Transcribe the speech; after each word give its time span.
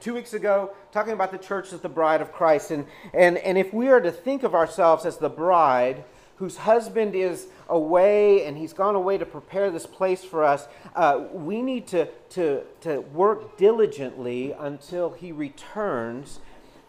two 0.00 0.14
weeks 0.14 0.32
ago, 0.32 0.70
talking 0.92 1.12
about 1.12 1.30
the 1.30 1.38
church 1.38 1.72
as 1.72 1.80
the 1.80 1.88
bride 1.88 2.20
of 2.20 2.32
Christ. 2.32 2.70
And, 2.70 2.86
and, 3.12 3.38
and 3.38 3.58
if 3.58 3.72
we 3.72 3.88
are 3.88 4.00
to 4.00 4.10
think 4.10 4.42
of 4.42 4.54
ourselves 4.54 5.04
as 5.04 5.18
the 5.18 5.28
bride, 5.28 6.04
whose 6.40 6.56
husband 6.56 7.14
is 7.14 7.48
away 7.68 8.46
and 8.46 8.56
he's 8.56 8.72
gone 8.72 8.94
away 8.94 9.18
to 9.18 9.26
prepare 9.26 9.70
this 9.70 9.84
place 9.84 10.24
for 10.24 10.42
us, 10.42 10.66
uh, 10.96 11.24
we 11.32 11.60
need 11.60 11.86
to, 11.86 12.08
to, 12.30 12.62
to 12.80 13.00
work 13.00 13.58
diligently 13.58 14.52
until 14.52 15.10
he 15.10 15.32
returns, 15.32 16.40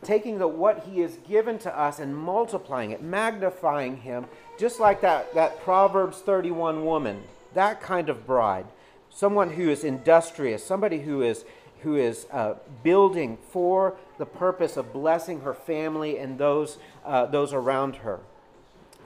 taking 0.04 0.40
the, 0.40 0.48
what 0.48 0.86
he 0.86 1.02
has 1.02 1.18
given 1.28 1.60
to 1.60 1.78
us 1.78 2.00
and 2.00 2.16
multiplying 2.16 2.92
it, 2.92 3.04
magnifying 3.04 3.98
him, 3.98 4.26
just 4.58 4.80
like 4.80 5.02
that, 5.02 5.34
that 5.36 5.62
Proverbs 5.64 6.20
31 6.20 6.86
woman, 6.86 7.22
that 7.54 7.82
kind 7.82 8.08
of 8.08 8.26
bride. 8.26 8.66
Someone 9.10 9.50
who 9.50 9.70
is 9.70 9.84
industrious, 9.84 10.64
somebody 10.64 11.02
who 11.02 11.22
is, 11.22 11.44
who 11.84 11.96
is 11.96 12.28
uh, 12.32 12.56
building 12.84 13.38
for 13.50 13.96
the 14.18 14.26
purpose 14.26 14.78
of 14.78 14.94
blessing 14.94 15.42
her 15.42 15.54
family 15.54 16.18
and 16.18 16.38
those, 16.38 16.78
uh, 17.06 17.26
those 17.26 17.54
around 17.54 17.98
her. 17.98 18.20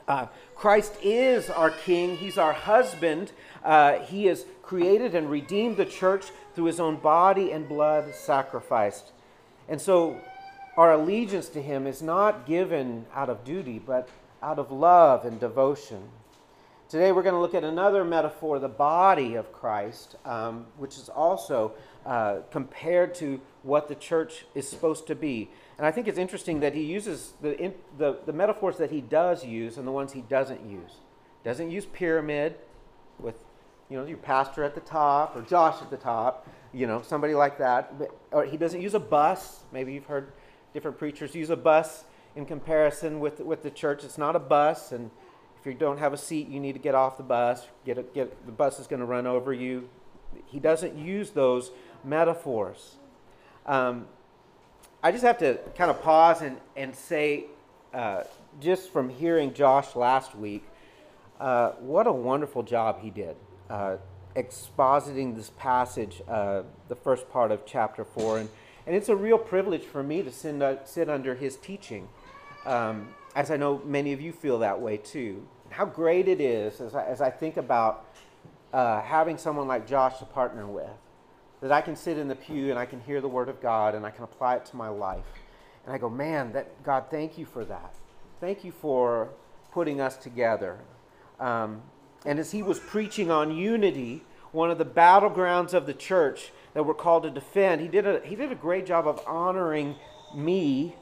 Uh, 0.08 0.28
Christ 0.56 0.94
is 1.02 1.50
our 1.50 1.72
King, 1.72 2.18
He's 2.18 2.38
our 2.38 2.54
husband. 2.54 3.32
Uh, 3.64 4.00
he 4.00 4.26
has 4.26 4.46
created 4.62 5.16
and 5.16 5.30
redeemed 5.30 5.78
the 5.78 5.86
church 5.86 6.26
through 6.54 6.66
His 6.66 6.80
own 6.80 6.98
body 6.98 7.52
and 7.52 7.68
blood 7.68 8.14
sacrificed. 8.14 9.12
And 9.68 9.82
so 9.82 10.20
our 10.78 10.94
allegiance 10.94 11.50
to 11.50 11.62
Him 11.62 11.88
is 11.88 12.02
not 12.02 12.46
given 12.46 13.06
out 13.16 13.30
of 13.30 13.44
duty, 13.44 13.80
but 13.80 14.10
out 14.44 14.60
of 14.60 14.72
love 14.72 15.26
and 15.26 15.40
devotion. 15.40 16.10
Today 16.88 17.12
we're 17.12 17.24
going 17.24 17.34
to 17.34 17.42
look 17.42 17.56
at 17.56 17.64
another 17.64 18.06
metaphor, 18.06 18.60
the 18.60 18.68
body 18.68 19.34
of 19.34 19.52
Christ, 19.52 20.18
um, 20.24 20.68
which 20.78 20.98
is 20.98 21.10
also 21.10 21.74
uh, 22.06 22.38
compared 22.52 23.16
to 23.16 23.42
what 23.64 23.88
the 23.88 23.96
church 23.96 24.46
is 24.54 24.68
supposed 24.70 25.08
to 25.08 25.16
be. 25.16 25.50
And 25.78 25.86
I 25.86 25.92
think 25.92 26.08
it's 26.08 26.20
interesting 26.20 26.60
that 26.60 26.74
he 26.74 26.84
uses 26.84 27.34
the, 27.42 27.60
in, 27.60 27.74
the, 27.98 28.20
the 28.26 28.34
metaphors 28.34 28.78
that 28.78 28.92
he 28.92 29.02
does 29.02 29.44
use 29.44 29.78
and 29.78 29.88
the 29.88 29.92
ones 29.92 30.14
he 30.14 30.22
doesn't 30.22 30.64
use. 30.66 30.92
Doesn't 31.44 31.72
use 31.72 31.86
pyramid 31.86 32.56
with, 33.20 33.36
you 33.90 33.98
know, 33.98 34.06
your 34.06 34.18
pastor 34.18 34.64
at 34.64 34.76
the 34.76 34.82
top 34.82 35.36
or 35.36 35.42
Josh 35.42 35.82
at 35.82 35.90
the 35.90 35.98
top, 35.98 36.48
you 36.74 36.88
know, 36.88 37.02
somebody 37.02 37.34
like 37.34 37.58
that. 37.58 37.98
But, 37.98 38.16
or 38.32 38.46
he 38.46 38.58
doesn't 38.58 38.82
use 38.82 38.94
a 38.94 39.00
bus. 39.00 39.62
Maybe 39.72 39.94
you've 39.94 40.06
heard 40.06 40.32
different 40.74 40.98
preachers 40.98 41.34
use 41.34 41.50
a 41.50 41.56
bus 41.56 42.04
in 42.36 42.46
comparison 42.46 43.20
with, 43.20 43.40
with 43.40 43.64
the 43.64 43.72
church. 43.72 44.04
It's 44.04 44.18
not 44.18 44.36
a 44.36 44.40
bus, 44.40 44.92
and 44.92 45.10
if 45.60 45.66
you 45.66 45.74
don't 45.74 45.98
have 45.98 46.14
a 46.14 46.18
seat, 46.18 46.50
you 46.50 46.60
need 46.60 46.74
to 46.74 46.80
get 46.80 46.94
off 46.94 47.18
the 47.18 47.24
bus. 47.24 47.66
Get, 47.86 47.98
a, 47.98 48.04
get 48.04 48.46
the 48.46 48.52
bus 48.52 48.80
is 48.80 48.88
going 48.88 49.00
to 49.00 49.06
run 49.06 49.26
over 49.26 49.54
you. 49.54 49.90
He 50.46 50.60
doesn't 50.60 50.98
use 50.98 51.32
those 51.32 51.72
metaphors. 52.06 52.96
Um, 53.66 54.08
I 55.04 55.12
just 55.12 55.24
have 55.24 55.38
to 55.40 55.60
kind 55.78 55.92
of 55.92 56.02
pause 56.02 56.42
and, 56.42 56.58
and 56.76 56.96
say, 56.96 57.46
uh, 57.94 58.24
just 58.60 58.92
from 58.92 59.10
hearing 59.10 59.54
Josh 59.54 59.96
last 59.96 60.36
week, 60.36 60.64
uh, 61.40 61.72
what 61.74 62.08
a 62.08 62.12
wonderful 62.12 62.64
job 62.64 63.02
he 63.02 63.10
did 63.10 63.36
uh, 63.70 63.98
expositing 64.36 65.36
this 65.36 65.52
passage, 65.58 66.22
uh, 66.28 66.64
the 66.88 66.96
first 66.96 67.30
part 67.30 67.52
of 67.52 67.66
chapter 67.66 68.04
4. 68.04 68.40
And, 68.40 68.50
and 68.86 68.96
it's 68.96 69.10
a 69.10 69.16
real 69.16 69.38
privilege 69.38 69.84
for 69.84 70.04
me 70.04 70.22
to 70.24 70.32
sit, 70.32 70.62
uh, 70.62 70.84
sit 70.86 71.10
under 71.10 71.36
his 71.36 71.56
teaching, 71.58 72.08
um, 72.66 73.10
as 73.36 73.52
I 73.52 73.58
know 73.58 73.82
many 73.86 74.14
of 74.14 74.22
you 74.22 74.32
feel 74.32 74.60
that 74.60 74.80
way 74.80 74.98
too. 74.98 75.48
How 75.70 75.86
great 75.86 76.28
it 76.28 76.40
is 76.40 76.80
as 76.80 76.96
I, 76.96 77.06
as 77.06 77.22
I 77.22 77.30
think 77.30 77.58
about 77.58 78.06
uh, 78.74 79.02
having 79.02 79.38
someone 79.38 79.68
like 79.68 79.88
Josh 79.88 80.20
to 80.20 80.26
partner 80.26 80.68
with 80.68 80.90
that 81.66 81.72
I 81.72 81.82
can 81.82 81.96
sit 81.96 82.20
in 82.20 82.28
the 82.28 82.36
pew 82.36 82.70
and 82.70 82.78
I 82.78 82.86
can 82.86 83.02
hear 83.02 83.22
the 83.22 83.28
Word 83.28 83.50
of 83.50 83.60
God 83.60 83.96
and 83.96 84.06
I 84.06 84.12
can 84.12 84.24
apply 84.24 84.58
it 84.58 84.66
to 84.68 84.76
my 84.76 84.88
life. 84.88 85.26
And 85.84 85.96
I 85.96 85.98
go, 85.98 86.12
man, 86.12 86.54
that 86.54 86.84
God, 86.84 87.06
thank 87.10 87.40
you 87.40 87.46
for 87.48 87.66
that. 87.66 87.96
Thank 88.40 88.64
you 88.64 88.72
for 88.72 89.30
putting 89.72 90.00
us 90.00 90.16
together. 90.16 90.78
Um, 91.40 91.82
and 92.24 92.38
as 92.38 92.52
he 92.52 92.62
was 92.62 92.80
preaching 92.80 93.32
on 93.32 93.50
unity, 93.50 94.24
one 94.52 94.70
of 94.70 94.78
the 94.78 94.86
battlegrounds 94.86 95.74
of 95.74 95.88
the 95.88 95.96
church 95.96 96.52
that 96.76 96.86
we're 96.86 96.94
called 96.94 97.24
to 97.24 97.32
defend, 97.32 97.82
he 97.82 97.88
did 97.88 98.06
a, 98.06 98.22
he 98.24 98.36
did 98.36 98.52
a 98.52 98.56
great 98.56 98.86
job 98.86 99.08
of 99.08 99.20
honoring 99.26 99.96
me 100.36 100.96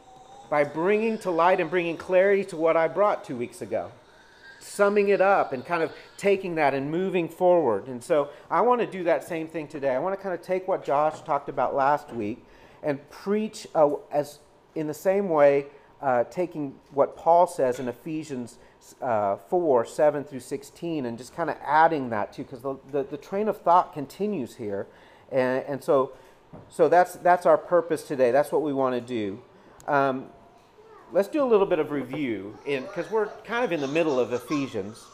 by 0.50 0.64
bringing 0.64 1.18
to 1.18 1.30
light 1.30 1.60
and 1.60 1.70
bringing 1.70 1.98
clarity 1.98 2.46
to 2.46 2.56
what 2.56 2.78
I 2.78 2.88
brought 2.88 3.26
two 3.26 3.36
weeks 3.36 3.62
ago 3.62 3.92
summing 4.63 5.09
it 5.09 5.22
up 5.22 5.53
and 5.53 5.66
kind 5.66 5.84
of 5.84 5.91
taking 6.18 6.56
that 6.56 6.74
and 6.74 6.90
moving 6.90 7.28
forward. 7.28 7.88
And 7.88 8.03
so 8.03 8.29
I 8.50 8.62
want 8.62 8.81
to 8.81 8.88
do 8.88 9.03
that 9.03 9.24
same 9.24 9.47
thing 9.47 9.68
today. 9.68 9.94
I 9.96 10.00
want 10.00 10.18
to 10.18 10.22
kind 10.22 10.34
of 10.34 10.41
take 10.41 10.68
what 10.68 10.84
Josh 10.84 11.22
talked 11.22 11.50
about 11.50 11.75
last 11.75 12.12
week 12.12 12.44
and 12.81 13.09
preach 13.09 13.68
uh, 13.75 13.91
as 14.12 14.40
in 14.75 14.88
the 14.88 14.94
same 14.94 15.29
way, 15.29 15.68
uh, 16.01 16.24
taking 16.25 16.75
what 16.91 17.16
Paul 17.16 17.47
says 17.47 17.79
in 17.79 17.88
Ephesians 17.88 18.57
uh, 19.01 19.38
4 19.38 19.85
7 19.85 20.24
through 20.24 20.40
16 20.41 21.06
and 21.06 21.18
just 21.18 21.34
kind 21.34 21.50
of 21.50 21.56
adding 21.63 22.09
that 22.09 22.34
too, 22.34 22.44
because 22.44 22.62
the, 22.62 22.75
the, 22.91 23.03
the, 23.03 23.18
train 23.18 23.47
of 23.47 23.62
thought 23.62 23.94
continues 23.94 24.56
here. 24.56 24.88
And, 25.31 25.63
and 25.66 25.84
so, 25.84 26.12
so 26.69 26.90
that's, 26.90 27.13
that's 27.16 27.45
our 27.45 27.57
purpose 27.57 28.03
today. 28.03 28.31
That's 28.31 28.51
what 28.51 28.62
we 28.62 28.74
want 28.74 28.95
to 28.95 29.01
do. 29.01 29.41
Um, 29.88 30.25
let's 31.13 31.28
do 31.28 31.44
a 31.44 31.46
little 31.46 31.68
bit 31.68 31.78
of 31.78 31.91
review 31.91 32.57
because 32.66 33.09
we're 33.12 33.28
kind 33.46 33.63
of 33.63 33.72
in 33.72 33.81
the 33.81 33.88
middle 33.88 34.19
of 34.19 34.34
Ephesians. 34.34 35.06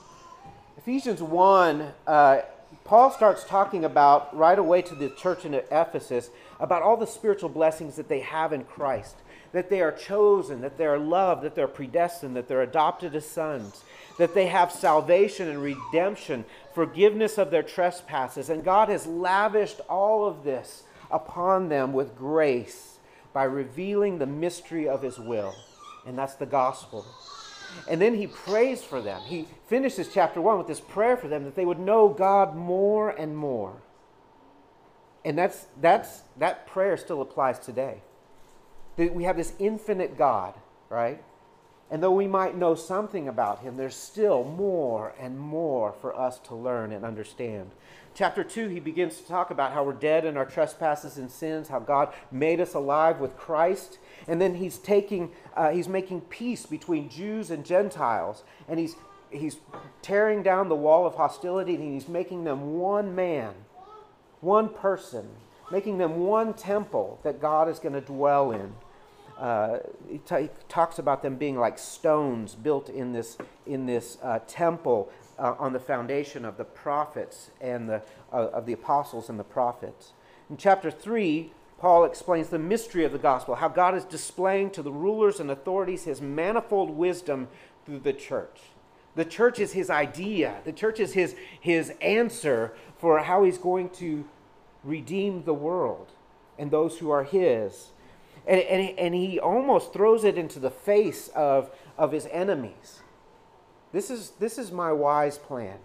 Ephesians 0.78 1.22
1, 1.22 1.92
uh, 2.08 2.38
Paul 2.86 3.12
starts 3.12 3.44
talking 3.44 3.84
about 3.84 4.36
right 4.36 4.58
away 4.58 4.82
to 4.84 4.96
the 4.96 5.10
church 5.10 5.44
in 5.44 5.54
Ephesus 5.54 6.30
about 6.58 6.84
all 6.84 6.96
the 6.96 7.06
spiritual 7.06 7.50
blessings 7.50 7.98
that 7.98 8.08
they 8.08 8.22
have 8.22 8.54
in 8.54 8.64
Christ, 8.64 9.18
that 9.52 9.70
they 9.70 9.82
are 9.82 9.92
chosen, 9.92 10.62
that 10.62 10.78
they 10.78 10.86
are 10.86 10.98
loved, 10.98 11.42
that 11.42 11.54
they're 11.54 11.68
predestined, 11.68 12.34
that 12.38 12.48
they're 12.48 12.62
adopted 12.62 13.14
as 13.14 13.26
sons, 13.26 13.84
that 14.18 14.34
they 14.34 14.48
have 14.48 14.72
salvation 14.72 15.50
and 15.50 15.62
redemption, 15.62 16.46
forgiveness 16.74 17.38
of 17.38 17.52
their 17.52 17.64
trespasses. 17.64 18.50
And 18.50 18.64
God 18.64 18.88
has 18.88 19.06
lavished 19.06 19.82
all 19.90 20.26
of 20.26 20.46
this 20.46 20.84
upon 21.12 21.68
them 21.68 21.92
with 21.92 22.18
grace 22.18 23.00
by 23.34 23.44
revealing 23.44 24.18
the 24.18 24.26
mystery 24.26 24.88
of 24.88 25.02
his 25.02 25.20
will 25.20 25.54
and 26.06 26.18
that's 26.18 26.36
the 26.36 26.46
gospel. 26.46 27.06
And 27.88 28.02
then 28.02 28.16
he 28.16 28.28
prays 28.28 28.84
for 28.84 29.02
them. 29.02 29.22
He 29.22 29.48
finishes 29.68 30.10
chapter 30.12 30.42
1 30.42 30.58
with 30.58 30.68
this 30.68 30.80
prayer 30.80 31.18
for 31.18 31.28
them 31.28 31.44
that 31.44 31.56
they 31.56 31.66
would 31.66 31.80
know 31.80 32.10
God 32.10 32.56
more 32.56 33.10
and 33.10 33.38
more. 33.38 33.82
And 35.24 35.38
that's, 35.38 35.68
that's, 35.80 36.22
that 36.38 36.68
prayer 36.68 36.98
still 36.98 37.22
applies 37.22 37.60
today. 37.60 38.02
That 38.96 39.14
we 39.14 39.24
have 39.26 39.38
this 39.38 39.54
infinite 39.60 40.18
God, 40.18 40.56
right? 40.90 41.22
And 41.92 42.04
though 42.04 42.12
we 42.12 42.28
might 42.28 42.56
know 42.56 42.76
something 42.76 43.28
about 43.28 43.60
him, 43.60 43.76
there's 43.76 43.96
still 43.96 44.44
more 44.44 45.14
and 45.20 45.40
more 45.40 45.92
for 45.92 46.18
us 46.18 46.40
to 46.40 46.56
learn 46.56 46.92
and 46.92 47.04
understand. 47.04 47.72
Chapter 48.20 48.44
2, 48.44 48.68
he 48.68 48.82
begins 48.82 49.16
to 49.22 49.26
talk 49.26 49.50
about 49.50 49.72
how 49.72 49.86
we're 49.86 49.94
dead 49.94 50.26
in 50.26 50.36
our 50.36 50.46
trespasses 50.46 51.18
and 51.18 51.32
sins, 51.32 51.70
how 51.70 51.80
God 51.80 52.14
made 52.34 52.60
us 52.60 52.74
alive 52.74 53.22
with 53.22 53.38
Christ. 53.38 53.98
And 54.28 54.42
then 54.42 54.56
he's 54.56 54.78
taking, 54.78 55.32
uh, 55.56 55.70
he's 55.70 55.88
making 55.88 56.20
peace 56.24 56.66
between 56.66 57.08
Jews 57.08 57.50
and 57.50 57.66
Gentiles. 57.66 58.44
And 58.68 58.78
he's, 58.78 58.98
he's 59.32 59.56
tearing 60.02 60.44
down 60.44 60.68
the 60.68 60.76
wall 60.76 61.08
of 61.08 61.16
hostility 61.16 61.76
and 61.76 61.94
he's 61.94 62.10
making 62.10 62.44
them 62.44 62.74
one 62.74 63.16
man, 63.16 63.54
one 64.42 64.68
person, 64.68 65.26
making 65.72 65.98
them 65.98 66.18
one 66.18 66.54
temple 66.54 67.22
that 67.24 67.40
God 67.40 67.70
is 67.70 67.80
going 67.80 67.94
to 67.96 68.02
dwell 68.02 68.52
in. 68.52 68.74
Uh, 69.38 69.78
he, 70.10 70.18
t- 70.18 70.42
he, 70.42 70.50
talks 70.68 71.00
about 71.00 71.22
them 71.22 71.38
being 71.38 71.58
like 71.58 71.80
stones 71.80 72.54
built 72.54 72.90
in 72.90 73.14
this, 73.14 73.38
in 73.66 73.86
this 73.86 74.18
uh, 74.22 74.40
temple 74.46 75.10
uh, 75.40 75.56
on 75.58 75.74
the 75.74 75.80
foundation 75.80 76.46
of 76.46 76.58
the 76.58 76.66
prophets 76.66 77.52
and 77.62 77.90
the, 77.90 78.02
uh, 78.32 78.48
of 78.48 78.66
the 78.66 78.74
apostles 78.74 79.30
and 79.30 79.40
the 79.40 79.44
prophets. 79.44 80.14
In 80.50 80.58
chapter 80.58 80.92
3, 80.92 81.52
Paul 81.78 82.04
explains 82.04 82.50
the 82.50 82.60
mystery 82.60 83.06
of 83.06 83.14
the 83.14 83.18
gospel, 83.18 83.56
how 83.56 83.70
God 83.70 83.96
is 83.96 84.04
displaying 84.04 84.72
to 84.72 84.84
the 84.84 84.92
rulers 84.92 85.40
and 85.40 85.50
authorities 85.50 86.04
his 86.04 86.22
manifold 86.22 86.90
wisdom 86.90 87.48
through 87.86 88.00
the 88.00 88.14
church. 88.14 88.60
The 89.16 89.26
church 89.26 89.60
is 89.60 89.72
his 89.72 89.90
idea, 89.90 90.58
the 90.66 90.74
church 90.74 91.00
is 91.00 91.14
his, 91.14 91.36
his 91.60 91.94
answer 92.02 92.74
for 92.98 93.20
how 93.20 93.44
he's 93.44 93.58
going 93.58 93.90
to 93.92 94.26
redeem 94.84 95.44
the 95.44 95.54
world 95.54 96.10
and 96.58 96.70
those 96.70 96.98
who 97.00 97.10
are 97.10 97.24
his. 97.24 97.92
And, 98.46 98.62
and, 98.62 99.00
and 99.00 99.16
he 99.16 99.40
almost 99.40 99.94
throws 99.94 100.24
it 100.24 100.38
into 100.38 100.60
the 100.60 100.70
face 100.70 101.30
of, 101.30 101.72
of 101.98 102.12
his 102.12 102.28
enemies. 102.32 103.02
This 103.92 104.10
is, 104.10 104.32
this 104.40 104.58
is 104.58 104.72
my 104.72 104.92
wise 104.92 105.38
plan. 105.38 105.78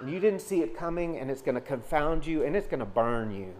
And 0.00 0.10
you 0.10 0.20
didn't 0.20 0.40
see 0.40 0.62
it 0.62 0.76
coming, 0.76 1.18
and 1.18 1.30
it's 1.30 1.42
going 1.42 1.54
to 1.54 1.60
confound 1.60 2.26
you, 2.26 2.44
and 2.44 2.56
it's 2.56 2.68
going 2.68 2.80
to 2.80 2.86
burn 2.86 3.30
you. 3.32 3.54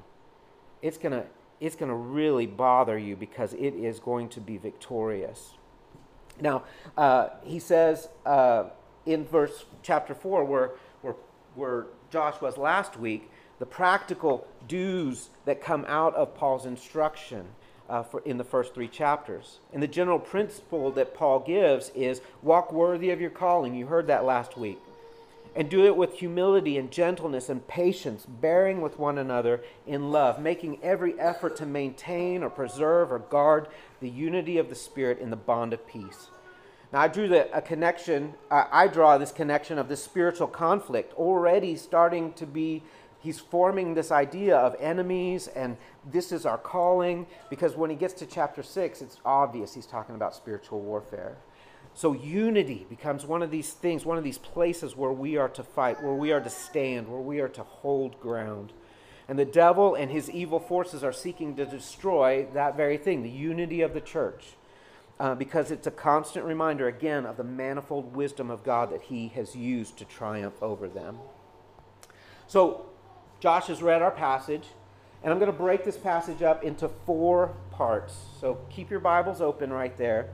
It's 0.82 0.98
going 0.98 1.12
to 1.12 1.24
it's 1.60 1.76
going 1.76 1.88
to 1.88 1.94
really 1.94 2.46
bother 2.46 2.96
you 2.98 3.16
because 3.16 3.52
it 3.54 3.74
is 3.74 3.98
going 3.98 4.28
to 4.28 4.40
be 4.40 4.56
victorious. 4.56 5.54
Now, 6.40 6.64
uh, 6.96 7.30
he 7.42 7.58
says 7.58 8.08
uh, 8.24 8.64
in 9.06 9.26
verse 9.26 9.64
chapter 9.82 10.14
4, 10.14 10.44
where, 10.44 10.70
where, 11.02 11.14
where 11.54 11.86
Josh 12.10 12.40
was 12.40 12.56
last 12.56 12.96
week, 12.96 13.30
the 13.58 13.66
practical 13.66 14.46
do's 14.68 15.30
that 15.46 15.60
come 15.60 15.84
out 15.88 16.14
of 16.14 16.34
Paul's 16.36 16.64
instruction 16.64 17.48
uh, 17.88 18.02
for, 18.02 18.20
in 18.20 18.38
the 18.38 18.44
first 18.44 18.74
three 18.74 18.88
chapters. 18.88 19.58
And 19.72 19.82
the 19.82 19.88
general 19.88 20.18
principle 20.18 20.90
that 20.92 21.14
Paul 21.14 21.40
gives 21.40 21.90
is 21.94 22.20
walk 22.42 22.72
worthy 22.72 23.10
of 23.10 23.20
your 23.20 23.30
calling. 23.30 23.74
You 23.74 23.86
heard 23.86 24.06
that 24.08 24.24
last 24.24 24.56
week. 24.56 24.78
And 25.56 25.68
do 25.68 25.86
it 25.86 25.96
with 25.96 26.14
humility 26.14 26.78
and 26.78 26.90
gentleness 26.90 27.48
and 27.48 27.66
patience, 27.66 28.26
bearing 28.26 28.80
with 28.80 28.98
one 28.98 29.18
another 29.18 29.62
in 29.86 30.12
love, 30.12 30.40
making 30.40 30.78
every 30.82 31.18
effort 31.18 31.56
to 31.56 31.66
maintain 31.66 32.42
or 32.42 32.50
preserve 32.50 33.10
or 33.10 33.18
guard 33.18 33.66
the 34.00 34.08
unity 34.08 34.58
of 34.58 34.68
the 34.68 34.74
Spirit 34.74 35.18
in 35.18 35.30
the 35.30 35.36
bond 35.36 35.72
of 35.72 35.84
peace. 35.88 36.28
Now, 36.92 37.00
I 37.00 37.08
drew 37.08 37.28
the, 37.28 37.54
a 37.56 37.60
connection, 37.60 38.34
uh, 38.50 38.64
I 38.70 38.86
draw 38.86 39.18
this 39.18 39.32
connection 39.32 39.78
of 39.78 39.88
this 39.88 40.02
spiritual 40.02 40.46
conflict 40.46 41.12
already 41.14 41.76
starting 41.76 42.32
to 42.34 42.46
be 42.46 42.82
he's 43.28 43.38
forming 43.38 43.92
this 43.92 44.10
idea 44.10 44.56
of 44.56 44.74
enemies 44.80 45.48
and 45.48 45.76
this 46.10 46.32
is 46.32 46.46
our 46.46 46.56
calling 46.56 47.26
because 47.50 47.76
when 47.76 47.90
he 47.90 47.96
gets 47.96 48.14
to 48.14 48.24
chapter 48.24 48.62
6 48.62 49.02
it's 49.02 49.18
obvious 49.22 49.74
he's 49.74 49.84
talking 49.84 50.14
about 50.14 50.34
spiritual 50.34 50.80
warfare. 50.80 51.36
So 51.92 52.14
unity 52.14 52.86
becomes 52.88 53.26
one 53.26 53.42
of 53.42 53.50
these 53.50 53.74
things 53.74 54.06
one 54.06 54.16
of 54.16 54.24
these 54.24 54.38
places 54.38 54.96
where 54.96 55.12
we 55.12 55.36
are 55.36 55.50
to 55.50 55.62
fight 55.62 56.02
where 56.02 56.14
we 56.14 56.32
are 56.32 56.40
to 56.40 56.48
stand 56.48 57.06
where 57.06 57.20
we 57.20 57.40
are 57.40 57.50
to 57.50 57.62
hold 57.62 58.18
ground. 58.18 58.72
And 59.28 59.38
the 59.38 59.44
devil 59.44 59.94
and 59.94 60.10
his 60.10 60.30
evil 60.30 60.58
forces 60.58 61.04
are 61.04 61.12
seeking 61.12 61.54
to 61.56 61.66
destroy 61.66 62.46
that 62.54 62.78
very 62.78 62.96
thing 62.96 63.22
the 63.22 63.28
unity 63.28 63.82
of 63.82 63.92
the 63.92 64.00
church 64.00 64.56
uh, 65.20 65.34
because 65.34 65.70
it's 65.70 65.86
a 65.86 65.90
constant 65.90 66.46
reminder 66.46 66.88
again 66.88 67.26
of 67.26 67.36
the 67.36 67.44
manifold 67.44 68.16
wisdom 68.16 68.50
of 68.50 68.64
god 68.64 68.90
that 68.90 69.02
he 69.02 69.28
has 69.28 69.54
used 69.54 69.98
to 69.98 70.06
triumph 70.06 70.62
over 70.62 70.88
them. 70.88 71.18
So 72.46 72.87
Josh 73.40 73.68
has 73.68 73.82
read 73.82 74.02
our 74.02 74.10
passage, 74.10 74.64
and 75.22 75.32
I'm 75.32 75.38
going 75.38 75.50
to 75.50 75.56
break 75.56 75.84
this 75.84 75.96
passage 75.96 76.42
up 76.42 76.64
into 76.64 76.88
four 77.06 77.54
parts. 77.70 78.16
So 78.40 78.58
keep 78.68 78.90
your 78.90 79.00
Bibles 79.00 79.40
open 79.40 79.72
right 79.72 79.96
there. 79.96 80.30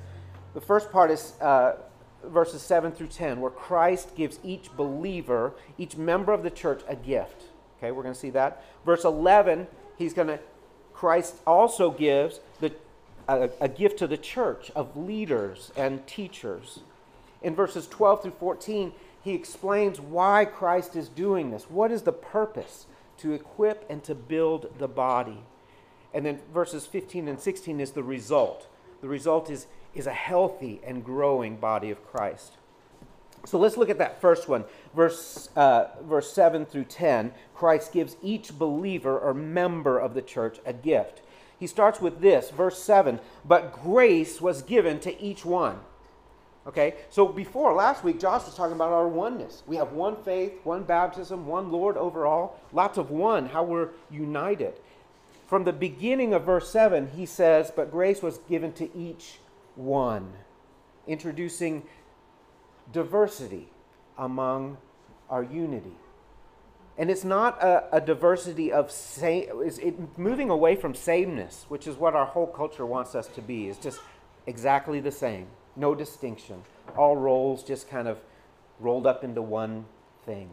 The 0.55 0.61
first 0.61 0.91
part 0.91 1.11
is 1.11 1.35
uh, 1.41 1.77
verses 2.25 2.63
7 2.63 2.93
through 2.93 3.09
10, 3.09 3.41
where 3.41 3.51
Christ 3.51 4.17
gives 4.17 4.39
each 4.43 4.75
believer, 4.75 5.53
each 5.77 5.97
member 5.97 6.33
of 6.33 6.43
the 6.43 6.51
church, 6.51 6.83
a 6.89 6.97
gift. 6.97 7.43
Okay, 7.79 7.91
we're 7.93 8.03
going 8.03 8.15
to 8.15 8.21
see 8.21 8.31
that. 8.31 8.65
Verse 8.87 9.05
11, 9.05 9.67
he's 9.99 10.15
going 10.15 10.29
to, 10.29 10.39
Christ 10.95 11.37
also 11.47 11.91
gives 11.91 12.41
the, 12.61 12.73
a, 13.29 13.51
a 13.61 13.69
gift 13.69 13.99
to 13.99 14.07
the 14.07 14.17
church 14.17 14.71
of 14.75 14.97
leaders 14.97 15.73
and 15.77 16.07
teachers. 16.07 16.81
In 17.43 17.55
verses 17.55 17.87
12 17.87 18.23
through 18.23 18.37
14, 18.39 18.93
he 19.23 19.35
explains 19.35 20.01
why 20.01 20.47
Christ 20.47 20.97
is 20.97 21.09
doing 21.09 21.51
this. 21.51 21.65
What 21.69 21.91
is 21.91 22.03
the 22.03 22.13
purpose? 22.13 22.87
To 23.19 23.33
equip 23.33 23.85
and 23.89 24.03
to 24.05 24.15
build 24.15 24.73
the 24.79 24.89
body. 24.89 25.43
And 26.13 26.25
then 26.25 26.41
verses 26.53 26.87
15 26.87 27.29
and 27.29 27.41
16 27.41 27.81
is 27.81 27.93
the 27.93 28.03
result. 28.03 28.69
The 29.01 29.09
result 29.09 29.51
is, 29.51 29.67
is 29.95 30.07
a 30.07 30.13
healthy 30.13 30.81
and 30.87 31.05
growing 31.05 31.57
body 31.57 31.91
of 31.91 32.07
Christ. 32.07 32.53
So 33.45 33.59
let's 33.59 33.77
look 33.77 33.91
at 33.91 33.99
that 33.99 34.21
first 34.21 34.49
one. 34.49 34.65
Verse, 34.95 35.51
uh, 35.57 35.89
verse 36.03 36.33
7 36.33 36.65
through 36.65 36.85
10 36.85 37.33
Christ 37.55 37.93
gives 37.93 38.17
each 38.23 38.59
believer 38.59 39.19
or 39.19 39.35
member 39.35 39.99
of 39.99 40.15
the 40.15 40.23
church 40.23 40.59
a 40.65 40.73
gift. 40.73 41.21
He 41.59 41.67
starts 41.67 42.01
with 42.01 42.21
this, 42.21 42.51
verse 42.51 42.83
7 42.83 43.21
But 43.45 43.73
grace 43.73 44.41
was 44.41 44.63
given 44.63 45.01
to 45.01 45.21
each 45.23 45.45
one. 45.45 45.81
Okay, 46.67 46.95
so 47.11 47.29
before 47.29 47.75
last 47.75 48.05
week, 48.05 48.19
Josh 48.19 48.47
was 48.47 48.55
talking 48.55 48.75
about 48.75 48.93
our 48.93 49.07
oneness. 49.07 49.63
We 49.67 49.77
have 49.77 49.93
one 49.93 50.17
faith, 50.17 50.53
one 50.65 50.85
baptism, 50.85 51.47
one 51.47 51.71
Lord 51.71 51.99
overall, 51.99 52.59
lots 52.73 52.97
of 52.97 53.11
one, 53.11 53.47
how 53.47 53.65
we're 53.65 53.91
united. 54.11 54.81
From 55.47 55.65
the 55.65 55.75
beginning 55.75 56.33
of 56.33 56.45
verse 56.45 56.71
7, 56.71 57.11
he 57.15 57.27
says, 57.27 57.71
But 57.75 57.91
grace 57.91 58.23
was 58.23 58.39
given 58.49 58.73
to 58.75 58.97
each 58.97 59.41
one, 59.77 60.33
introducing 61.07 61.83
diversity 62.93 63.69
among 64.17 64.79
our 65.29 65.43
unity. 65.43 65.97
And 66.97 67.11
it's 67.11 67.25
not 67.25 67.63
a, 67.63 67.97
a 67.97 68.01
diversity 68.01 68.73
of 68.73 68.91
same, 68.91 69.49
it's 69.63 69.77
it, 69.79 70.17
moving 70.17 70.49
away 70.49 70.77
from 70.77 70.95
sameness, 70.95 71.67
which 71.69 71.87
is 71.87 71.97
what 71.97 72.15
our 72.15 72.25
whole 72.25 72.47
culture 72.47 72.87
wants 72.87 73.15
us 73.15 73.27
to 73.29 73.43
be. 73.43 73.69
is 73.69 73.77
just 73.77 74.01
exactly 74.47 75.01
the 75.01 75.11
same 75.11 75.49
no 75.77 75.95
distinction. 75.95 76.63
All 76.97 77.17
roles 77.17 77.63
just 77.63 77.89
kind 77.89 78.09
of 78.09 78.19
rolled 78.81 79.07
up 79.07 79.25
into 79.25 79.43
one 79.43 79.87
thing. 80.25 80.51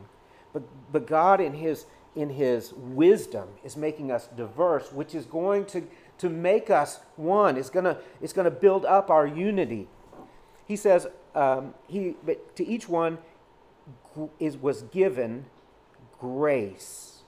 But, 0.53 0.63
but 0.91 1.07
God, 1.07 1.39
in 1.39 1.53
his, 1.53 1.85
in 2.15 2.29
his 2.29 2.73
wisdom, 2.73 3.50
is 3.63 3.77
making 3.77 4.12
us 4.12 4.27
diverse, 4.35 4.91
which 4.91 5.15
is 5.15 5.25
going 5.25 5.65
to, 5.65 5.83
to 6.18 6.29
make 6.29 6.69
us 6.69 7.00
one. 7.15 7.57
It's 7.57 7.69
going 7.69 7.85
to, 7.85 7.97
it's 8.21 8.33
to 8.33 8.51
build 8.51 8.85
up 8.85 9.09
our 9.09 9.25
unity. 9.27 9.88
He 10.68 10.75
says, 10.75 11.07
um, 11.35 11.74
he, 11.88 12.15
but 12.25 12.56
to 12.57 12.65
each 12.65 12.89
one 12.89 13.17
is, 14.39 14.57
was 14.57 14.83
given 14.83 15.45
grace 16.19 17.24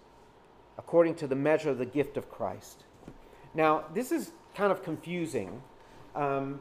according 0.78 1.16
to 1.16 1.28
the 1.28 1.36
measure 1.36 1.70
of 1.70 1.78
the 1.78 1.86
gift 1.86 2.18
of 2.18 2.30
Christ. 2.30 2.84
Now, 3.54 3.86
this 3.94 4.12
is 4.12 4.32
kind 4.56 4.72
of 4.72 4.84
confusing. 4.84 5.62
Um, 6.16 6.60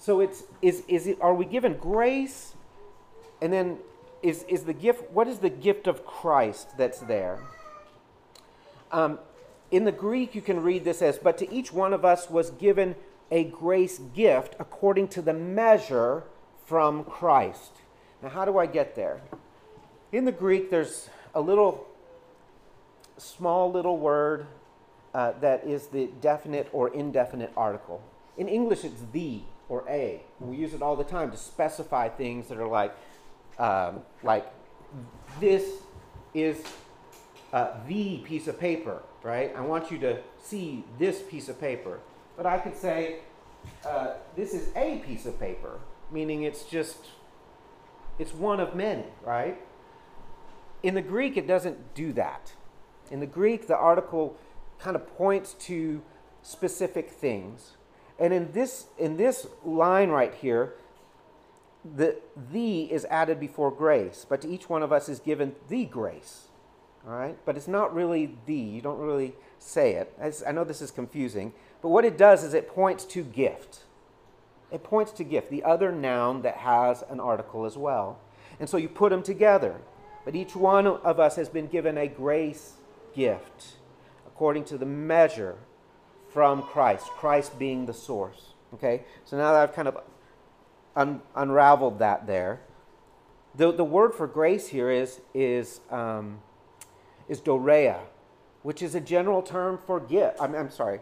so 0.00 0.20
it's 0.20 0.44
is 0.62 0.82
is 0.88 1.06
it 1.06 1.18
are 1.20 1.34
we 1.34 1.44
given 1.44 1.74
grace? 1.74 2.54
And 3.42 3.52
then 3.52 3.78
is 4.22 4.44
is 4.48 4.64
the 4.64 4.72
gift 4.72 5.10
what 5.10 5.28
is 5.28 5.38
the 5.38 5.50
gift 5.50 5.86
of 5.86 6.06
christ 6.06 6.76
that's 6.78 7.00
there? 7.00 7.38
Um, 8.90 9.18
in 9.70 9.84
the 9.84 9.92
greek 9.92 10.34
you 10.34 10.40
can 10.40 10.62
read 10.62 10.84
this 10.84 11.02
as 11.02 11.18
but 11.18 11.36
to 11.38 11.52
each 11.52 11.70
one 11.70 11.92
of 11.92 12.04
us 12.04 12.30
was 12.30 12.50
given 12.50 12.96
a 13.30 13.44
grace 13.44 14.00
gift 14.14 14.56
according 14.58 15.08
to 15.08 15.22
the 15.22 15.34
measure 15.34 16.24
from 16.64 17.04
christ. 17.04 17.72
Now 18.22 18.30
how 18.30 18.46
do 18.46 18.56
i 18.56 18.64
get 18.64 18.96
there? 18.96 19.20
In 20.12 20.24
the 20.24 20.32
greek 20.32 20.70
there's 20.70 21.10
a 21.34 21.42
little 21.42 21.86
small 23.18 23.70
little 23.70 23.98
word 23.98 24.46
uh, 25.12 25.32
that 25.40 25.66
is 25.66 25.88
the 25.88 26.08
definite 26.22 26.70
or 26.72 26.88
indefinite 26.88 27.52
article. 27.54 28.02
In 28.38 28.48
english 28.48 28.82
it's 28.82 29.02
the 29.12 29.42
or 29.70 29.84
a. 29.88 30.20
We 30.40 30.56
use 30.56 30.74
it 30.74 30.82
all 30.82 30.96
the 30.96 31.04
time 31.04 31.30
to 31.30 31.36
specify 31.38 32.08
things 32.08 32.48
that 32.48 32.58
are 32.58 32.68
like, 32.68 32.94
um, 33.58 34.02
like 34.22 34.46
this 35.38 35.64
is 36.34 36.62
uh, 37.54 37.68
the 37.86 38.18
piece 38.18 38.48
of 38.48 38.60
paper, 38.60 39.02
right? 39.22 39.54
I 39.56 39.62
want 39.62 39.90
you 39.90 39.98
to 40.00 40.18
see 40.42 40.84
this 40.98 41.22
piece 41.22 41.48
of 41.48 41.58
paper. 41.58 42.00
But 42.36 42.46
I 42.46 42.58
could 42.58 42.76
say, 42.76 43.20
uh, 43.86 44.14
this 44.36 44.52
is 44.52 44.70
a 44.74 44.98
piece 44.98 45.24
of 45.24 45.38
paper, 45.38 45.78
meaning 46.10 46.42
it's 46.42 46.64
just, 46.64 47.06
it's 48.18 48.34
one 48.34 48.60
of 48.60 48.74
many, 48.74 49.04
right? 49.24 49.60
In 50.82 50.94
the 50.94 51.02
Greek, 51.02 51.36
it 51.36 51.46
doesn't 51.46 51.94
do 51.94 52.12
that. 52.14 52.52
In 53.10 53.20
the 53.20 53.26
Greek, 53.26 53.68
the 53.68 53.76
article 53.76 54.36
kind 54.78 54.96
of 54.96 55.06
points 55.16 55.52
to 55.54 56.02
specific 56.42 57.10
things. 57.10 57.76
And 58.20 58.32
in 58.34 58.52
this, 58.52 58.86
in 58.98 59.16
this 59.16 59.46
line 59.64 60.10
right 60.10 60.34
here, 60.34 60.74
the 61.96 62.16
the 62.52 62.92
is 62.92 63.06
added 63.06 63.40
before 63.40 63.70
grace, 63.70 64.26
but 64.28 64.42
to 64.42 64.48
each 64.48 64.68
one 64.68 64.82
of 64.82 64.92
us 64.92 65.08
is 65.08 65.18
given 65.18 65.54
the 65.68 65.86
grace. 65.86 66.48
All 67.06 67.14
right? 67.14 67.38
But 67.46 67.56
it's 67.56 67.68
not 67.68 67.94
really 67.94 68.36
the. 68.44 68.54
You 68.54 68.82
don't 68.82 68.98
really 68.98 69.34
say 69.58 69.94
it. 69.94 70.12
I 70.46 70.52
know 70.52 70.64
this 70.64 70.82
is 70.82 70.90
confusing, 70.90 71.54
but 71.80 71.88
what 71.88 72.04
it 72.04 72.18
does 72.18 72.44
is 72.44 72.52
it 72.52 72.68
points 72.68 73.04
to 73.06 73.22
gift. 73.22 73.80
It 74.70 74.84
points 74.84 75.10
to 75.12 75.24
gift, 75.24 75.50
the 75.50 75.64
other 75.64 75.90
noun 75.90 76.42
that 76.42 76.58
has 76.58 77.02
an 77.08 77.18
article 77.18 77.64
as 77.64 77.76
well. 77.76 78.20
And 78.60 78.68
so 78.68 78.76
you 78.76 78.88
put 78.88 79.10
them 79.10 79.22
together. 79.22 79.76
But 80.24 80.36
each 80.36 80.54
one 80.54 80.86
of 80.86 81.18
us 81.18 81.36
has 81.36 81.48
been 81.48 81.66
given 81.66 81.96
a 81.96 82.06
grace 82.06 82.74
gift 83.14 83.76
according 84.26 84.64
to 84.64 84.78
the 84.78 84.86
measure 84.86 85.56
from 86.32 86.62
Christ, 86.62 87.06
Christ 87.10 87.58
being 87.58 87.86
the 87.86 87.94
source. 87.94 88.54
Okay? 88.74 89.04
So 89.24 89.36
now 89.36 89.52
that 89.52 89.62
I've 89.62 89.74
kind 89.74 89.88
of 89.88 89.98
un- 90.96 91.22
unraveled 91.34 91.98
that 91.98 92.26
there, 92.26 92.60
the, 93.54 93.72
the 93.72 93.84
word 93.84 94.14
for 94.14 94.26
grace 94.26 94.68
here 94.68 94.90
is, 94.90 95.20
is, 95.34 95.80
um, 95.90 96.40
is 97.28 97.40
dorea, 97.40 97.98
which 98.62 98.80
is 98.80 98.94
a 98.94 99.00
general 99.00 99.42
term 99.42 99.78
for 99.86 99.98
gift. 99.98 100.36
I'm, 100.40 100.54
I'm 100.54 100.70
sorry, 100.70 101.00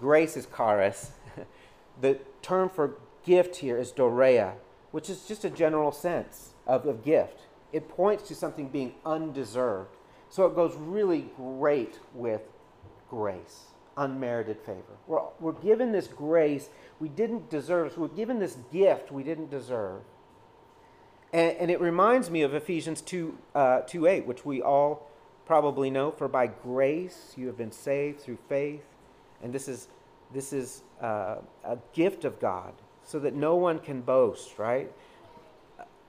grace 0.00 0.36
is 0.36 0.46
charis. 0.56 1.12
the 2.00 2.18
term 2.40 2.70
for 2.70 2.96
gift 3.24 3.56
here 3.56 3.78
is 3.78 3.92
dorea, 3.92 4.54
which 4.90 5.10
is 5.10 5.26
just 5.26 5.44
a 5.44 5.50
general 5.50 5.92
sense 5.92 6.54
of, 6.66 6.86
of 6.86 7.04
gift. 7.04 7.40
It 7.72 7.88
points 7.88 8.28
to 8.28 8.34
something 8.34 8.68
being 8.68 8.94
undeserved. 9.04 9.96
So 10.30 10.46
it 10.46 10.54
goes 10.54 10.74
really 10.76 11.30
great 11.36 11.98
with 12.14 12.40
grace 13.10 13.71
unmerited 13.96 14.58
favor. 14.60 14.96
We're, 15.06 15.20
we're 15.40 15.52
given 15.52 15.92
this 15.92 16.06
grace 16.06 16.68
we 17.00 17.08
didn't 17.08 17.50
deserve. 17.50 17.92
So 17.92 18.02
we're 18.02 18.08
given 18.08 18.38
this 18.38 18.56
gift 18.72 19.12
we 19.12 19.22
didn't 19.22 19.50
deserve. 19.50 20.02
And, 21.32 21.56
and 21.56 21.70
it 21.70 21.80
reminds 21.80 22.30
me 22.30 22.42
of 22.42 22.54
Ephesians 22.54 23.00
2, 23.02 23.38
uh, 23.54 23.80
2 23.80 24.06
8, 24.06 24.26
which 24.26 24.44
we 24.44 24.62
all 24.62 25.08
probably 25.46 25.90
know, 25.90 26.10
for 26.10 26.28
by 26.28 26.46
grace 26.46 27.34
you 27.36 27.46
have 27.46 27.56
been 27.56 27.72
saved 27.72 28.20
through 28.20 28.38
faith. 28.48 28.84
And 29.42 29.52
this 29.52 29.68
is, 29.68 29.88
this 30.32 30.52
is 30.52 30.82
uh, 31.00 31.36
a 31.64 31.78
gift 31.92 32.24
of 32.24 32.40
God, 32.40 32.74
so 33.04 33.18
that 33.18 33.34
no 33.34 33.56
one 33.56 33.78
can 33.78 34.00
boast, 34.00 34.58
right? 34.58 34.92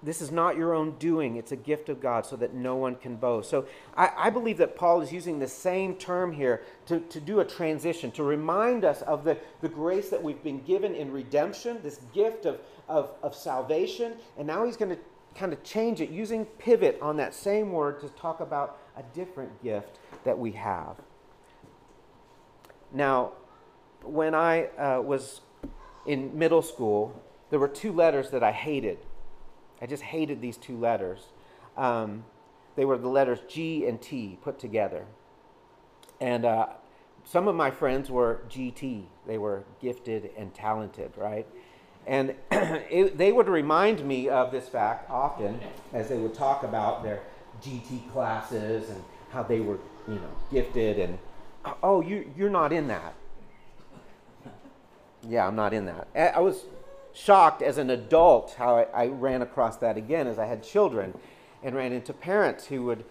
This 0.03 0.21
is 0.21 0.31
not 0.31 0.57
your 0.57 0.73
own 0.73 0.97
doing, 0.99 1.37
it's 1.37 1.53
a 1.53 1.55
gift 1.55 1.87
of 1.87 2.01
God, 2.01 2.25
so 2.25 2.35
that 2.35 2.53
no 2.53 2.75
one 2.75 2.95
can 2.95 3.15
boast. 3.15 3.49
So 3.49 3.65
I, 3.95 4.11
I 4.17 4.29
believe 4.29 4.57
that 4.57 4.75
Paul 4.75 4.99
is 4.99 5.13
using 5.13 5.39
the 5.39 5.47
same 5.47 5.95
term 5.95 6.33
here 6.33 6.61
to, 6.87 6.99
to 6.99 7.21
do 7.21 7.39
a 7.39 7.45
transition, 7.45 8.11
to 8.11 8.23
remind 8.23 8.83
us 8.83 9.01
of 9.03 9.23
the, 9.23 9.37
the 9.61 9.69
grace 9.69 10.09
that 10.09 10.21
we've 10.21 10.43
been 10.43 10.61
given 10.63 10.93
in 10.93 11.09
redemption, 11.11 11.79
this 11.83 12.01
gift 12.13 12.45
of, 12.45 12.59
of, 12.89 13.11
of 13.23 13.33
salvation. 13.33 14.15
And 14.37 14.45
now 14.45 14.65
he's 14.65 14.75
going 14.75 14.91
to 14.91 14.99
kind 15.35 15.53
of 15.53 15.63
change 15.63 16.01
it 16.01 16.09
using 16.09 16.45
pivot 16.45 16.99
on 17.01 17.15
that 17.17 17.33
same 17.33 17.71
word 17.71 18.01
to 18.01 18.09
talk 18.09 18.41
about 18.41 18.79
a 18.97 19.03
different 19.15 19.63
gift 19.63 19.99
that 20.25 20.37
we 20.37 20.51
have. 20.51 20.97
Now, 22.91 23.31
when 24.03 24.35
I 24.35 24.65
uh, 24.77 25.01
was 25.01 25.41
in 26.05 26.37
middle 26.37 26.61
school, 26.61 27.21
there 27.49 27.59
were 27.59 27.69
two 27.69 27.93
letters 27.93 28.31
that 28.31 28.43
I 28.43 28.51
hated. 28.51 28.97
I 29.83 29.85
just 29.85 30.03
hated 30.03 30.39
these 30.39 30.55
two 30.55 30.77
letters. 30.77 31.19
Um, 31.75 32.23
they 32.77 32.85
were 32.85 32.97
the 32.97 33.09
letters 33.09 33.39
G 33.49 33.85
and 33.85 34.01
T 34.01 34.39
put 34.41 34.57
together. 34.57 35.05
And 36.21 36.45
uh, 36.45 36.67
some 37.25 37.49
of 37.49 37.55
my 37.55 37.69
friends 37.69 38.09
were 38.09 38.43
GT. 38.49 39.03
They 39.27 39.37
were 39.37 39.65
gifted 39.81 40.29
and 40.37 40.53
talented, 40.53 41.11
right? 41.17 41.45
And 42.07 42.33
it, 42.51 43.17
they 43.17 43.33
would 43.33 43.49
remind 43.49 44.05
me 44.05 44.29
of 44.29 44.53
this 44.53 44.69
fact 44.69 45.09
often 45.09 45.59
as 45.91 46.07
they 46.07 46.17
would 46.17 46.33
talk 46.33 46.63
about 46.63 47.03
their 47.03 47.19
GT 47.61 48.09
classes 48.13 48.89
and 48.89 49.03
how 49.31 49.43
they 49.43 49.59
were, 49.59 49.79
you 50.07 50.15
know, 50.15 50.31
gifted 50.49 50.97
and, 50.97 51.19
oh, 51.83 51.99
you, 51.99 52.31
you're 52.37 52.49
not 52.49 52.71
in 52.71 52.87
that. 52.87 53.15
Yeah, 55.27 55.45
I'm 55.45 55.57
not 55.57 55.73
in 55.73 55.85
that. 55.87 56.07
I 56.15 56.39
was 56.39 56.63
shocked 57.13 57.61
as 57.61 57.77
an 57.77 57.89
adult 57.89 58.55
how 58.57 58.75
I, 58.77 58.83
I 58.93 59.07
ran 59.07 59.41
across 59.41 59.77
that 59.77 59.97
again 59.97 60.27
as 60.27 60.39
I 60.39 60.45
had 60.45 60.63
children 60.63 61.13
and 61.63 61.75
ran 61.75 61.93
into 61.93 62.13
parents 62.13 62.65
who 62.65 62.83
would 62.83 63.05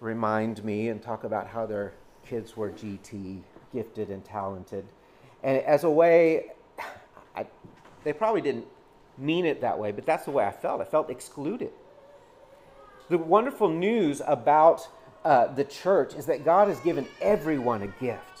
remind 0.00 0.64
me 0.64 0.88
and 0.88 1.00
talk 1.00 1.24
about 1.24 1.46
how 1.46 1.64
their 1.64 1.94
kids 2.26 2.56
were 2.56 2.70
GT, 2.70 3.40
gifted 3.72 4.10
and 4.10 4.24
talented. 4.24 4.84
And 5.42 5.58
as 5.62 5.84
a 5.84 5.90
way, 5.90 6.52
I, 7.36 7.46
they 8.02 8.12
probably 8.12 8.40
didn't 8.40 8.66
mean 9.16 9.46
it 9.46 9.60
that 9.60 9.78
way, 9.78 9.92
but 9.92 10.04
that's 10.04 10.24
the 10.24 10.30
way 10.30 10.44
I 10.44 10.50
felt. 10.50 10.80
I 10.80 10.84
felt 10.84 11.10
excluded. 11.10 11.70
The 13.08 13.18
wonderful 13.18 13.68
news 13.68 14.22
about 14.26 14.88
uh, 15.24 15.46
the 15.48 15.64
church 15.64 16.14
is 16.14 16.26
that 16.26 16.44
God 16.44 16.68
has 16.68 16.80
given 16.80 17.06
everyone 17.20 17.82
a 17.82 17.86
gift. 17.86 18.33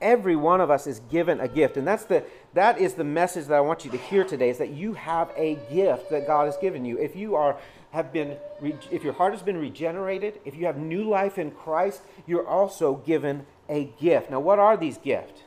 Every 0.00 0.36
one 0.36 0.60
of 0.60 0.70
us 0.70 0.86
is 0.86 1.00
given 1.10 1.40
a 1.40 1.48
gift. 1.48 1.76
And 1.76 1.86
that's 1.86 2.04
the, 2.04 2.24
that 2.54 2.78
is 2.78 2.94
the 2.94 3.04
message 3.04 3.46
that 3.46 3.54
I 3.54 3.60
want 3.60 3.84
you 3.84 3.90
to 3.90 3.98
hear 3.98 4.24
today 4.24 4.48
is 4.48 4.58
that 4.58 4.70
you 4.70 4.94
have 4.94 5.30
a 5.36 5.58
gift 5.70 6.10
that 6.10 6.26
God 6.26 6.46
has 6.46 6.56
given 6.56 6.84
you. 6.84 6.98
If 6.98 7.16
you 7.16 7.36
are 7.36 7.58
have 7.90 8.12
been 8.12 8.36
if 8.62 9.02
your 9.02 9.12
heart 9.12 9.32
has 9.32 9.42
been 9.42 9.58
regenerated, 9.58 10.40
if 10.44 10.54
you 10.54 10.66
have 10.66 10.76
new 10.76 11.02
life 11.08 11.38
in 11.38 11.50
Christ, 11.50 12.02
you're 12.26 12.46
also 12.46 12.96
given 12.96 13.46
a 13.68 13.90
gift. 14.00 14.30
Now, 14.30 14.40
what 14.40 14.58
are 14.58 14.76
these 14.76 14.98
gifts? 14.98 15.42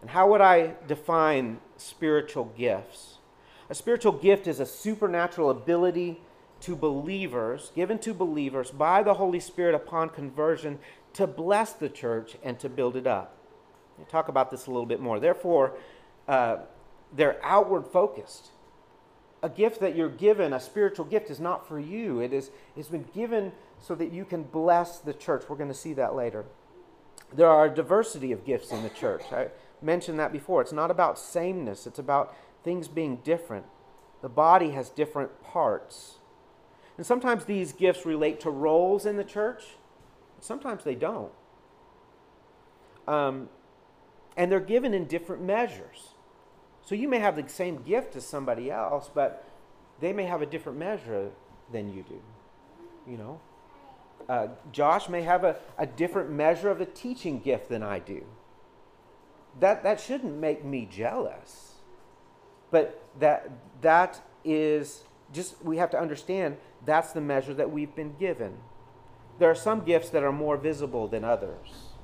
And 0.00 0.10
how 0.10 0.30
would 0.30 0.40
I 0.40 0.74
define 0.86 1.58
spiritual 1.76 2.52
gifts? 2.56 3.18
A 3.68 3.74
spiritual 3.74 4.12
gift 4.12 4.46
is 4.46 4.60
a 4.60 4.66
supernatural 4.66 5.50
ability 5.50 6.20
to 6.60 6.76
believers, 6.76 7.72
given 7.74 7.98
to 7.98 8.14
believers 8.14 8.70
by 8.70 9.02
the 9.02 9.14
Holy 9.14 9.40
Spirit 9.40 9.74
upon 9.74 10.08
conversion, 10.08 10.78
to 11.14 11.26
bless 11.26 11.72
the 11.72 11.88
church 11.88 12.36
and 12.42 12.58
to 12.60 12.68
build 12.68 12.96
it 12.96 13.06
up. 13.06 13.36
We'll 13.96 14.06
talk 14.06 14.28
about 14.28 14.50
this 14.50 14.66
a 14.66 14.70
little 14.70 14.86
bit 14.86 15.00
more. 15.00 15.20
Therefore, 15.20 15.74
uh, 16.28 16.58
they're 17.12 17.38
outward 17.44 17.86
focused. 17.86 18.48
A 19.42 19.48
gift 19.48 19.80
that 19.80 19.94
you're 19.94 20.08
given, 20.08 20.52
a 20.52 20.60
spiritual 20.60 21.04
gift, 21.04 21.30
is 21.30 21.40
not 21.40 21.68
for 21.68 21.78
you. 21.78 22.20
It 22.20 22.32
is, 22.32 22.50
it's 22.76 22.88
been 22.88 23.06
given 23.14 23.52
so 23.80 23.94
that 23.94 24.12
you 24.12 24.24
can 24.24 24.42
bless 24.42 24.98
the 24.98 25.12
church. 25.12 25.44
We're 25.48 25.56
going 25.56 25.68
to 25.68 25.74
see 25.74 25.92
that 25.94 26.14
later. 26.14 26.44
There 27.34 27.48
are 27.48 27.66
a 27.66 27.74
diversity 27.74 28.32
of 28.32 28.44
gifts 28.44 28.72
in 28.72 28.82
the 28.82 28.88
church. 28.88 29.22
I 29.32 29.48
mentioned 29.82 30.18
that 30.18 30.32
before. 30.32 30.62
It's 30.62 30.72
not 30.72 30.90
about 30.90 31.18
sameness, 31.18 31.86
it's 31.86 31.98
about 31.98 32.34
things 32.64 32.88
being 32.88 33.16
different. 33.16 33.66
The 34.22 34.28
body 34.28 34.70
has 34.70 34.90
different 34.90 35.42
parts. 35.42 36.16
And 36.96 37.04
sometimes 37.04 37.44
these 37.44 37.72
gifts 37.72 38.06
relate 38.06 38.40
to 38.40 38.50
roles 38.50 39.04
in 39.04 39.16
the 39.16 39.24
church, 39.24 39.62
sometimes 40.40 40.82
they 40.82 40.94
don't. 40.94 41.32
Um, 43.06 43.48
and 44.36 44.50
they're 44.50 44.60
given 44.60 44.94
in 44.94 45.06
different 45.06 45.42
measures. 45.42 46.14
So 46.82 46.94
you 46.94 47.08
may 47.08 47.18
have 47.18 47.36
the 47.36 47.48
same 47.48 47.82
gift 47.82 48.14
as 48.16 48.24
somebody 48.26 48.70
else, 48.70 49.10
but 49.12 49.44
they 50.00 50.12
may 50.12 50.24
have 50.24 50.42
a 50.42 50.46
different 50.46 50.78
measure 50.78 51.30
than 51.72 51.92
you 51.92 52.04
do. 52.08 52.20
You 53.10 53.16
know, 53.16 53.40
uh, 54.28 54.48
Josh 54.72 55.08
may 55.08 55.22
have 55.22 55.44
a, 55.44 55.56
a 55.78 55.86
different 55.86 56.30
measure 56.30 56.70
of 56.70 56.80
a 56.80 56.86
teaching 56.86 57.40
gift 57.40 57.68
than 57.68 57.82
I 57.82 57.98
do. 57.98 58.24
That 59.58 59.82
that 59.84 60.00
shouldn't 60.00 60.36
make 60.36 60.64
me 60.64 60.86
jealous, 60.90 61.76
but 62.70 63.02
that 63.18 63.50
that 63.80 64.20
is 64.44 65.04
just 65.32 65.62
we 65.64 65.78
have 65.78 65.90
to 65.90 65.98
understand 65.98 66.56
that's 66.84 67.12
the 67.12 67.20
measure 67.20 67.54
that 67.54 67.70
we've 67.70 67.94
been 67.94 68.14
given. 68.16 68.58
There 69.38 69.50
are 69.50 69.54
some 69.54 69.80
gifts 69.80 70.10
that 70.10 70.22
are 70.22 70.32
more 70.32 70.56
visible 70.56 71.08
than 71.08 71.24
others, 71.24 71.95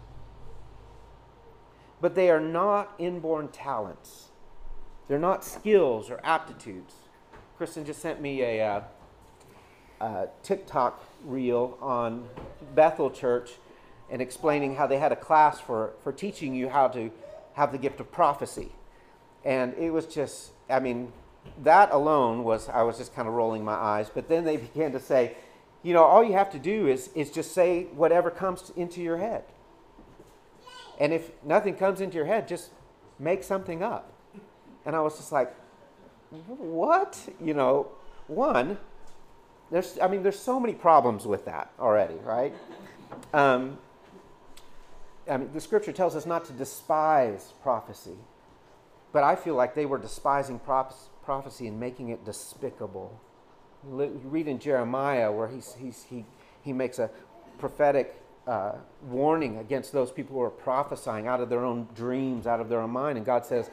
but 2.02 2.16
they 2.16 2.28
are 2.28 2.40
not 2.40 2.92
inborn 2.98 3.48
talents. 3.48 4.28
They're 5.06 5.20
not 5.20 5.44
skills 5.44 6.10
or 6.10 6.20
aptitudes. 6.24 6.94
Kristen 7.56 7.86
just 7.86 8.02
sent 8.02 8.20
me 8.20 8.42
a, 8.42 8.66
uh, 8.66 8.82
a 10.00 10.26
TikTok 10.42 11.00
reel 11.24 11.78
on 11.80 12.28
Bethel 12.74 13.08
Church 13.08 13.52
and 14.10 14.20
explaining 14.20 14.74
how 14.74 14.88
they 14.88 14.98
had 14.98 15.12
a 15.12 15.16
class 15.16 15.60
for, 15.60 15.92
for 16.02 16.12
teaching 16.12 16.56
you 16.56 16.68
how 16.68 16.88
to 16.88 17.10
have 17.54 17.70
the 17.70 17.78
gift 17.78 18.00
of 18.00 18.10
prophecy. 18.10 18.72
And 19.44 19.72
it 19.74 19.90
was 19.90 20.06
just, 20.06 20.50
I 20.68 20.80
mean, 20.80 21.12
that 21.62 21.92
alone 21.92 22.42
was, 22.42 22.68
I 22.68 22.82
was 22.82 22.98
just 22.98 23.14
kind 23.14 23.28
of 23.28 23.34
rolling 23.34 23.64
my 23.64 23.74
eyes. 23.74 24.10
But 24.12 24.28
then 24.28 24.44
they 24.44 24.56
began 24.72 24.90
to 24.90 25.00
say, 25.00 25.36
you 25.84 25.94
know, 25.94 26.02
all 26.02 26.24
you 26.24 26.32
have 26.32 26.50
to 26.50 26.58
do 26.58 26.88
is, 26.88 27.10
is 27.14 27.30
just 27.30 27.52
say 27.52 27.84
whatever 27.94 28.28
comes 28.28 28.72
into 28.74 29.00
your 29.00 29.18
head. 29.18 29.44
And 31.02 31.12
if 31.12 31.32
nothing 31.42 31.74
comes 31.74 32.00
into 32.00 32.14
your 32.16 32.26
head, 32.26 32.46
just 32.46 32.70
make 33.18 33.42
something 33.42 33.82
up. 33.82 34.12
And 34.86 34.94
I 34.94 35.00
was 35.00 35.16
just 35.16 35.32
like, 35.32 35.52
what? 36.46 37.18
You 37.40 37.54
know, 37.54 37.88
one, 38.28 38.78
there's, 39.72 39.98
I 40.00 40.06
mean, 40.06 40.22
there's 40.22 40.38
so 40.38 40.60
many 40.60 40.74
problems 40.74 41.26
with 41.26 41.44
that 41.46 41.72
already, 41.80 42.14
right? 42.22 42.54
Um, 43.34 43.78
I 45.28 45.38
mean, 45.38 45.50
the 45.52 45.60
scripture 45.60 45.90
tells 45.90 46.14
us 46.14 46.24
not 46.24 46.44
to 46.44 46.52
despise 46.52 47.52
prophecy, 47.64 48.16
but 49.10 49.24
I 49.24 49.34
feel 49.34 49.56
like 49.56 49.74
they 49.74 49.86
were 49.86 49.98
despising 49.98 50.60
prophecy 50.60 51.66
and 51.66 51.80
making 51.80 52.10
it 52.10 52.24
despicable. 52.24 53.20
Read 53.82 54.46
in 54.46 54.60
Jeremiah 54.60 55.32
where 55.32 55.48
he's, 55.48 55.74
he's, 55.80 56.04
he, 56.04 56.24
he 56.62 56.72
makes 56.72 57.00
a 57.00 57.10
prophetic 57.58 58.21
uh, 58.46 58.72
warning 59.02 59.58
against 59.58 59.92
those 59.92 60.10
people 60.10 60.36
who 60.36 60.42
are 60.42 60.50
prophesying 60.50 61.26
out 61.26 61.40
of 61.40 61.48
their 61.48 61.64
own 61.64 61.88
dreams, 61.94 62.46
out 62.46 62.60
of 62.60 62.68
their 62.68 62.80
own 62.80 62.90
mind. 62.90 63.16
And 63.16 63.26
God 63.26 63.46
says, 63.46 63.70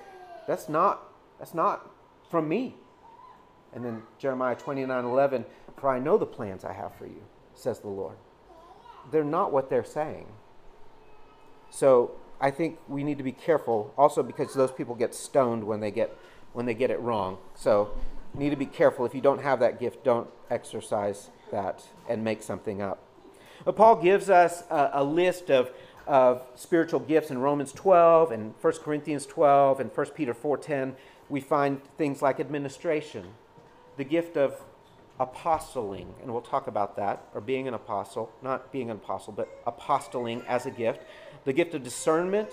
that's 0.47 0.69
not, 0.69 1.03
that's 1.39 1.53
not 1.53 1.89
from 2.29 2.47
me. 2.47 2.75
And 3.73 3.83
then 3.85 4.03
Jeremiah 4.17 4.55
29 4.55 5.05
11, 5.05 5.45
for 5.77 5.89
I 5.89 5.99
know 5.99 6.17
the 6.17 6.25
plans 6.25 6.63
I 6.63 6.73
have 6.73 6.95
for 6.95 7.05
you, 7.05 7.23
says 7.53 7.79
the 7.79 7.87
Lord. 7.87 8.17
They're 9.11 9.23
not 9.23 9.51
what 9.51 9.69
they're 9.69 9.83
saying. 9.83 10.27
So 11.69 12.11
I 12.41 12.51
think 12.51 12.79
we 12.87 13.03
need 13.03 13.17
to 13.17 13.23
be 13.23 13.31
careful 13.31 13.93
also 13.97 14.23
because 14.23 14.53
those 14.53 14.71
people 14.71 14.95
get 14.95 15.13
stoned 15.13 15.63
when 15.65 15.79
they 15.79 15.91
get 15.91 16.17
when 16.53 16.65
they 16.65 16.73
get 16.73 16.89
it 16.89 16.99
wrong. 16.99 17.37
So, 17.55 17.91
need 18.33 18.49
to 18.49 18.55
be 18.55 18.65
careful. 18.65 19.05
If 19.05 19.13
you 19.13 19.21
don't 19.21 19.41
have 19.41 19.59
that 19.59 19.79
gift, 19.79 20.03
don't 20.03 20.27
exercise 20.49 21.29
that 21.51 21.83
and 22.07 22.23
make 22.23 22.41
something 22.41 22.81
up. 22.81 23.03
But 23.65 23.75
Paul 23.75 23.97
gives 23.97 24.29
us 24.29 24.63
a, 24.69 24.89
a 24.93 25.03
list 25.03 25.51
of, 25.51 25.71
of 26.07 26.43
spiritual 26.55 26.99
gifts 26.99 27.31
in 27.31 27.37
Romans 27.39 27.71
12 27.71 28.31
and 28.31 28.53
1 28.61 28.73
Corinthians 28.83 29.25
12 29.25 29.79
and 29.79 29.91
1 29.91 30.05
Peter 30.07 30.33
4.10. 30.33 30.95
We 31.29 31.41
find 31.41 31.81
things 31.97 32.21
like 32.21 32.39
administration, 32.39 33.25
the 33.97 34.03
gift 34.03 34.37
of 34.37 34.61
apostling, 35.19 36.13
and 36.21 36.31
we'll 36.31 36.41
talk 36.41 36.67
about 36.67 36.95
that, 36.95 37.23
or 37.33 37.41
being 37.41 37.67
an 37.67 37.73
apostle, 37.73 38.31
not 38.41 38.71
being 38.71 38.89
an 38.89 38.97
apostle, 38.97 39.33
but 39.33 39.49
apostling 39.67 40.41
as 40.47 40.65
a 40.65 40.71
gift, 40.71 41.01
the 41.43 41.53
gift 41.53 41.73
of 41.73 41.83
discernment, 41.83 42.49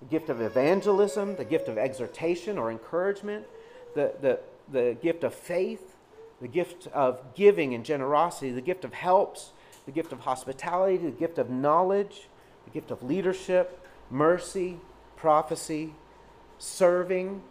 the 0.00 0.06
gift 0.06 0.28
of 0.28 0.40
evangelism, 0.40 1.36
the 1.36 1.44
gift 1.44 1.68
of 1.68 1.76
exhortation 1.76 2.56
or 2.56 2.70
encouragement, 2.70 3.46
the, 3.94 4.12
the, 4.20 4.40
the 4.70 4.96
gift 5.02 5.24
of 5.24 5.34
faith, 5.34 5.96
the 6.40 6.48
gift 6.48 6.86
of 6.88 7.34
giving 7.34 7.74
and 7.74 7.84
generosity, 7.84 8.50
the 8.50 8.60
gift 8.60 8.84
of 8.84 8.94
helps, 8.94 9.52
the 9.86 9.92
gift 9.92 10.12
of 10.12 10.20
hospitality, 10.20 10.96
the 10.96 11.10
gift 11.10 11.38
of 11.38 11.50
knowledge, 11.50 12.28
the 12.64 12.70
gift 12.70 12.90
of 12.90 13.02
leadership, 13.02 13.86
mercy, 14.10 14.78
prophecy, 15.16 15.94
serving, 16.58 17.42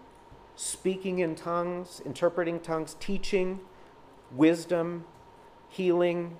speaking 0.55 1.19
in 1.19 1.35
tongues, 1.35 2.01
interpreting 2.05 2.59
tongues, 2.59 2.95
teaching, 2.99 3.59
wisdom, 4.31 5.05
healing. 5.69 6.37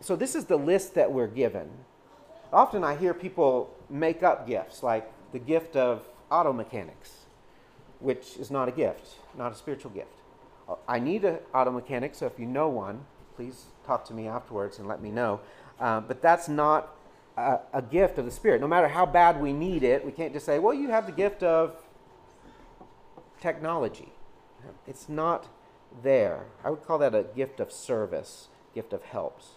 So, 0.00 0.16
this 0.16 0.34
is 0.34 0.46
the 0.46 0.56
list 0.56 0.94
that 0.94 1.12
we're 1.12 1.26
given. 1.26 1.70
Often 2.52 2.84
I 2.84 2.96
hear 2.96 3.14
people 3.14 3.74
make 3.88 4.22
up 4.22 4.46
gifts, 4.46 4.82
like 4.82 5.10
the 5.32 5.38
gift 5.38 5.76
of 5.76 6.08
auto 6.30 6.52
mechanics, 6.52 7.26
which 8.00 8.36
is 8.38 8.50
not 8.50 8.68
a 8.68 8.72
gift, 8.72 9.16
not 9.36 9.52
a 9.52 9.54
spiritual 9.54 9.90
gift. 9.90 10.14
I 10.88 10.98
need 10.98 11.24
an 11.24 11.38
auto 11.54 11.70
mechanic, 11.70 12.14
so 12.14 12.26
if 12.26 12.38
you 12.38 12.46
know 12.46 12.68
one, 12.68 13.04
please 13.40 13.64
talk 13.86 14.04
to 14.04 14.12
me 14.12 14.28
afterwards 14.28 14.78
and 14.78 14.86
let 14.86 15.00
me 15.00 15.10
know. 15.10 15.40
Uh, 15.80 15.98
but 15.98 16.20
that's 16.20 16.46
not 16.46 16.94
a, 17.38 17.58
a 17.72 17.80
gift 17.80 18.18
of 18.18 18.26
the 18.26 18.30
Spirit. 18.30 18.60
No 18.60 18.68
matter 18.68 18.86
how 18.86 19.06
bad 19.06 19.40
we 19.40 19.50
need 19.50 19.82
it, 19.82 20.04
we 20.04 20.12
can't 20.12 20.34
just 20.34 20.44
say, 20.44 20.58
well, 20.58 20.74
you 20.74 20.90
have 20.90 21.06
the 21.06 21.12
gift 21.12 21.42
of 21.42 21.74
technology. 23.40 24.12
It's 24.86 25.08
not 25.08 25.48
there. 26.02 26.48
I 26.62 26.68
would 26.68 26.84
call 26.84 26.98
that 26.98 27.14
a 27.14 27.22
gift 27.34 27.60
of 27.60 27.72
service, 27.72 28.48
gift 28.74 28.92
of 28.92 29.04
helps. 29.04 29.52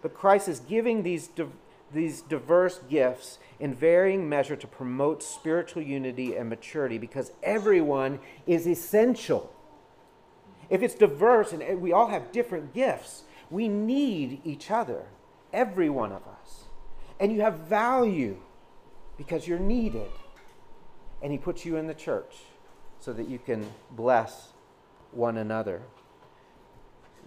But 0.00 0.14
Christ 0.14 0.46
is 0.46 0.60
giving 0.60 1.02
these, 1.02 1.26
di- 1.26 1.46
these 1.92 2.22
diverse 2.22 2.78
gifts 2.88 3.40
in 3.58 3.74
varying 3.74 4.28
measure 4.28 4.54
to 4.54 4.66
promote 4.68 5.24
spiritual 5.24 5.82
unity 5.82 6.36
and 6.36 6.48
maturity 6.48 6.98
because 6.98 7.32
everyone 7.42 8.20
is 8.46 8.68
essential. 8.68 9.52
If 10.70 10.82
it's 10.82 10.94
diverse 10.94 11.52
and 11.52 11.80
we 11.80 11.92
all 11.92 12.08
have 12.08 12.32
different 12.32 12.74
gifts, 12.74 13.24
we 13.50 13.68
need 13.68 14.40
each 14.44 14.70
other, 14.70 15.04
every 15.52 15.88
one 15.88 16.12
of 16.12 16.22
us. 16.26 16.64
And 17.20 17.32
you 17.32 17.40
have 17.42 17.60
value 17.60 18.38
because 19.16 19.46
you're 19.46 19.58
needed. 19.58 20.10
And 21.22 21.32
He 21.32 21.38
puts 21.38 21.64
you 21.64 21.76
in 21.76 21.86
the 21.86 21.94
church 21.94 22.34
so 23.00 23.12
that 23.12 23.28
you 23.28 23.38
can 23.38 23.70
bless 23.90 24.52
one 25.12 25.36
another. 25.36 25.82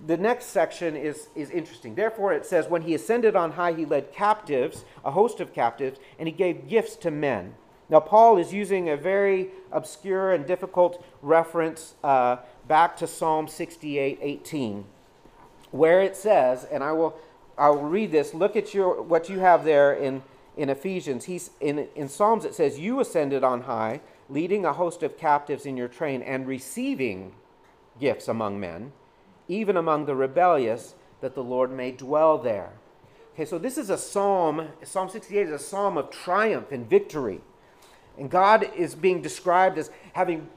The 0.06 0.18
next 0.18 0.48
section 0.48 0.96
is, 0.96 1.30
is 1.36 1.50
interesting. 1.50 1.96
Therefore, 1.96 2.34
it 2.34 2.46
says, 2.46 2.68
When 2.68 2.84
he 2.84 2.94
ascended 2.94 3.36
on 3.36 3.54
high, 3.54 3.74
he 3.74 3.86
led 3.86 4.12
captives, 4.14 4.86
a 5.04 5.12
host 5.12 5.40
of 5.40 5.54
captives, 5.54 6.00
and 6.20 6.28
he 6.28 6.32
gave 6.32 6.68
gifts 6.68 6.96
to 6.98 7.12
men. 7.12 7.56
Now, 7.90 8.00
Paul 8.02 8.38
is 8.38 8.54
using 8.54 8.90
a 8.90 8.98
very 8.98 9.50
obscure 9.72 10.34
and 10.34 10.46
difficult 10.46 11.04
reference 11.22 11.96
uh, 12.04 12.38
back 12.68 12.98
to 12.98 13.08
Psalm 13.08 13.48
68 13.48 14.20
18, 14.22 14.86
where 15.72 16.02
it 16.02 16.16
says, 16.16 16.66
and 16.66 16.84
I 16.84 16.92
will, 16.92 17.16
I 17.58 17.70
will 17.70 17.84
read 17.84 18.12
this. 18.12 18.34
Look 18.34 18.56
at 18.56 18.74
your, 18.74 19.02
what 19.02 19.30
you 19.30 19.40
have 19.40 19.64
there 19.64 19.94
in, 19.94 20.24
in 20.56 20.70
Ephesians. 20.70 21.26
He's, 21.26 21.52
in, 21.60 21.88
in 21.96 22.10
Psalms, 22.10 22.46
it 22.46 22.54
says, 22.54 22.80
You 22.80 23.00
ascended 23.00 23.44
on 23.44 23.62
high, 23.62 24.02
leading 24.30 24.66
a 24.66 24.74
host 24.74 25.04
of 25.04 25.18
captives 25.18 25.66
in 25.66 25.78
your 25.78 25.88
train, 25.88 26.22
and 26.22 26.48
receiving 26.48 27.34
gifts 28.00 28.28
among 28.28 28.60
men, 28.60 28.92
even 29.48 29.78
among 29.78 30.06
the 30.06 30.16
rebellious, 30.16 30.96
that 31.22 31.34
the 31.36 31.44
Lord 31.44 31.72
may 31.72 31.92
dwell 31.92 32.38
there. 32.38 32.74
Okay, 33.34 33.46
so 33.46 33.58
this 33.58 33.78
is 33.78 33.90
a 33.90 33.98
psalm. 33.98 34.70
Psalm 34.84 35.10
68 35.10 35.48
is 35.48 35.52
a 35.52 35.64
psalm 35.64 35.98
of 35.98 36.10
triumph 36.10 36.72
and 36.72 36.90
victory. 36.90 37.42
And 38.18 38.32
God 38.32 38.68
is 38.76 38.96
being 38.96 39.22
described 39.22 39.78
as 39.78 39.92
having 40.14 40.50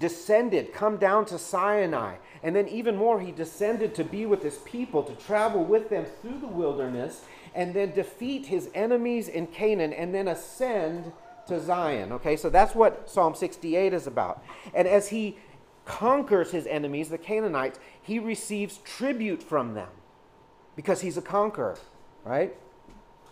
descended, 0.00 0.72
come 0.72 0.96
down 0.96 1.26
to 1.26 1.38
Sinai. 1.38 2.16
And 2.42 2.56
then, 2.56 2.66
even 2.66 2.96
more, 2.96 3.20
he 3.20 3.30
descended 3.30 3.94
to 3.94 4.04
be 4.04 4.26
with 4.26 4.42
his 4.42 4.58
people, 4.58 5.04
to 5.04 5.14
travel 5.14 5.62
with 5.62 5.90
them 5.90 6.06
through 6.20 6.40
the 6.40 6.48
wilderness, 6.48 7.24
and 7.54 7.74
then 7.74 7.92
defeat 7.92 8.46
his 8.46 8.70
enemies 8.74 9.28
in 9.28 9.46
Canaan, 9.46 9.92
and 9.92 10.12
then 10.14 10.26
ascend 10.26 11.12
to 11.46 11.60
Zion. 11.60 12.12
Okay, 12.12 12.36
so 12.36 12.48
that's 12.48 12.74
what 12.74 13.08
Psalm 13.08 13.34
68 13.34 13.92
is 13.92 14.06
about. 14.06 14.42
And 14.74 14.88
as 14.88 15.08
he 15.08 15.36
conquers 15.84 16.50
his 16.50 16.66
enemies, 16.66 17.10
the 17.10 17.18
Canaanites, 17.18 17.78
he 18.00 18.18
receives 18.18 18.78
tribute 18.78 19.42
from 19.42 19.74
them 19.74 19.88
because 20.76 21.00
he's 21.02 21.16
a 21.16 21.22
conqueror, 21.22 21.76
right? 22.24 22.56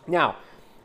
Now, 0.07 0.37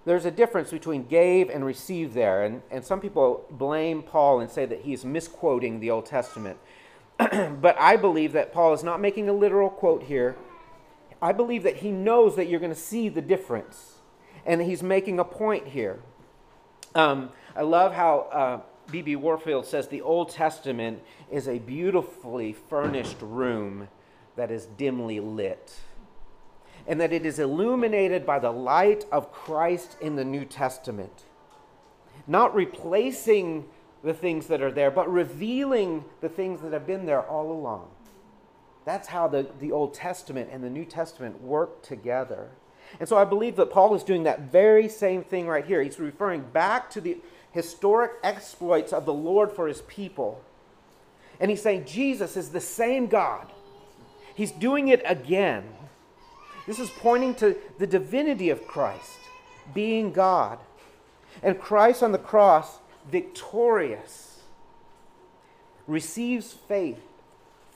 there's 0.05 0.25
a 0.25 0.31
difference 0.31 0.71
between 0.71 1.05
gave 1.05 1.49
and 1.49 1.65
receive 1.65 2.13
there, 2.13 2.43
and, 2.43 2.61
and 2.69 2.83
some 2.83 2.99
people 2.99 3.45
blame 3.49 4.03
Paul 4.03 4.41
and 4.41 4.49
say 4.49 4.65
that 4.65 4.81
he's 4.81 5.05
misquoting 5.05 5.79
the 5.79 5.91
Old 5.91 6.05
Testament. 6.05 6.57
but 7.17 7.79
I 7.79 7.95
believe 7.95 8.33
that 8.33 8.51
Paul 8.51 8.73
is 8.73 8.83
not 8.83 8.99
making 8.99 9.29
a 9.29 9.33
literal 9.33 9.69
quote 9.69 10.03
here. 10.03 10.35
I 11.21 11.31
believe 11.31 11.63
that 11.63 11.77
he 11.77 11.91
knows 11.91 12.35
that 12.35 12.49
you're 12.49 12.59
going 12.59 12.73
to 12.73 12.79
see 12.79 13.07
the 13.07 13.21
difference, 13.21 13.99
and 14.45 14.61
he's 14.61 14.83
making 14.83 15.19
a 15.19 15.23
point 15.23 15.67
here. 15.67 15.99
Um, 16.95 17.29
I 17.55 17.61
love 17.61 17.93
how 17.93 18.65
B.B. 18.91 19.15
Uh, 19.15 19.19
Warfield 19.19 19.65
says 19.65 19.87
the 19.87 20.01
Old 20.01 20.29
Testament 20.29 21.01
is 21.31 21.47
a 21.47 21.59
beautifully 21.59 22.51
furnished 22.51 23.17
room 23.21 23.87
that 24.35 24.51
is 24.51 24.65
dimly 24.65 25.19
lit 25.19 25.73
and 26.87 26.99
that 26.99 27.13
it 27.13 27.25
is 27.25 27.39
illuminated 27.39 28.25
by 28.25 28.39
the 28.39 28.51
light 28.51 29.05
of 29.11 29.31
Christ 29.31 29.97
in 30.01 30.15
the 30.15 30.25
New 30.25 30.45
Testament. 30.45 31.23
Not 32.27 32.53
replacing 32.53 33.65
the 34.03 34.13
things 34.13 34.47
that 34.47 34.61
are 34.61 34.71
there, 34.71 34.91
but 34.91 35.11
revealing 35.11 36.03
the 36.21 36.29
things 36.29 36.61
that 36.61 36.73
have 36.73 36.85
been 36.85 37.05
there 37.05 37.21
all 37.21 37.51
along. 37.51 37.89
That's 38.85 39.07
how 39.07 39.27
the, 39.27 39.47
the 39.59 39.71
Old 39.71 39.93
Testament 39.93 40.49
and 40.51 40.63
the 40.63 40.69
New 40.69 40.85
Testament 40.85 41.41
work 41.41 41.83
together. 41.83 42.49
And 42.99 43.07
so 43.07 43.17
I 43.17 43.23
believe 43.23 43.55
that 43.55 43.71
Paul 43.71 43.95
is 43.95 44.03
doing 44.03 44.23
that 44.23 44.51
very 44.51 44.89
same 44.89 45.23
thing 45.23 45.47
right 45.47 45.65
here. 45.65 45.81
He's 45.81 45.99
referring 45.99 46.41
back 46.41 46.89
to 46.91 47.01
the 47.01 47.17
historic 47.51 48.11
exploits 48.23 48.91
of 48.91 49.05
the 49.05 49.13
Lord 49.13 49.51
for 49.51 49.67
his 49.67 49.81
people. 49.83 50.41
And 51.39 51.49
he's 51.49 51.61
saying 51.61 51.85
Jesus 51.85 52.35
is 52.35 52.49
the 52.49 52.61
same 52.61 53.07
God. 53.07 53.51
He's 54.35 54.51
doing 54.51 54.89
it 54.89 55.01
again. 55.05 55.63
This 56.65 56.79
is 56.79 56.89
pointing 56.89 57.35
to 57.35 57.55
the 57.77 57.87
divinity 57.87 58.49
of 58.49 58.67
Christ, 58.67 59.19
being 59.73 60.11
God. 60.11 60.59
And 61.41 61.59
Christ 61.59 62.03
on 62.03 62.11
the 62.11 62.17
cross, 62.17 62.79
victorious, 63.11 64.41
receives 65.87 66.53
faith 66.53 67.01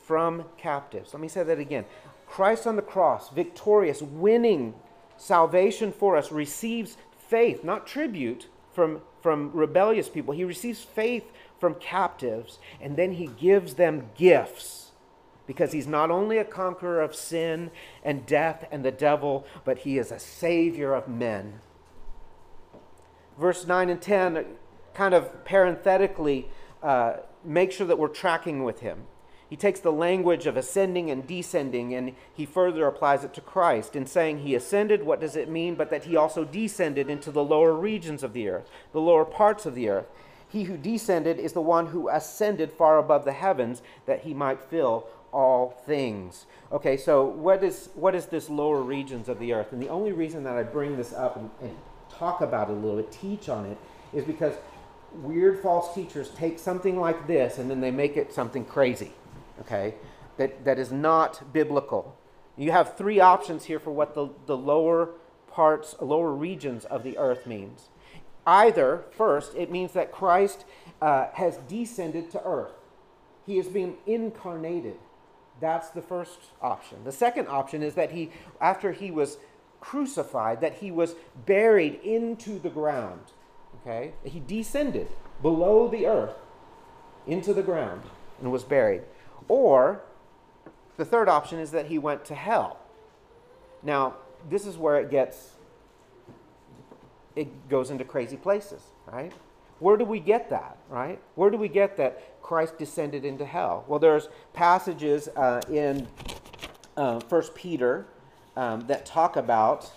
from 0.06 0.46
captives. 0.58 1.14
Let 1.14 1.22
me 1.22 1.28
say 1.28 1.44
that 1.44 1.60
again. 1.60 1.86
Christ 2.28 2.68
on 2.68 2.76
the 2.76 2.82
cross, 2.82 3.30
victorious, 3.30 4.02
winning 4.02 4.74
salvation 5.18 5.92
for 5.92 6.16
us, 6.16 6.32
receives 6.32 6.98
faith, 7.18 7.64
not 7.64 7.88
tribute 7.88 8.48
from, 8.74 9.02
from 9.22 9.52
rebellious 9.54 10.08
people. 10.08 10.34
He 10.34 10.44
receives 10.44 10.82
faith 10.82 11.26
from 11.60 11.76
captives, 11.76 12.60
and 12.80 12.96
then 12.96 13.14
he 13.14 13.28
gives 13.28 13.74
them 13.74 14.10
gifts 14.16 14.87
because 15.48 15.72
he's 15.72 15.88
not 15.88 16.12
only 16.12 16.38
a 16.38 16.46
conqueror 16.46 17.02
of 17.02 17.16
sin 17.16 17.72
and 18.04 18.26
death 18.26 18.68
and 18.72 18.86
the 18.86 18.92
devil, 18.92 19.46
but 19.66 19.80
he 19.80 19.98
is 19.98 20.12
a 20.12 20.20
savior 20.20 20.94
of 20.94 21.08
men. 21.08 21.62
Verse 23.40 23.66
9 23.66 23.90
and 23.90 24.02
10 24.02 24.46
kind 24.94 25.14
of 25.14 25.46
parenthetically 25.46 26.50
uh, 26.84 27.14
make 27.44 27.72
sure 27.72 27.88
that 27.88 27.98
we're 27.98 28.08
tracking 28.08 28.64
with 28.64 28.82
him. 28.82 29.06
He 29.50 29.56
takes 29.56 29.80
the 29.80 29.92
language 29.92 30.46
of 30.46 30.58
ascending 30.58 31.10
and 31.10 31.26
descending 31.26 31.94
and 31.94 32.14
he 32.34 32.46
further 32.46 32.86
applies 32.86 33.24
it 33.24 33.34
to 33.36 33.42
Christ. 33.42 33.96
In 33.96 34.06
saying 34.06 34.40
he 34.40 34.56
ascended, 34.56 35.04
what 35.04 35.22
does 35.22 35.38
it 35.38 35.50
mean? 35.50 35.76
But 35.76 35.90
that 35.90 36.04
he 36.04 36.18
also 36.18 36.44
descended 36.44 37.10
into 37.10 37.32
the 37.32 37.44
lower 37.44 37.74
regions 37.74 38.24
of 38.24 38.34
the 38.34 38.50
earth, 38.50 38.70
the 38.92 39.00
lower 39.00 39.24
parts 39.24 39.66
of 39.66 39.74
the 39.74 39.88
earth. 39.88 40.08
He 40.50 40.64
who 40.64 40.78
descended 40.78 41.40
is 41.40 41.54
the 41.54 41.62
one 41.62 41.88
who 41.88 42.10
ascended 42.10 42.72
far 42.72 42.98
above 42.98 43.26
the 43.26 43.34
heavens 43.34 43.82
that 44.06 44.22
he 44.22 44.34
might 44.34 44.62
fill 44.62 45.08
all 45.32 45.70
things. 45.86 46.46
Okay, 46.72 46.98
so 46.98 47.24
what 47.26 47.64
is 47.64 47.90
what 47.96 48.16
is 48.16 48.28
this 48.28 48.50
lower 48.50 48.82
regions 48.82 49.30
of 49.30 49.40
the 49.40 49.54
earth? 49.54 49.72
And 49.72 49.82
the 49.82 49.90
only 49.90 50.12
reason 50.12 50.44
that 50.44 50.58
I 50.58 50.64
bring 50.64 50.98
this 50.98 51.14
up 51.14 51.38
and, 51.38 51.50
and 51.62 51.76
talk 52.10 52.42
about 52.42 52.70
it 52.70 52.74
a 52.74 52.76
little 52.76 52.98
bit, 52.98 53.12
teach 53.12 53.50
on 53.50 53.66
it, 53.66 53.78
is 54.14 54.24
because 54.24 54.54
weird 55.14 55.62
false 55.62 55.94
teachers 55.96 56.30
take 56.30 56.60
something 56.60 57.00
like 57.00 57.28
this 57.28 57.58
and 57.58 57.70
then 57.70 57.82
they 57.82 57.92
make 57.92 58.18
it 58.18 58.34
something 58.34 58.66
crazy. 58.66 59.12
Okay, 59.62 59.96
that 60.38 60.66
that 60.66 60.80
is 60.80 60.92
not 60.92 61.54
biblical. 61.54 62.18
You 62.58 62.72
have 62.72 62.98
three 62.98 63.20
options 63.20 63.66
here 63.66 63.80
for 63.80 63.92
what 63.92 64.16
the, 64.16 64.30
the 64.48 64.58
lower 64.58 65.12
parts, 65.52 65.96
lower 66.02 66.34
regions 66.34 66.86
of 66.86 67.04
the 67.04 67.18
earth 67.18 67.46
means. 67.46 67.90
Either, 68.48 69.04
first, 69.12 69.56
it 69.56 69.70
means 69.70 69.92
that 69.94 70.12
Christ 70.12 70.66
uh, 71.02 71.28
has 71.34 71.58
descended 71.68 72.32
to 72.32 72.44
earth. 72.44 72.72
He 73.46 73.60
is 73.60 73.68
being 73.68 73.98
incarnated. 74.08 74.98
That's 75.60 75.90
the 75.90 76.02
first 76.02 76.40
option. 76.62 77.04
The 77.04 77.12
second 77.12 77.48
option 77.48 77.82
is 77.82 77.96
that 77.96 78.12
he, 78.12 78.32
after 78.62 78.92
he 78.92 79.12
was 79.12 79.38
crucified, 79.80 80.62
that 80.62 80.76
he 80.76 80.92
was 80.92 81.16
buried 81.46 82.00
into 82.04 82.60
the 82.60 82.70
ground. 82.70 83.22
Okay? 83.82 84.14
He 84.24 84.40
descended 84.40 85.08
below 85.42 85.88
the 85.88 86.06
earth 86.08 86.36
into 87.26 87.54
the 87.54 87.64
ground 87.64 88.04
and 88.40 88.52
was 88.52 88.64
buried. 88.64 89.04
Or 89.48 90.02
the 90.98 91.06
third 91.06 91.30
option 91.30 91.60
is 91.60 91.72
that 91.72 91.88
he 91.88 91.98
went 91.98 92.26
to 92.26 92.36
hell. 92.36 92.80
Now, 93.84 94.16
this 94.50 94.66
is 94.66 94.78
where 94.78 95.00
it 95.00 95.10
gets, 95.10 95.52
it 97.36 97.70
goes 97.70 97.90
into 97.90 98.04
crazy 98.04 98.38
places, 98.38 98.82
right? 99.06 99.32
Where 99.80 99.98
do 99.98 100.06
we 100.06 100.20
get 100.20 100.50
that, 100.50 100.78
right? 100.90 101.22
Where 101.36 101.50
do 101.50 101.58
we 101.58 101.68
get 101.68 101.98
that 101.98 102.37
Christ 102.48 102.78
descended 102.78 103.26
into 103.26 103.46
hell? 103.46 103.84
Well, 103.90 104.00
there's 104.00 104.30
passages 104.54 105.28
uh, 105.36 105.60
in 105.70 106.08
uh, 106.96 107.20
1 107.20 107.44
Peter 107.56 108.06
um, 108.56 108.88
that 108.88 109.06
talk 109.06 109.36
about 109.36 109.92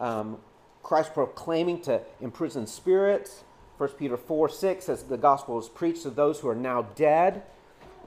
um, 0.00 0.38
Christ 0.82 1.14
proclaiming 1.14 1.80
to 1.82 2.00
imprison 2.20 2.66
spirits. 2.66 3.44
1 3.78 3.90
Peter 3.90 4.16
4 4.16 4.48
6 4.48 4.84
says 4.84 5.04
the 5.04 5.16
gospel 5.16 5.60
is 5.60 5.68
preached 5.68 6.02
to 6.02 6.10
those 6.10 6.40
who 6.40 6.48
are 6.48 6.56
now 6.56 6.82
dead. 6.96 7.44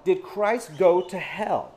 Did 0.03 0.23
Christ 0.23 0.77
go 0.77 0.99
to 0.99 1.17
hell? 1.17 1.73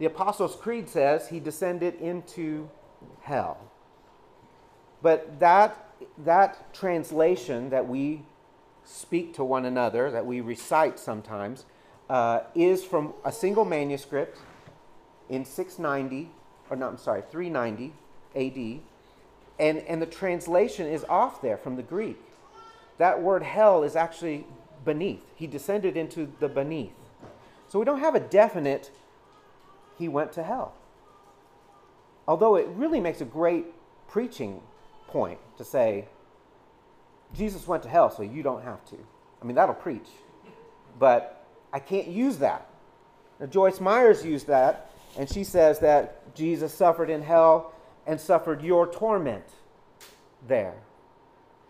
The 0.00 0.06
Apostles' 0.06 0.56
Creed 0.56 0.88
says 0.88 1.28
he 1.28 1.38
descended 1.38 2.00
into 2.00 2.68
hell. 3.20 3.58
But 5.02 5.38
that, 5.38 5.92
that 6.18 6.74
translation 6.74 7.70
that 7.70 7.86
we 7.86 8.22
speak 8.90 9.34
to 9.34 9.44
one 9.44 9.64
another, 9.64 10.10
that 10.10 10.26
we 10.26 10.40
recite 10.40 10.98
sometimes, 10.98 11.64
uh, 12.08 12.40
is 12.54 12.84
from 12.84 13.14
a 13.24 13.30
single 13.30 13.64
manuscript 13.64 14.38
in 15.28 15.44
690, 15.44 16.30
or 16.68 16.76
no, 16.76 16.88
I'm 16.88 16.98
sorry, 16.98 17.22
390 17.30 17.92
AD. 18.34 18.80
And, 19.60 19.78
and 19.86 20.02
the 20.02 20.06
translation 20.06 20.86
is 20.86 21.04
off 21.08 21.40
there 21.40 21.56
from 21.56 21.76
the 21.76 21.82
Greek. 21.82 22.18
That 22.98 23.22
word 23.22 23.42
hell 23.42 23.84
is 23.84 23.94
actually 23.94 24.44
beneath. 24.84 25.22
He 25.36 25.46
descended 25.46 25.96
into 25.96 26.32
the 26.40 26.48
beneath. 26.48 26.92
So 27.68 27.78
we 27.78 27.84
don't 27.84 28.00
have 28.00 28.14
a 28.14 28.20
definite, 28.20 28.90
he 29.98 30.08
went 30.08 30.32
to 30.32 30.42
hell. 30.42 30.74
Although 32.26 32.56
it 32.56 32.66
really 32.68 33.00
makes 33.00 33.20
a 33.20 33.24
great 33.24 33.66
preaching 34.08 34.60
point 35.06 35.38
to 35.58 35.64
say, 35.64 36.06
Jesus 37.34 37.66
went 37.66 37.82
to 37.84 37.88
hell, 37.88 38.10
so 38.10 38.22
you 38.22 38.42
don't 38.42 38.62
have 38.62 38.84
to. 38.86 38.96
I 39.40 39.44
mean, 39.44 39.54
that'll 39.54 39.74
preach. 39.74 40.08
But 40.98 41.44
I 41.72 41.78
can't 41.78 42.08
use 42.08 42.38
that. 42.38 42.68
Now, 43.38 43.46
Joyce 43.46 43.80
Meyers 43.80 44.24
used 44.24 44.46
that, 44.48 44.90
and 45.16 45.30
she 45.30 45.44
says 45.44 45.78
that 45.80 46.34
Jesus 46.34 46.74
suffered 46.74 47.10
in 47.10 47.22
hell 47.22 47.72
and 48.06 48.20
suffered 48.20 48.62
your 48.62 48.86
torment 48.86 49.44
there. 50.46 50.74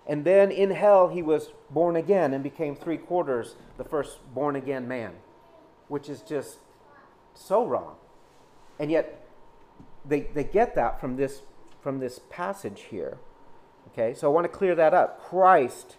And 0.06 0.24
then 0.24 0.50
in 0.50 0.70
hell, 0.70 1.08
he 1.08 1.22
was 1.22 1.50
born 1.70 1.96
again 1.96 2.32
and 2.34 2.42
became 2.42 2.74
three 2.74 2.96
quarters 2.96 3.54
the 3.76 3.84
first 3.84 4.18
born 4.34 4.56
again 4.56 4.88
man, 4.88 5.12
which 5.88 6.08
is 6.08 6.22
just 6.22 6.58
so 7.34 7.64
wrong. 7.64 7.94
And 8.78 8.90
yet, 8.90 9.26
they, 10.04 10.22
they 10.22 10.44
get 10.44 10.74
that 10.74 11.00
from 11.00 11.16
this, 11.16 11.42
from 11.80 12.00
this 12.00 12.20
passage 12.30 12.82
here. 12.90 13.18
Okay, 13.88 14.14
so 14.14 14.30
I 14.30 14.32
want 14.32 14.44
to 14.44 14.48
clear 14.48 14.74
that 14.74 14.94
up. 14.94 15.22
Christ, 15.22 15.96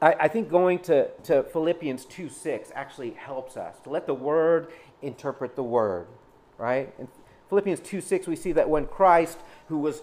I, 0.00 0.14
I 0.20 0.28
think 0.28 0.48
going 0.48 0.78
to, 0.80 1.08
to 1.24 1.42
Philippians 1.42 2.04
2 2.04 2.28
6 2.28 2.70
actually 2.74 3.10
helps 3.10 3.56
us 3.56 3.78
to 3.80 3.90
let 3.90 4.06
the 4.06 4.14
word 4.14 4.68
interpret 5.02 5.56
the 5.56 5.62
word, 5.62 6.06
right? 6.58 6.92
In 6.98 7.08
Philippians 7.48 7.80
2 7.80 8.00
6, 8.00 8.26
we 8.26 8.36
see 8.36 8.52
that 8.52 8.68
when 8.68 8.86
Christ, 8.86 9.38
who 9.68 9.78
was 9.78 10.02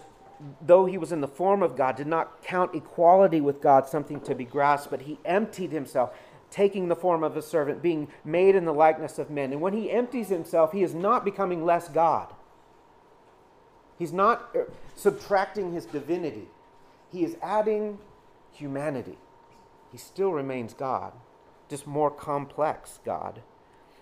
though 0.60 0.86
he 0.86 0.98
was 0.98 1.12
in 1.12 1.20
the 1.20 1.28
form 1.28 1.62
of 1.62 1.76
God, 1.76 1.96
did 1.96 2.06
not 2.06 2.42
count 2.42 2.74
equality 2.74 3.40
with 3.40 3.60
God 3.60 3.86
something 3.88 4.20
to 4.22 4.34
be 4.34 4.44
grasped, 4.44 4.90
but 4.90 5.02
he 5.02 5.18
emptied 5.24 5.72
himself, 5.72 6.12
taking 6.50 6.88
the 6.88 6.96
form 6.96 7.22
of 7.22 7.36
a 7.36 7.42
servant, 7.42 7.82
being 7.82 8.08
made 8.24 8.54
in 8.54 8.64
the 8.64 8.74
likeness 8.74 9.18
of 9.18 9.30
men. 9.30 9.52
And 9.52 9.60
when 9.60 9.72
he 9.72 9.90
empties 9.90 10.28
himself, 10.28 10.72
he 10.72 10.82
is 10.82 10.94
not 10.94 11.24
becoming 11.24 11.64
less 11.64 11.88
God. 11.88 12.32
He's 13.98 14.12
not 14.12 14.50
uh, 14.54 14.64
subtracting 15.02 15.72
his 15.72 15.84
divinity, 15.84 16.48
he 17.10 17.24
is 17.24 17.36
adding 17.42 17.98
humanity. 18.52 19.18
He 19.90 19.98
still 19.98 20.32
remains 20.32 20.72
God, 20.72 21.12
just 21.68 21.86
more 21.86 22.10
complex 22.10 23.00
God. 23.04 23.42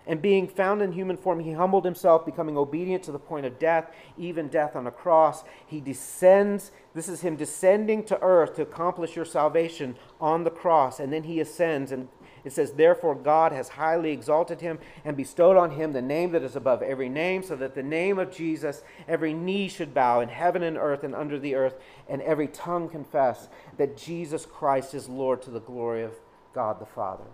And 0.06 0.22
being 0.22 0.48
found 0.48 0.82
in 0.82 0.92
human 0.92 1.16
form, 1.16 1.40
he 1.40 1.52
humbled 1.52 1.84
himself, 1.84 2.24
becoming 2.24 2.56
obedient 2.56 3.04
to 3.04 3.12
the 3.12 3.18
point 3.18 3.46
of 3.46 3.58
death, 3.58 3.90
even 4.16 4.48
death 4.48 4.74
on 4.74 4.86
a 4.86 4.90
cross. 4.90 5.44
He 5.66 5.80
descends. 5.80 6.72
This 6.94 7.08
is 7.08 7.20
him 7.20 7.36
descending 7.36 8.02
to 8.04 8.20
earth 8.22 8.56
to 8.56 8.62
accomplish 8.62 9.14
your 9.14 9.24
salvation 9.24 9.96
on 10.20 10.44
the 10.44 10.50
cross. 10.50 11.00
And 11.00 11.12
then 11.12 11.24
he 11.24 11.38
ascends. 11.38 11.92
And 11.92 12.08
it 12.44 12.52
says, 12.52 12.72
Therefore, 12.72 13.14
God 13.14 13.52
has 13.52 13.70
highly 13.70 14.12
exalted 14.12 14.60
him 14.60 14.78
and 15.04 15.16
bestowed 15.16 15.56
on 15.56 15.72
him 15.72 15.92
the 15.92 16.02
name 16.02 16.32
that 16.32 16.42
is 16.42 16.56
above 16.56 16.82
every 16.82 17.08
name, 17.08 17.42
so 17.42 17.56
that 17.56 17.74
the 17.74 17.82
name 17.82 18.18
of 18.18 18.34
Jesus 18.34 18.82
every 19.08 19.34
knee 19.34 19.68
should 19.68 19.94
bow 19.94 20.20
in 20.20 20.28
heaven 20.28 20.62
and 20.62 20.76
earth 20.76 21.04
and 21.04 21.14
under 21.14 21.38
the 21.38 21.54
earth, 21.54 21.74
and 22.08 22.22
every 22.22 22.48
tongue 22.48 22.88
confess 22.88 23.48
that 23.76 23.96
Jesus 23.96 24.46
Christ 24.46 24.94
is 24.94 25.08
Lord 25.08 25.42
to 25.42 25.50
the 25.50 25.60
glory 25.60 26.02
of 26.02 26.14
God 26.54 26.80
the 26.80 26.86
Father. 26.86 27.24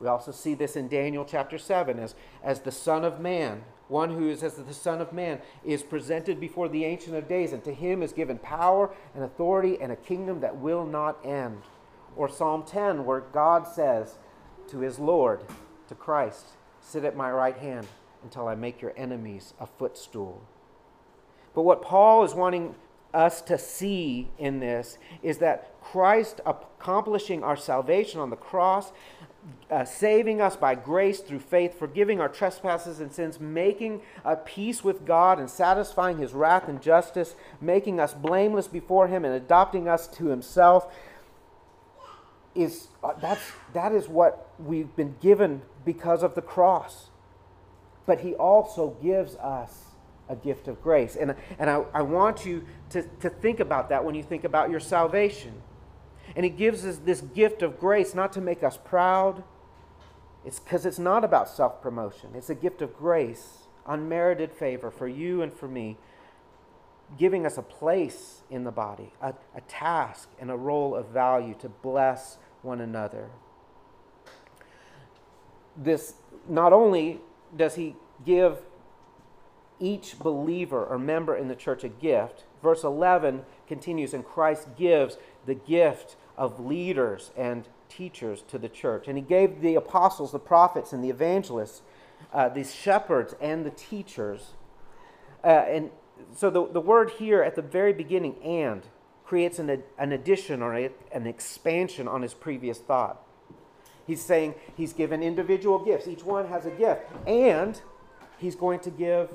We 0.00 0.08
also 0.08 0.32
see 0.32 0.54
this 0.54 0.76
in 0.76 0.88
Daniel 0.88 1.24
chapter 1.24 1.58
7 1.58 1.98
as, 1.98 2.14
as 2.42 2.60
the 2.60 2.72
Son 2.72 3.04
of 3.04 3.20
Man. 3.20 3.64
One 3.88 4.10
who 4.10 4.28
is 4.28 4.42
as 4.42 4.54
the 4.54 4.74
Son 4.74 5.00
of 5.00 5.12
Man 5.12 5.40
is 5.64 5.82
presented 5.82 6.40
before 6.40 6.68
the 6.68 6.84
Ancient 6.84 7.16
of 7.16 7.28
Days, 7.28 7.52
and 7.52 7.62
to 7.64 7.72
him 7.72 8.02
is 8.02 8.12
given 8.12 8.38
power 8.38 8.90
and 9.14 9.22
authority 9.22 9.78
and 9.80 9.92
a 9.92 9.96
kingdom 9.96 10.40
that 10.40 10.56
will 10.56 10.84
not 10.84 11.24
end. 11.24 11.62
Or 12.16 12.28
Psalm 12.28 12.64
10, 12.64 13.04
where 13.04 13.20
God 13.20 13.66
says 13.66 14.18
to 14.68 14.80
his 14.80 14.98
Lord, 14.98 15.40
to 15.88 15.94
Christ, 15.94 16.46
Sit 16.86 17.04
at 17.04 17.16
my 17.16 17.32
right 17.32 17.56
hand 17.56 17.88
until 18.22 18.46
I 18.46 18.54
make 18.54 18.80
your 18.80 18.92
enemies 18.96 19.54
a 19.58 19.66
footstool. 19.66 20.40
But 21.52 21.62
what 21.62 21.82
Paul 21.82 22.22
is 22.22 22.32
wanting 22.32 22.76
us 23.12 23.40
to 23.42 23.58
see 23.58 24.28
in 24.38 24.60
this 24.60 24.96
is 25.20 25.38
that 25.38 25.80
Christ 25.80 26.40
accomplishing 26.46 27.42
our 27.42 27.56
salvation 27.56 28.20
on 28.20 28.30
the 28.30 28.36
cross 28.36 28.92
uh, 29.70 29.84
saving 29.84 30.40
us 30.40 30.56
by 30.56 30.74
grace 30.74 31.20
through 31.20 31.40
faith, 31.40 31.78
forgiving 31.78 32.20
our 32.20 32.28
trespasses 32.28 33.00
and 33.00 33.12
sins, 33.12 33.40
making 33.40 34.00
a 34.24 34.36
peace 34.36 34.84
with 34.84 35.04
God 35.04 35.38
and 35.38 35.50
satisfying 35.50 36.18
his 36.18 36.34
wrath 36.34 36.68
and 36.68 36.80
justice, 36.80 37.34
making 37.60 37.98
us 37.98 38.14
blameless 38.14 38.68
before 38.68 39.08
him 39.08 39.24
and 39.24 39.34
adopting 39.34 39.88
us 39.88 40.06
to 40.08 40.26
himself 40.26 40.92
is 42.56 42.88
uh, 43.04 43.12
that's 43.20 43.42
that 43.74 43.92
is 43.92 44.08
what 44.08 44.50
we've 44.58 44.94
been 44.96 45.16
given 45.20 45.62
because 45.84 46.22
of 46.22 46.34
the 46.34 46.42
cross. 46.42 47.10
But 48.06 48.20
he 48.20 48.34
also 48.34 48.96
gives 49.02 49.34
us 49.36 49.86
a 50.28 50.36
gift 50.36 50.68
of 50.68 50.82
grace. 50.82 51.16
And, 51.16 51.34
and 51.58 51.70
I, 51.70 51.84
I 51.94 52.02
want 52.02 52.44
you 52.44 52.64
to, 52.90 53.02
to 53.20 53.30
think 53.30 53.60
about 53.60 53.88
that 53.90 54.04
when 54.04 54.14
you 54.14 54.22
think 54.22 54.44
about 54.44 54.70
your 54.70 54.80
salvation. 54.80 55.62
And 56.34 56.44
He 56.44 56.50
gives 56.50 56.84
us 56.84 56.98
this 56.98 57.20
gift 57.20 57.62
of 57.62 57.78
grace 57.78 58.14
not 58.14 58.32
to 58.32 58.40
make 58.40 58.62
us 58.62 58.78
proud. 58.82 59.44
It's 60.44 60.58
because 60.58 60.86
it's 60.86 60.98
not 60.98 61.24
about 61.24 61.48
self 61.48 61.80
promotion. 61.82 62.30
It's 62.34 62.50
a 62.50 62.54
gift 62.54 62.82
of 62.82 62.96
grace, 62.96 63.66
unmerited 63.86 64.52
favor 64.52 64.90
for 64.90 65.08
you 65.08 65.42
and 65.42 65.52
for 65.52 65.68
me, 65.68 65.96
giving 67.18 67.46
us 67.46 67.56
a 67.56 67.62
place 67.62 68.42
in 68.50 68.64
the 68.64 68.72
body, 68.72 69.12
a, 69.20 69.34
a 69.54 69.60
task, 69.62 70.28
and 70.40 70.50
a 70.50 70.56
role 70.56 70.94
of 70.94 71.08
value 71.08 71.54
to 71.60 71.68
bless 71.68 72.38
one 72.66 72.80
another. 72.80 73.30
This 75.76 76.14
not 76.48 76.72
only 76.72 77.20
does 77.56 77.76
He 77.76 77.96
give 78.24 78.58
each 79.78 80.18
believer 80.18 80.84
or 80.84 80.98
member 80.98 81.36
in 81.36 81.48
the 81.48 81.54
church 81.54 81.84
a 81.84 81.88
gift, 81.88 82.44
verse 82.62 82.82
11 82.82 83.44
continues, 83.66 84.14
and 84.14 84.24
Christ 84.24 84.68
gives 84.76 85.18
the 85.44 85.54
gift 85.54 86.16
of 86.36 86.60
leaders 86.60 87.30
and 87.36 87.68
teachers 87.88 88.42
to 88.48 88.58
the 88.58 88.68
church. 88.68 89.08
And 89.08 89.16
he 89.16 89.22
gave 89.22 89.60
the 89.60 89.74
apostles, 89.74 90.32
the 90.32 90.38
prophets, 90.38 90.92
and 90.92 91.02
the 91.02 91.10
evangelists, 91.10 91.82
uh, 92.32 92.48
these 92.48 92.74
shepherds 92.74 93.34
and 93.40 93.64
the 93.64 93.70
teachers. 93.70 94.52
Uh, 95.44 95.64
and 95.68 95.90
so 96.34 96.50
the, 96.50 96.66
the 96.66 96.80
word 96.80 97.10
here 97.10 97.42
at 97.42 97.54
the 97.54 97.62
very 97.62 97.92
beginning, 97.92 98.36
and, 98.42 98.82
creates 99.26 99.58
an, 99.58 99.82
an 99.98 100.12
addition 100.12 100.62
or 100.62 100.74
a, 100.74 100.90
an 101.12 101.26
expansion 101.26 102.06
on 102.06 102.22
his 102.22 102.32
previous 102.32 102.78
thought. 102.78 103.22
He's 104.06 104.22
saying 104.22 104.54
he's 104.76 104.92
given 104.92 105.22
individual 105.22 105.84
gifts, 105.84 106.06
each 106.06 106.24
one 106.24 106.46
has 106.48 106.64
a 106.64 106.70
gift, 106.70 107.02
and 107.26 107.80
he's 108.38 108.54
going 108.54 108.78
to 108.80 108.90
give 108.90 109.30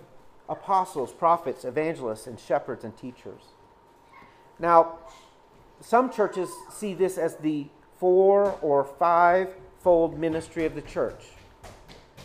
apostles, 0.48 1.12
prophets, 1.12 1.66
evangelists, 1.66 2.26
and 2.26 2.40
shepherds 2.40 2.84
and 2.84 2.96
teachers. 2.98 3.42
Now, 4.60 5.00
some 5.82 6.12
churches 6.12 6.50
see 6.72 6.94
this 6.94 7.18
as 7.18 7.36
the 7.38 7.68
four 8.00 8.58
or 8.62 8.86
five 8.86 9.50
fold 9.80 10.18
ministry 10.18 10.66
of 10.66 10.76
the 10.76 10.82
church. 10.82 11.26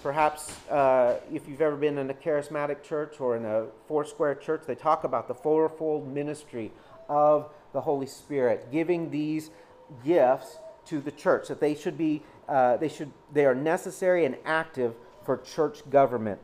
Perhaps 0.03 0.53
uh, 0.69 1.17
if 1.33 1.49
you've 1.49 1.63
ever 1.63 1.75
been 1.75 1.99
in 1.99 2.11
a 2.11 2.15
charismatic 2.15 2.83
church 2.83 3.21
or 3.21 3.37
in 3.37 3.45
a 3.45 3.67
four 3.89 4.05
square 4.05 4.35
church, 4.35 4.63
they 4.67 4.75
talk 4.75 5.05
about 5.05 5.27
the 5.27 5.35
fourfold 5.35 6.07
ministry 6.13 6.71
of 7.09 7.51
the 7.77 7.83
Holy 7.83 8.07
Spirit, 8.07 8.73
giving 8.73 9.11
these 9.11 9.51
gifts 10.05 10.57
to 10.87 11.01
the 11.01 11.13
church 11.13 11.49
that 11.49 11.61
they 11.61 11.75
should 11.75 11.99
be 11.99 12.23
uh, 12.49 12.77
they 12.79 12.89
should 12.89 13.13
they 13.33 13.45
are 13.45 13.55
necessary 13.55 14.25
and 14.25 14.37
active 14.45 14.95
for 15.25 15.37
church 15.37 15.89
government. 15.91 16.41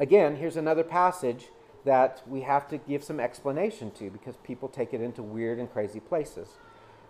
Again, 0.00 0.36
here's 0.36 0.56
another 0.56 0.82
passage 0.82 1.46
that 1.84 2.20
we 2.26 2.40
have 2.40 2.68
to 2.68 2.78
give 2.78 3.04
some 3.04 3.20
explanation 3.20 3.92
to 3.92 4.10
because 4.10 4.36
people 4.38 4.68
take 4.68 4.92
it 4.92 5.00
into 5.00 5.22
weird 5.22 5.58
and 5.58 5.72
crazy 5.72 6.00
places. 6.00 6.48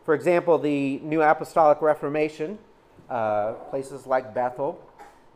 For 0.05 0.15
example, 0.15 0.59
the 0.59 0.99
New 0.99 1.23
Apostolic 1.23 1.81
Reformation, 1.81 2.59
uh, 3.09 3.53
places 3.71 4.07
like 4.07 4.35
Bethel, 4.35 4.79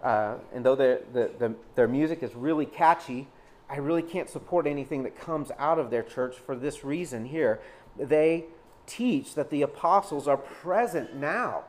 uh, 0.03 0.35
and 0.53 0.65
though 0.65 0.77
the, 0.77 1.01
the, 1.13 1.55
their 1.75 1.89
music 1.89 2.23
is 2.23 2.35
really 2.35 2.67
catchy, 2.67 3.27
I 3.71 3.77
really 3.77 4.03
can't 4.03 4.29
support 4.29 4.67
anything 4.67 5.05
that 5.05 5.19
comes 5.19 5.53
out 5.57 5.79
of 5.79 5.91
their 5.91 6.03
church 6.03 6.37
for 6.37 6.57
this 6.57 6.85
reason 6.85 7.25
here. 7.25 7.61
They 7.97 8.47
teach 8.87 9.35
that 9.37 9.51
the 9.51 9.63
apostles 9.63 10.27
are 10.27 10.37
present 10.37 11.15
now, 11.15 11.65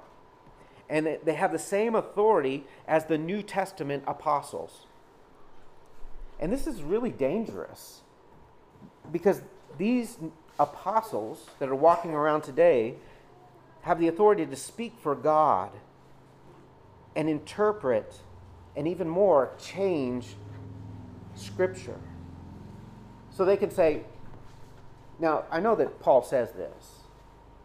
and 0.89 1.19
they 1.23 1.35
have 1.35 1.51
the 1.51 1.59
same 1.59 1.93
authority 1.93 2.65
as 2.87 3.05
the 3.05 3.19
New 3.19 3.43
Testament 3.43 4.03
apostles. 4.07 4.87
And 6.39 6.51
this 6.51 6.65
is 6.65 6.81
really 6.81 7.11
dangerous 7.11 8.01
because 9.11 9.43
these 9.77 10.17
apostles 10.59 11.51
that 11.59 11.69
are 11.69 11.75
walking 11.75 12.13
around 12.13 12.41
today 12.41 12.95
have 13.81 13.99
the 13.99 14.07
authority 14.07 14.45
to 14.45 14.55
speak 14.55 14.93
for 15.01 15.13
God 15.13 15.71
and 17.15 17.29
interpret 17.29 18.15
and 18.75 18.87
even 18.87 19.07
more 19.07 19.51
change 19.59 20.35
Scripture. 21.41 21.99
So 23.29 23.45
they 23.45 23.57
can 23.57 23.71
say, 23.71 24.01
now 25.19 25.45
I 25.51 25.59
know 25.59 25.75
that 25.75 25.99
Paul 25.99 26.21
says 26.21 26.51
this, 26.51 27.03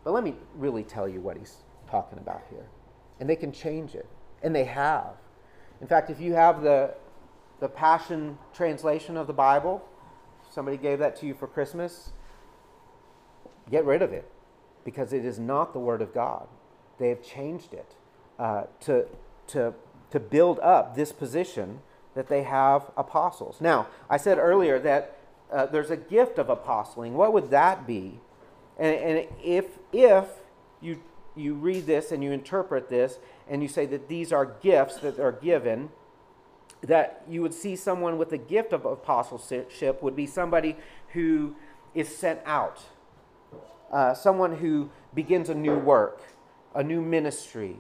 but 0.05 0.13
let 0.13 0.25
me 0.25 0.35
really 0.55 0.85
tell 0.85 1.09
you 1.09 1.21
what 1.21 1.37
he's 1.37 1.57
talking 1.91 2.19
about 2.19 2.43
here. 2.51 2.67
And 3.19 3.29
they 3.29 3.37
can 3.37 3.53
change 3.53 3.95
it, 3.95 4.09
and 4.43 4.55
they 4.55 4.65
have. 4.65 5.15
In 5.81 5.87
fact, 5.87 6.11
if 6.11 6.21
you 6.21 6.35
have 6.35 6.63
the, 6.63 6.95
the 7.61 7.69
Passion 7.69 8.39
translation 8.55 9.17
of 9.17 9.27
the 9.27 9.33
Bible, 9.33 9.83
somebody 10.51 10.77
gave 10.77 10.99
that 11.01 11.17
to 11.17 11.27
you 11.27 11.35
for 11.35 11.47
Christmas, 11.47 12.13
get 13.71 13.85
rid 13.85 14.03
of 14.03 14.13
it 14.13 14.31
because 14.85 15.13
it 15.13 15.25
is 15.25 15.39
not 15.39 15.73
the 15.73 15.79
Word 15.79 16.01
of 16.01 16.15
God. 16.15 16.47
They 16.99 17.09
have 17.09 17.23
changed 17.23 17.75
it 17.75 17.95
uh, 18.39 18.65
to, 18.83 19.07
to, 19.49 19.75
to 20.11 20.21
build 20.21 20.61
up 20.61 20.95
this 20.95 21.13
position 21.13 21.81
that 22.17 22.29
they 22.29 22.43
have 22.43 22.91
apostles. 22.97 23.61
Now, 23.61 23.87
I 24.11 24.17
said 24.17 24.39
earlier 24.39 24.81
that 24.81 25.19
uh, 25.53 25.67
there's 25.67 25.91
a 25.91 25.97
gift 25.97 26.39
of 26.39 26.49
apostling. 26.49 27.15
What 27.15 27.33
would 27.33 27.51
that 27.51 27.87
be? 27.87 28.19
And, 28.79 28.97
and 28.97 29.29
if, 29.45 29.67
if 29.93 30.25
you, 30.81 31.01
you 31.37 31.55
read 31.55 31.87
this 31.87 32.11
and 32.11 32.25
you 32.25 32.33
interpret 32.33 32.89
this 32.89 33.19
and 33.49 33.63
you 33.63 33.69
say 33.69 33.87
that 33.87 34.09
these 34.09 34.33
are 34.33 34.47
gifts 34.47 34.97
that 34.97 35.21
are 35.21 35.31
given, 35.31 35.91
that 36.81 37.23
you 37.29 37.43
would 37.43 37.55
see 37.55 37.77
someone 37.77 38.17
with 38.17 38.31
the 38.31 38.39
gift 38.39 38.73
of 38.73 38.87
apostleship 38.87 40.03
would 40.03 40.17
be 40.17 40.27
somebody 40.27 40.77
who 41.13 41.55
is 41.95 42.09
sent 42.09 42.41
out, 42.47 42.81
uh, 43.93 44.15
someone 44.15 44.57
who 44.57 44.91
begins 45.15 45.51
a 45.51 45.55
new 45.55 45.77
work, 45.77 46.23
a 46.75 46.83
new 46.83 47.03
ministry, 47.03 47.77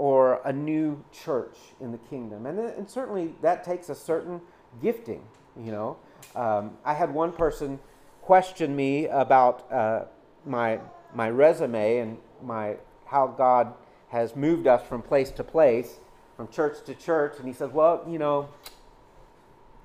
or 0.00 0.40
a 0.46 0.52
new 0.52 1.04
church 1.12 1.58
in 1.78 1.92
the 1.92 1.98
kingdom. 1.98 2.46
And, 2.46 2.58
and 2.58 2.88
certainly 2.88 3.34
that 3.42 3.64
takes 3.64 3.90
a 3.90 3.94
certain 3.94 4.40
gifting, 4.80 5.22
you 5.62 5.70
know. 5.70 5.98
Um, 6.34 6.78
I 6.86 6.94
had 6.94 7.12
one 7.12 7.32
person 7.32 7.78
question 8.22 8.74
me 8.74 9.08
about 9.08 9.70
uh, 9.70 10.04
my, 10.46 10.80
my 11.14 11.28
resume 11.28 11.98
and 11.98 12.16
my, 12.42 12.76
how 13.04 13.26
God 13.26 13.74
has 14.08 14.34
moved 14.34 14.66
us 14.66 14.82
from 14.88 15.02
place 15.02 15.30
to 15.32 15.44
place, 15.44 15.98
from 16.34 16.48
church 16.48 16.82
to 16.86 16.94
church. 16.94 17.34
And 17.36 17.46
he 17.46 17.52
says, 17.52 17.70
Well, 17.70 18.02
you 18.08 18.18
know, 18.18 18.48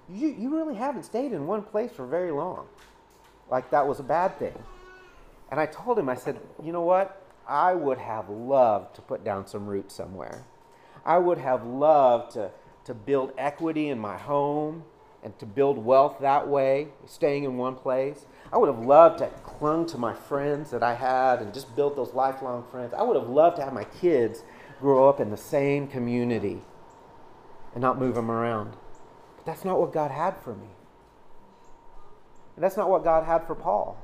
you, 0.07 0.29
you 0.29 0.55
really 0.55 0.75
haven't 0.75 1.03
stayed 1.03 1.33
in 1.33 1.45
one 1.45 1.61
place 1.61 1.91
for 1.91 2.05
very 2.05 2.31
long. 2.31 2.67
Like 3.51 3.69
that 3.71 3.85
was 3.85 3.99
a 3.99 4.03
bad 4.03 4.39
thing. 4.39 4.57
And 5.51 5.59
I 5.59 5.65
told 5.65 5.99
him, 5.99 6.07
I 6.07 6.15
said, 6.15 6.39
You 6.63 6.71
know 6.71 6.83
what? 6.83 7.21
I 7.47 7.73
would 7.73 7.97
have 7.97 8.29
loved 8.29 8.95
to 8.95 9.01
put 9.01 9.23
down 9.23 9.47
some 9.47 9.67
roots 9.67 9.95
somewhere. 9.95 10.45
I 11.05 11.17
would 11.19 11.37
have 11.37 11.65
loved 11.65 12.33
to, 12.33 12.51
to 12.85 12.93
build 12.93 13.31
equity 13.37 13.89
in 13.89 13.99
my 13.99 14.17
home 14.17 14.83
and 15.23 15.37
to 15.39 15.45
build 15.45 15.77
wealth 15.83 16.17
that 16.21 16.47
way, 16.47 16.87
staying 17.05 17.43
in 17.43 17.57
one 17.57 17.75
place. 17.75 18.25
I 18.53 18.57
would 18.57 18.67
have 18.67 18.85
loved 18.85 19.19
to 19.19 19.27
clung 19.43 19.85
to 19.87 19.97
my 19.97 20.13
friends 20.13 20.71
that 20.71 20.83
I 20.83 20.93
had 20.93 21.41
and 21.41 21.53
just 21.53 21.75
build 21.75 21.95
those 21.95 22.13
lifelong 22.13 22.63
friends. 22.69 22.93
I 22.93 23.03
would 23.03 23.15
have 23.15 23.29
loved 23.29 23.57
to 23.57 23.63
have 23.63 23.73
my 23.73 23.85
kids 23.85 24.43
grow 24.79 25.09
up 25.09 25.19
in 25.19 25.31
the 25.31 25.37
same 25.37 25.87
community 25.87 26.61
and 27.73 27.81
not 27.81 27.99
move 27.99 28.15
them 28.15 28.29
around. 28.29 28.75
But 29.37 29.45
that's 29.45 29.65
not 29.65 29.79
what 29.79 29.93
God 29.93 30.11
had 30.11 30.37
for 30.37 30.53
me. 30.55 30.67
And 32.55 32.63
that's 32.63 32.77
not 32.77 32.89
what 32.89 33.03
God 33.03 33.25
had 33.25 33.45
for 33.45 33.55
Paul. 33.55 33.97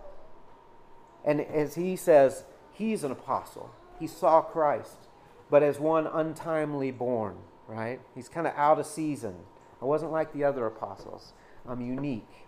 And 1.24 1.40
as 1.42 1.76
he 1.76 1.96
says, 1.96 2.44
He's 2.74 3.04
an 3.04 3.12
apostle. 3.12 3.72
He 4.00 4.08
saw 4.08 4.42
Christ, 4.42 5.08
but 5.50 5.64
as 5.64 5.80
one 5.80 6.08
untimely 6.08 6.92
born, 6.92 7.38
right? 7.68 8.00
He's 8.16 8.30
kind 8.30 8.48
of 8.48 8.54
out 8.56 8.80
of 8.80 8.86
season. 8.86 9.36
I 9.82 9.86
wasn't 9.86 10.12
like 10.12 10.34
the 10.34 10.44
other 10.44 10.66
apostles. 10.66 11.34
I'm 11.68 11.82
unique. 11.82 12.48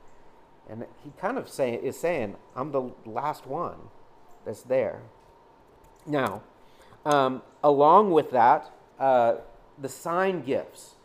And 0.70 0.86
he 1.04 1.12
kind 1.20 1.38
of 1.38 1.50
say, 1.50 1.74
is 1.74 2.00
saying, 2.00 2.36
I'm 2.56 2.72
the 2.72 2.92
last 3.06 3.46
one 3.46 3.78
that's 4.46 4.62
there. 4.62 5.02
Now, 6.06 6.42
um, 7.06 7.42
along 7.64 8.12
with 8.12 8.32
that, 8.32 8.72
uh, 9.00 9.36
the 9.78 9.90
sign 9.90 10.42
gifts. 10.42 10.96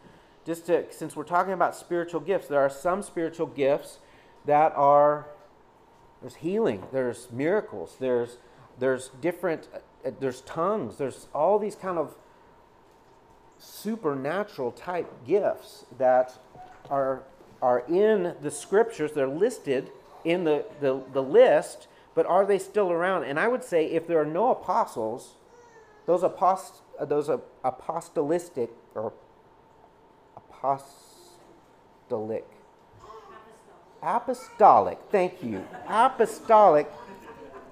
Just 0.44 0.66
to, 0.66 0.90
since 0.92 1.16
we're 1.16 1.24
talking 1.24 1.52
about 1.52 1.74
spiritual 1.76 2.20
gifts, 2.20 2.46
there 2.46 2.60
are 2.60 2.70
some 2.70 3.02
spiritual 3.02 3.46
gifts 3.46 3.98
that 4.46 4.72
are 4.76 5.26
there's 6.20 6.36
healing, 6.36 6.84
there's 6.92 7.28
miracles, 7.30 7.96
there's 8.00 8.38
there's 8.78 9.10
different 9.20 9.68
uh, 9.74 10.10
there's 10.20 10.40
tongues 10.42 10.96
there's 10.96 11.26
all 11.34 11.58
these 11.58 11.74
kind 11.74 11.98
of 11.98 12.14
supernatural 13.58 14.72
type 14.72 15.10
gifts 15.26 15.84
that 15.98 16.38
are 16.90 17.22
are 17.60 17.80
in 17.88 18.36
the 18.40 18.52
scriptures. 18.52 19.12
They're 19.12 19.26
listed 19.26 19.90
in 20.24 20.44
the, 20.44 20.64
the, 20.80 21.02
the 21.12 21.22
list 21.22 21.88
but 22.14 22.26
are 22.26 22.44
they 22.44 22.58
still 22.58 22.90
around? 22.90 23.24
And 23.24 23.38
i 23.38 23.48
would 23.48 23.62
say 23.62 23.86
if 23.86 24.06
there 24.06 24.20
are 24.20 24.26
no 24.26 24.50
apostles 24.50 25.34
those 26.06 26.22
apost 26.22 26.80
uh, 26.98 27.04
those 27.04 27.28
apostolistic 27.64 28.70
or 28.94 29.12
apostolic. 30.36 32.44
Apostolic. 34.02 34.98
Thank 35.10 35.42
you. 35.42 35.64
Apostolic 35.88 36.90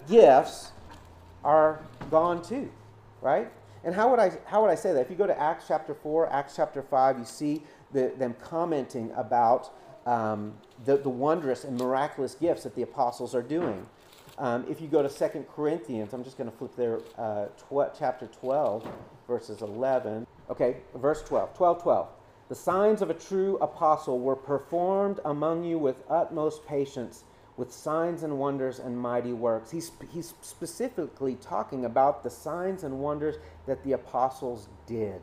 gifts 0.08 0.72
are 1.46 1.80
gone 2.10 2.42
too, 2.42 2.68
right? 3.22 3.50
And 3.84 3.94
how 3.94 4.10
would 4.10 4.18
I 4.18 4.32
how 4.46 4.62
would 4.62 4.70
I 4.70 4.74
say 4.74 4.92
that? 4.92 5.00
If 5.00 5.10
you 5.10 5.16
go 5.16 5.28
to 5.28 5.40
Acts 5.40 5.66
chapter 5.68 5.94
four, 5.94 6.30
Acts 6.32 6.56
chapter 6.56 6.82
five, 6.82 7.18
you 7.18 7.24
see 7.24 7.62
the, 7.92 8.12
them 8.18 8.34
commenting 8.42 9.12
about 9.12 9.70
um, 10.06 10.54
the, 10.84 10.96
the 10.96 11.08
wondrous 11.08 11.64
and 11.64 11.78
miraculous 11.78 12.34
gifts 12.34 12.64
that 12.64 12.74
the 12.74 12.82
apostles 12.82 13.34
are 13.34 13.42
doing. 13.42 13.86
Um, 14.38 14.66
if 14.68 14.80
you 14.80 14.88
go 14.88 15.02
to 15.02 15.08
Second 15.08 15.46
Corinthians, 15.54 16.12
I'm 16.12 16.22
just 16.22 16.36
going 16.36 16.50
to 16.50 16.56
flip 16.56 16.76
there, 16.76 17.00
uh, 17.16 17.46
tw- 17.46 17.96
chapter 17.98 18.26
12, 18.26 18.86
verses 19.26 19.62
11. 19.62 20.26
Okay, 20.50 20.76
verse 20.96 21.22
12. 21.22 21.56
12, 21.56 21.82
12. 21.82 22.08
The 22.48 22.54
signs 22.54 23.02
of 23.02 23.08
a 23.08 23.14
true 23.14 23.56
apostle 23.58 24.20
were 24.20 24.36
performed 24.36 25.20
among 25.24 25.64
you 25.64 25.78
with 25.78 26.02
utmost 26.10 26.66
patience 26.66 27.24
with 27.56 27.72
signs 27.72 28.22
and 28.22 28.38
wonders 28.38 28.78
and 28.78 28.98
mighty 28.98 29.32
works. 29.32 29.70
He's, 29.70 29.90
he's 30.12 30.34
specifically 30.42 31.36
talking 31.36 31.84
about 31.84 32.22
the 32.22 32.30
signs 32.30 32.84
and 32.84 32.98
wonders 32.98 33.36
that 33.66 33.82
the 33.82 33.92
apostles 33.92 34.68
did. 34.86 35.22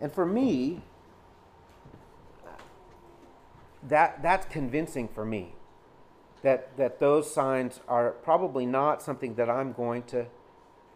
And 0.00 0.12
for 0.12 0.24
me, 0.24 0.82
that, 3.88 4.22
that's 4.22 4.46
convincing 4.46 5.08
for 5.08 5.24
me 5.24 5.54
that, 6.42 6.76
that 6.76 7.00
those 7.00 7.32
signs 7.32 7.80
are 7.88 8.10
probably 8.10 8.66
not 8.66 9.02
something 9.02 9.34
that 9.36 9.50
I'm 9.50 9.72
going 9.72 10.02
to, 10.04 10.26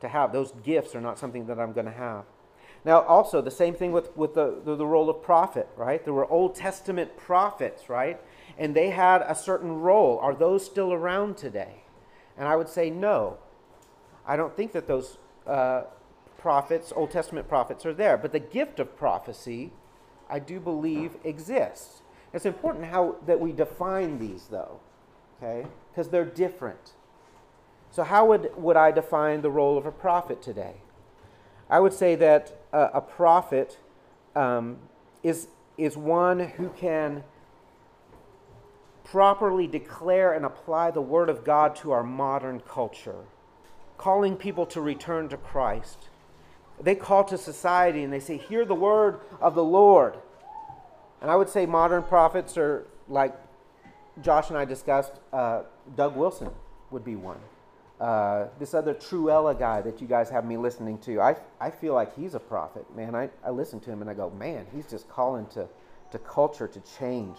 to 0.01 0.09
have. 0.09 0.33
Those 0.33 0.53
gifts 0.65 0.95
are 0.95 1.01
not 1.01 1.19
something 1.19 1.47
that 1.47 1.59
I'm 1.59 1.73
going 1.73 1.87
to 1.87 1.93
have. 1.93 2.25
Now, 2.85 3.03
also, 3.03 3.41
the 3.41 3.51
same 3.51 3.75
thing 3.75 3.91
with, 3.91 4.17
with 4.17 4.35
the, 4.35 4.61
the, 4.65 4.77
the 4.77 4.87
role 4.87 5.11
of 5.11 5.21
prophet, 5.21 5.69
right? 5.77 6.05
There 6.05 6.15
were 6.15 6.31
Old 6.31 6.55
Testament 6.55 7.17
prophets, 7.17 7.89
right? 7.89 8.21
And 8.59 8.75
they 8.75 8.91
had 8.91 9.23
a 9.23 9.35
certain 9.35 9.81
role. 9.81 10.19
Are 10.19 10.35
those 10.35 10.65
still 10.65 10.93
around 10.93 11.37
today? 11.37 11.83
And 12.37 12.49
I 12.49 12.57
would 12.57 12.69
say 12.69 12.91
no. 12.91 13.39
I 14.27 14.37
don't 14.37 14.57
think 14.57 14.73
that 14.73 14.87
those 14.87 15.19
uh, 15.47 15.83
prophets, 16.39 16.93
Old 16.95 17.11
Testament 17.11 17.49
prophets, 17.49 17.87
are 17.87 17.95
there. 17.95 18.17
But 18.17 18.33
the 18.33 18.41
gift 18.41 18.81
of 18.81 18.97
prophecy, 18.97 19.73
I 20.29 20.39
do 20.39 20.61
believe, 20.61 21.17
exists. 21.25 22.03
It's 22.33 22.47
important 22.47 22.87
how 22.87 23.17
that 23.27 23.41
we 23.41 23.53
define 23.53 24.19
these, 24.19 24.49
though, 24.51 24.81
okay? 25.37 25.67
Because 25.91 26.09
they're 26.09 26.25
different. 26.25 26.93
So, 27.91 28.03
how 28.03 28.27
would, 28.27 28.51
would 28.57 28.77
I 28.77 28.91
define 28.91 29.43
the 29.43 29.51
role 29.51 29.79
of 29.79 29.87
a 29.87 29.93
prophet 29.93 30.43
today? 30.43 30.75
I 31.71 31.81
would 31.81 31.93
say 31.93 32.15
that 32.17 32.61
uh, 32.73 32.91
a 32.93 33.01
prophet 33.01 33.79
um, 34.35 34.79
is, 35.23 35.49
is 35.79 35.97
one 35.97 36.41
who 36.41 36.69
can 36.71 37.25
properly 39.07 39.67
declare 39.67 40.33
and 40.33 40.45
apply 40.45 40.91
the 40.91 41.01
Word 41.01 41.29
of 41.29 41.45
God 41.45 41.77
to 41.77 41.93
our 41.93 42.03
modern 42.03 42.61
culture, 42.61 43.25
calling 43.97 44.37
people 44.37 44.67
to 44.67 44.81
return 44.81 45.29
to 45.29 45.37
Christ. 45.37 46.09
They 46.81 46.95
call 46.95 47.25
to 47.25 47.39
society 47.39 48.03
and 48.03 48.13
they 48.13 48.21
say, 48.21 48.37
Hear 48.37 48.65
the 48.65 48.75
word 48.75 49.21
of 49.41 49.55
the 49.55 49.65
Lord. 49.65 50.15
And 51.23 51.31
I 51.31 51.37
would 51.37 51.49
say 51.49 51.65
modern 51.65 52.03
prophets 52.03 52.59
are 52.59 52.87
like 53.09 53.35
Josh 54.23 54.51
and 54.51 54.59
I 54.59 54.65
discussed, 54.65 55.13
uh, 55.33 55.63
Doug 55.95 56.17
Wilson 56.17 56.51
would 56.91 57.05
be 57.05 57.17
one. 57.17 57.39
Uh, 57.99 58.49
this 58.59 58.75
other 58.75 58.93
Truella 58.93 59.59
guy 59.59 59.81
that 59.81 60.03
you 60.03 60.07
guys 60.07 60.29
have 60.29 60.45
me 60.45 60.59
listening 60.59 60.99
to, 60.99 61.19
I, 61.21 61.37
I 61.59 61.71
feel 61.71 61.95
like 61.95 62.15
he's 62.15 62.35
a 62.35 62.41
prophet. 62.41 62.85
Man, 62.95 63.15
I, 63.15 63.31
I 63.43 63.51
listen 63.51 63.81
to 63.81 63.91
him 63.91 64.03
and 64.03 64.11
I 64.11 64.15
go, 64.15 64.29
man, 64.31 64.67
he's 64.75 64.87
just 64.87 65.09
calling 65.09 65.47
to, 65.55 65.67
to 66.13 66.19
culture 66.19 66.69
to 66.69 66.81
change. 66.99 67.39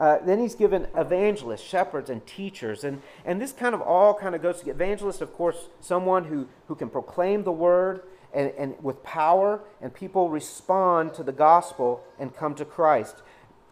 Uh, 0.00 0.18
then 0.24 0.40
he's 0.40 0.54
given 0.54 0.88
evangelists, 0.96 1.62
shepherds, 1.62 2.10
and 2.10 2.26
teachers. 2.26 2.82
And, 2.82 3.00
and 3.24 3.40
this 3.40 3.52
kind 3.52 3.74
of 3.74 3.80
all 3.80 4.14
kind 4.14 4.34
of 4.34 4.42
goes 4.42 4.60
to 4.60 4.70
evangelist, 4.70 5.20
of 5.20 5.32
course, 5.32 5.68
someone 5.80 6.24
who, 6.24 6.48
who 6.66 6.74
can 6.74 6.90
proclaim 6.90 7.44
the 7.44 7.52
word 7.52 8.02
and, 8.32 8.52
and 8.58 8.74
with 8.82 9.02
power, 9.04 9.60
and 9.80 9.94
people 9.94 10.28
respond 10.28 11.14
to 11.14 11.22
the 11.22 11.32
gospel 11.32 12.02
and 12.18 12.34
come 12.34 12.54
to 12.56 12.64
Christ. 12.64 13.22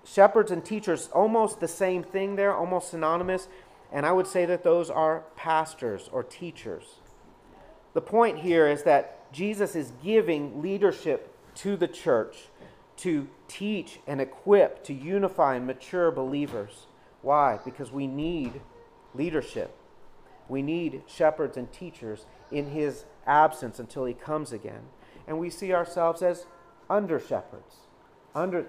Shepherds 0.05 0.53
and 0.53 0.65
teachers, 0.65 1.09
almost 1.13 1.59
the 1.59 1.69
same 1.69 2.05
thing 2.05 2.37
there, 2.37 2.55
almost 2.55 2.91
synonymous. 2.91 3.49
And 3.93 4.07
I 4.07 4.13
would 4.13 4.27
say 4.27 4.47
that 4.47 4.63
those 4.63 4.91
are 4.91 5.25
pastors 5.37 6.09
or 6.13 6.23
teachers. 6.23 6.85
The 7.95 8.01
point 8.01 8.39
here 8.39 8.69
is 8.69 8.85
that 8.85 9.33
Jesus 9.33 9.75
is 9.75 9.93
giving 10.03 10.63
leadership 10.63 11.35
to 11.57 11.77
the 11.77 11.89
church 11.89 12.37
to 12.99 13.29
teach 13.53 14.01
and 14.07 14.21
equip, 14.21 14.83
to 14.85 14.95
unify 14.95 15.57
and 15.57 15.67
mature 15.67 16.11
believers. 16.11 16.87
Why? 17.21 17.59
Because 17.65 17.93
we 17.93 18.07
need 18.07 18.63
leadership. 19.15 19.77
We 20.49 20.63
need 20.63 21.03
shepherds 21.07 21.59
and 21.59 21.71
teachers 21.71 22.25
in 22.51 22.71
his 22.71 23.05
absence 23.27 23.79
until 23.79 24.07
he 24.07 24.15
comes 24.15 24.53
again. 24.53 24.83
And 25.27 25.39
we 25.39 25.51
see 25.51 25.73
ourselves 25.73 26.23
as 26.23 26.47
under 26.89 27.21
shepherds, 27.21 27.77
under 28.35 28.67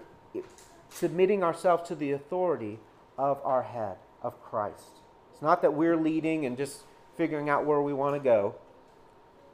submitting 0.89 1.43
ourselves 1.43 1.87
to 1.87 1.95
the 1.95 2.11
authority 2.11 2.79
of 3.17 3.39
our 3.43 3.63
head, 3.63 3.95
of 4.21 4.41
Christ. 4.43 4.99
It's 5.31 5.41
not 5.41 5.61
that 5.61 5.73
we're 5.73 5.97
leading 5.97 6.45
and 6.45 6.57
just 6.57 6.83
figuring 7.15 7.49
out 7.49 7.65
where 7.65 7.81
we 7.81 7.93
want 7.93 8.15
to 8.15 8.19
go, 8.19 8.55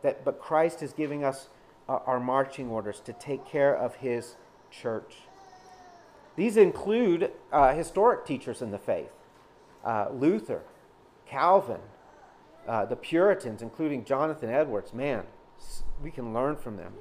that, 0.02 0.26
but 0.26 0.40
Christ 0.40 0.82
is 0.82 0.92
giving 0.92 1.24
us 1.24 1.50
uh, 1.88 2.00
our 2.06 2.20
marching 2.20 2.70
orders 2.70 3.00
to 3.02 3.14
take 3.14 3.46
care 3.46 3.76
of 3.76 3.96
his 3.96 4.36
church. 4.70 5.16
These 6.36 6.58
include 6.58 7.32
uh, 7.52 7.74
historic 7.74 8.26
teachers 8.26 8.62
in 8.62 8.72
the 8.72 8.78
faith 8.78 9.12
uh, 9.84 10.08
Luther, 10.12 10.62
Calvin, 11.28 11.82
uh, 12.68 12.86
the 12.86 12.96
Puritans, 12.96 13.62
including 13.62 14.06
Jonathan 14.06 14.50
Edwards. 14.50 14.94
Man, 14.94 15.24
we 16.02 16.12
can 16.12 16.34
learn 16.34 16.56
from 16.56 16.78
them. 16.78 16.94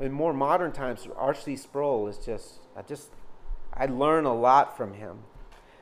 In 0.00 0.12
more 0.12 0.32
modern 0.32 0.72
times, 0.72 1.06
R.C. 1.16 1.56
Sproul 1.56 2.08
is 2.08 2.18
just, 2.18 2.60
I 2.76 2.82
just, 2.82 3.10
I 3.74 3.86
learn 3.86 4.24
a 4.24 4.34
lot 4.34 4.76
from 4.76 4.94
him. 4.94 5.18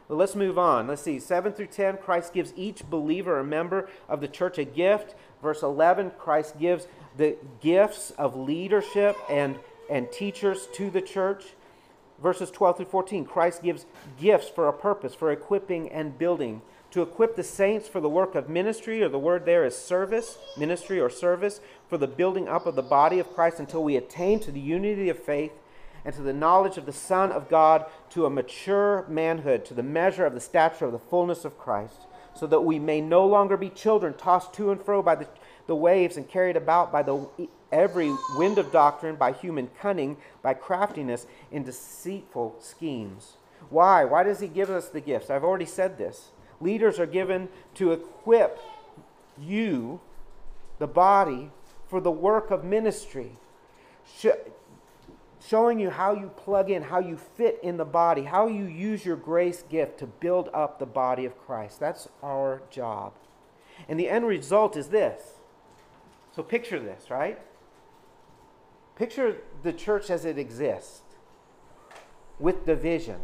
But 0.09 0.17
let's 0.17 0.35
move 0.35 0.59
on. 0.59 0.89
Let's 0.89 1.03
see. 1.03 1.21
7 1.21 1.53
through 1.53 1.69
10, 1.69 1.99
Christ 1.99 2.33
gives 2.35 2.53
each 2.57 2.85
believer 2.91 3.39
a 3.39 3.45
member 3.45 3.89
of 4.09 4.21
the 4.21 4.27
church 4.27 4.59
a 4.59 4.65
gift. 4.65 5.15
Verse 5.41 5.63
11, 5.63 6.13
Christ 6.19 6.59
gives 6.59 6.89
the 7.17 7.37
gifts 7.61 8.11
of 8.19 8.37
leadership 8.37 9.17
and 9.29 9.61
and 9.91 10.11
teachers 10.11 10.69
to 10.75 10.89
the 10.89 11.03
church. 11.03 11.45
Verses 12.23 12.51
12 12.51 12.77
through 12.79 12.87
14 12.87 13.25
Christ 13.25 13.63
gives 13.63 13.87
gifts 14.19 14.49
for 14.49 14.69
a 14.69 14.73
purpose, 14.73 15.15
for 15.15 15.31
equipping 15.31 15.91
and 15.91 16.19
building. 16.19 16.63
To 16.93 17.03
equip 17.03 17.37
the 17.37 17.45
saints 17.45 17.87
for 17.87 18.01
the 18.01 18.09
work 18.09 18.35
of 18.35 18.49
ministry, 18.49 19.03
or 19.03 19.09
the 19.09 19.19
word 19.19 19.47
there 19.47 19.65
is 19.65 19.77
service, 19.77 20.39
ministry 20.57 20.99
or 20.99 21.09
service, 21.09 21.61
for 21.89 21.99
the 21.99 22.09
building 22.09 22.49
up 22.49 22.67
of 22.67 22.75
the 22.75 22.83
body 22.83 23.19
of 23.19 23.33
Christ 23.33 23.61
until 23.61 23.85
we 23.85 23.97
attain 23.97 24.41
to 24.41 24.51
the 24.51 24.61
unity 24.61 25.09
of 25.09 25.19
faith 25.19 25.53
and 26.05 26.15
to 26.15 26.23
the 26.23 26.33
knowledge 26.33 26.79
of 26.79 26.87
the 26.87 26.93
Son 26.93 27.31
of 27.31 27.49
God, 27.49 27.85
to 28.11 28.27
a 28.27 28.31
mature 28.31 29.05
manhood, 29.09 29.65
to 29.67 29.75
the 29.75 29.83
measure 29.83 30.25
of 30.25 30.35
the 30.35 30.41
stature 30.41 30.87
of 30.87 30.93
the 30.93 30.99
fullness 30.99 31.45
of 31.45 31.59
Christ, 31.59 32.07
so 32.35 32.47
that 32.47 32.63
we 32.63 32.79
may 32.79 33.01
no 33.01 33.27
longer 33.27 33.57
be 33.57 33.69
children 33.69 34.15
tossed 34.15 34.53
to 34.55 34.71
and 34.71 34.83
fro 34.83 35.03
by 35.03 35.15
the, 35.15 35.29
the 35.71 35.77
waves 35.77 36.17
and 36.17 36.29
carried 36.29 36.57
about 36.57 36.91
by 36.91 37.01
the 37.01 37.25
every 37.71 38.13
wind 38.35 38.59
of 38.59 38.73
doctrine 38.73 39.15
by 39.15 39.31
human 39.31 39.71
cunning, 39.81 40.17
by 40.43 40.53
craftiness 40.53 41.29
in 41.53 41.63
deceitful 41.63 42.57
schemes. 42.59 43.35
Why? 43.69 44.05
Why 44.05 44.25
does 44.25 44.41
he 44.41 44.49
give 44.49 44.69
us 44.69 44.89
the 44.89 45.01
gifts? 45.01 45.31
I've 45.31 45.45
already 45.45 45.67
said 45.67 45.97
this. 45.97 46.33
Leaders 46.61 46.99
are 46.99 47.07
given 47.07 47.49
to 47.75 47.93
equip 47.93 48.59
you, 49.39 50.01
the 50.81 50.89
body, 50.89 51.53
for 51.89 52.01
the 52.01 52.11
work 52.11 52.51
of 52.51 52.65
ministry. 52.65 53.37
showing 55.47 55.79
you 55.79 55.91
how 55.91 56.13
you 56.13 56.31
plug 56.31 56.69
in, 56.69 56.83
how 56.83 56.99
you 56.99 57.17
fit 57.17 57.61
in 57.63 57.77
the 57.77 57.85
body, 57.85 58.25
how 58.25 58.49
you 58.49 58.65
use 58.65 59.05
your 59.05 59.15
grace 59.15 59.63
gift 59.71 60.01
to 60.01 60.07
build 60.09 60.49
up 60.53 60.81
the 60.81 60.85
body 60.87 61.25
of 61.25 61.39
Christ. 61.39 61.79
That's 61.79 62.09
our 62.25 62.61
job. 62.71 63.13
And 63.89 64.01
the 64.01 64.09
end 64.09 64.27
result 64.27 64.77
is 64.77 64.89
this. 64.89 65.40
So 66.35 66.43
picture 66.43 66.79
this, 66.79 67.11
right? 67.11 67.39
Picture 68.97 69.39
the 69.63 69.73
church 69.73 70.11
as 70.11 70.25
it 70.25 70.39
exists 70.39 71.03
with 72.39 72.67
division. 72.67 73.21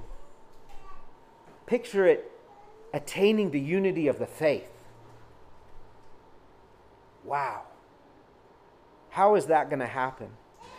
Picture 1.66 2.06
it 2.06 2.32
attaining 2.92 3.50
the 3.50 3.60
unity 3.60 4.08
of 4.08 4.18
the 4.18 4.26
faith. 4.26 4.70
Wow. 7.24 7.62
How 9.10 9.34
is 9.34 9.46
that 9.46 9.68
going 9.68 9.80
to 9.80 9.86
happen? 9.86 10.28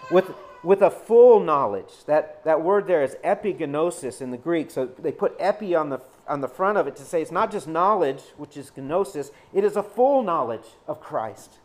With, 0.10 0.32
with 0.64 0.82
a 0.82 0.90
full 0.90 1.40
knowledge. 1.40 2.06
That, 2.06 2.44
that 2.46 2.62
word 2.62 2.88
there 2.88 3.04
is 3.04 3.16
epigenosis 3.24 4.22
in 4.22 4.32
the 4.32 4.38
Greek. 4.38 4.72
So 4.72 4.86
they 4.86 5.12
put 5.12 5.36
epi 5.40 5.76
on 5.76 5.90
the, 5.90 6.02
on 6.28 6.42
the 6.42 6.48
front 6.48 6.78
of 6.78 6.88
it 6.88 6.96
to 6.98 7.04
say 7.04 7.22
it's 7.22 7.32
not 7.32 7.52
just 7.52 7.68
knowledge, 7.68 8.22
which 8.38 8.58
is 8.58 8.72
gnosis, 8.76 9.32
it 9.54 9.64
is 9.64 9.76
a 9.76 9.84
full 9.84 10.24
knowledge 10.24 10.66
of 10.88 11.00
Christ 11.00 11.60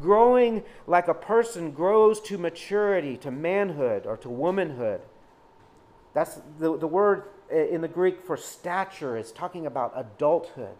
growing 0.00 0.62
like 0.86 1.08
a 1.08 1.14
person 1.14 1.70
grows 1.70 2.20
to 2.22 2.38
maturity, 2.38 3.16
to 3.18 3.30
manhood, 3.30 4.06
or 4.06 4.16
to 4.18 4.28
womanhood. 4.28 5.00
That's 6.14 6.40
the, 6.58 6.76
the 6.76 6.86
word 6.86 7.24
in 7.50 7.80
the 7.80 7.88
Greek 7.88 8.22
for 8.22 8.36
stature 8.36 9.16
is 9.16 9.32
talking 9.32 9.66
about 9.66 9.92
adulthood, 9.96 10.76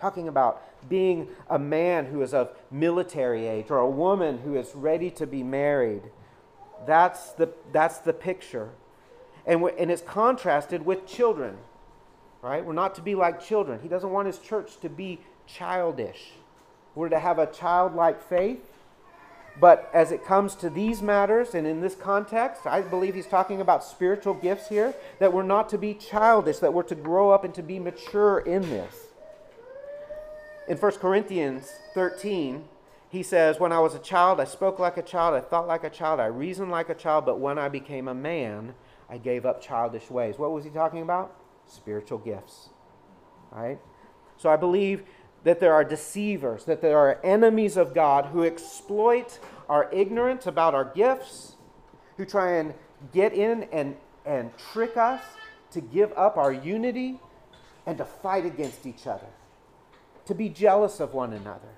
talking 0.00 0.28
about 0.28 0.62
being 0.88 1.28
a 1.48 1.58
man 1.58 2.06
who 2.06 2.22
is 2.22 2.34
of 2.34 2.50
military 2.70 3.46
age 3.46 3.66
or 3.70 3.78
a 3.78 3.90
woman 3.90 4.38
who 4.38 4.56
is 4.56 4.74
ready 4.74 5.10
to 5.10 5.26
be 5.26 5.42
married. 5.42 6.02
That's 6.86 7.32
the, 7.32 7.50
that's 7.72 7.98
the 7.98 8.12
picture. 8.12 8.70
And, 9.46 9.62
and 9.78 9.90
it's 9.90 10.02
contrasted 10.02 10.84
with 10.84 11.06
children, 11.06 11.56
right? 12.40 12.64
We're 12.64 12.72
not 12.72 12.94
to 12.96 13.02
be 13.02 13.14
like 13.14 13.44
children. 13.44 13.80
He 13.82 13.88
doesn't 13.88 14.10
want 14.10 14.26
his 14.26 14.38
church 14.38 14.78
to 14.80 14.88
be 14.88 15.20
childish. 15.46 16.32
We're 16.94 17.08
to 17.08 17.18
have 17.18 17.38
a 17.38 17.46
childlike 17.46 18.22
faith. 18.22 18.60
But 19.60 19.90
as 19.92 20.12
it 20.12 20.24
comes 20.24 20.54
to 20.56 20.70
these 20.70 21.02
matters 21.02 21.54
and 21.54 21.66
in 21.66 21.80
this 21.80 21.94
context, 21.94 22.66
I 22.66 22.80
believe 22.80 23.14
he's 23.14 23.26
talking 23.26 23.60
about 23.60 23.84
spiritual 23.84 24.34
gifts 24.34 24.68
here, 24.68 24.94
that 25.18 25.32
we're 25.32 25.42
not 25.42 25.68
to 25.70 25.78
be 25.78 25.92
childish, 25.92 26.58
that 26.58 26.72
we're 26.72 26.82
to 26.84 26.94
grow 26.94 27.30
up 27.30 27.44
and 27.44 27.54
to 27.54 27.62
be 27.62 27.78
mature 27.78 28.38
in 28.40 28.62
this. 28.62 28.94
In 30.68 30.78
1 30.78 30.92
Corinthians 30.92 31.70
13, 31.92 32.64
he 33.10 33.22
says, 33.22 33.60
When 33.60 33.72
I 33.72 33.80
was 33.80 33.94
a 33.94 33.98
child, 33.98 34.40
I 34.40 34.44
spoke 34.44 34.78
like 34.78 34.96
a 34.96 35.02
child, 35.02 35.34
I 35.34 35.40
thought 35.40 35.66
like 35.66 35.84
a 35.84 35.90
child, 35.90 36.18
I 36.18 36.26
reasoned 36.26 36.70
like 36.70 36.88
a 36.88 36.94
child, 36.94 37.26
but 37.26 37.38
when 37.38 37.58
I 37.58 37.68
became 37.68 38.08
a 38.08 38.14
man, 38.14 38.74
I 39.10 39.18
gave 39.18 39.44
up 39.44 39.60
childish 39.60 40.08
ways. 40.10 40.38
What 40.38 40.52
was 40.52 40.64
he 40.64 40.70
talking 40.70 41.02
about? 41.02 41.36
Spiritual 41.66 42.18
gifts. 42.18 42.70
Right? 43.50 43.78
So 44.38 44.48
I 44.48 44.56
believe 44.56 45.02
that 45.44 45.60
there 45.60 45.72
are 45.72 45.84
deceivers, 45.84 46.64
that 46.64 46.80
there 46.80 46.98
are 46.98 47.20
enemies 47.24 47.76
of 47.76 47.94
God 47.94 48.26
who 48.26 48.44
exploit 48.44 49.38
our 49.68 49.90
ignorance 49.92 50.46
about 50.46 50.74
our 50.74 50.84
gifts, 50.84 51.56
who 52.16 52.24
try 52.24 52.52
and 52.52 52.74
get 53.12 53.32
in 53.32 53.64
and, 53.72 53.96
and 54.24 54.50
trick 54.72 54.96
us 54.96 55.22
to 55.72 55.80
give 55.80 56.12
up 56.16 56.36
our 56.36 56.52
unity 56.52 57.18
and 57.86 57.98
to 57.98 58.04
fight 58.04 58.46
against 58.46 58.86
each 58.86 59.06
other, 59.06 59.26
to 60.26 60.34
be 60.34 60.48
jealous 60.48 61.00
of 61.00 61.14
one 61.14 61.32
another. 61.32 61.68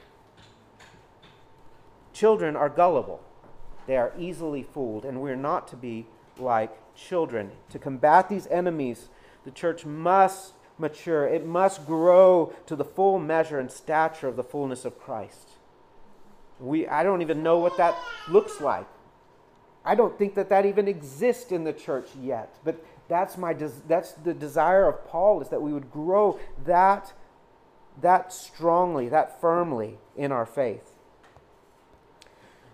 Children 2.12 2.56
are 2.56 2.68
gullible, 2.68 3.22
they 3.86 3.96
are 3.96 4.12
easily 4.18 4.62
fooled, 4.62 5.04
and 5.04 5.20
we're 5.20 5.36
not 5.36 5.66
to 5.68 5.76
be 5.76 6.06
like 6.38 6.76
children. 6.94 7.52
To 7.70 7.78
combat 7.78 8.28
these 8.28 8.46
enemies, 8.48 9.08
the 9.44 9.50
church 9.50 9.84
must 9.84 10.52
mature. 10.78 11.26
It 11.26 11.46
must 11.46 11.86
grow 11.86 12.52
to 12.66 12.76
the 12.76 12.84
full 12.84 13.18
measure 13.18 13.58
and 13.58 13.70
stature 13.70 14.28
of 14.28 14.36
the 14.36 14.44
fullness 14.44 14.84
of 14.84 14.98
Christ. 14.98 15.50
We, 16.60 16.86
I 16.86 17.02
don't 17.02 17.22
even 17.22 17.42
know 17.42 17.58
what 17.58 17.76
that 17.76 17.96
looks 18.28 18.60
like. 18.60 18.86
I 19.84 19.94
don't 19.94 20.18
think 20.18 20.34
that 20.34 20.48
that 20.48 20.64
even 20.64 20.88
exists 20.88 21.52
in 21.52 21.64
the 21.64 21.72
church 21.72 22.08
yet. 22.20 22.56
But 22.64 22.82
That's 23.08 23.36
my 23.36 23.52
des- 23.52 23.82
that's 23.86 24.12
the 24.12 24.32
desire 24.32 24.88
of 24.88 25.06
Paul 25.06 25.42
is 25.42 25.48
that 25.50 25.60
we 25.60 25.72
would 25.72 25.90
grow 25.90 26.38
that 26.64 27.12
that 28.00 28.32
strongly, 28.32 29.08
that 29.10 29.40
firmly 29.40 29.98
in 30.16 30.32
our 30.32 30.46
faith. 30.46 30.90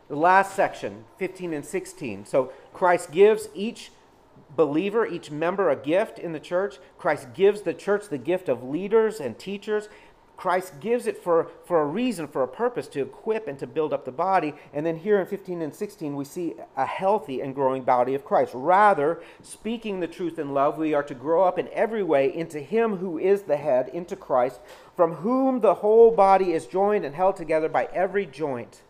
The 0.08 0.16
last 0.16 0.54
section, 0.54 1.04
15 1.18 1.52
and 1.52 1.64
16. 1.64 2.26
So 2.26 2.52
Christ 2.72 3.10
gives 3.12 3.48
each 3.54 3.90
believer, 4.56 5.06
each 5.06 5.30
member, 5.30 5.70
a 5.70 5.76
gift 5.76 6.18
in 6.18 6.32
the 6.32 6.40
church. 6.40 6.78
Christ 6.98 7.34
gives 7.34 7.62
the 7.62 7.74
church 7.74 8.08
the 8.08 8.18
gift 8.18 8.48
of 8.48 8.62
leaders 8.62 9.20
and 9.20 9.38
teachers. 9.38 9.88
Christ 10.40 10.80
gives 10.80 11.06
it 11.06 11.22
for, 11.22 11.48
for 11.66 11.82
a 11.82 11.84
reason, 11.84 12.26
for 12.26 12.42
a 12.42 12.48
purpose, 12.48 12.88
to 12.88 13.02
equip 13.02 13.46
and 13.46 13.58
to 13.58 13.66
build 13.66 13.92
up 13.92 14.06
the 14.06 14.10
body. 14.10 14.54
And 14.72 14.86
then 14.86 14.96
here 14.96 15.20
in 15.20 15.26
15 15.26 15.60
and 15.60 15.74
16, 15.74 16.16
we 16.16 16.24
see 16.24 16.54
a 16.78 16.86
healthy 16.86 17.42
and 17.42 17.54
growing 17.54 17.82
body 17.82 18.14
of 18.14 18.24
Christ. 18.24 18.52
Rather, 18.54 19.20
speaking 19.42 20.00
the 20.00 20.06
truth 20.06 20.38
in 20.38 20.54
love, 20.54 20.78
we 20.78 20.94
are 20.94 21.02
to 21.02 21.14
grow 21.14 21.44
up 21.44 21.58
in 21.58 21.68
every 21.74 22.02
way 22.02 22.34
into 22.34 22.58
Him 22.58 22.96
who 22.96 23.18
is 23.18 23.42
the 23.42 23.58
head, 23.58 23.90
into 23.92 24.16
Christ, 24.16 24.60
from 24.96 25.16
whom 25.16 25.60
the 25.60 25.74
whole 25.74 26.10
body 26.10 26.54
is 26.54 26.66
joined 26.66 27.04
and 27.04 27.14
held 27.14 27.36
together 27.36 27.68
by 27.68 27.90
every 27.92 28.24
joint, 28.24 28.80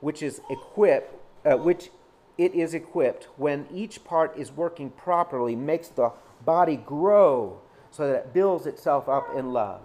which 0.00 0.24
is 0.24 0.40
equipped, 0.50 1.14
uh, 1.46 1.56
which 1.56 1.90
it 2.36 2.54
is 2.54 2.74
equipped 2.74 3.28
when 3.36 3.66
each 3.72 4.04
part 4.04 4.36
is 4.36 4.50
working 4.50 4.90
properly, 4.90 5.54
makes 5.54 5.88
the 5.88 6.12
body 6.44 6.76
grow 6.76 7.60
so 7.90 8.06
that 8.06 8.16
it 8.16 8.32
builds 8.34 8.66
itself 8.66 9.08
up 9.08 9.28
in 9.36 9.52
love. 9.52 9.80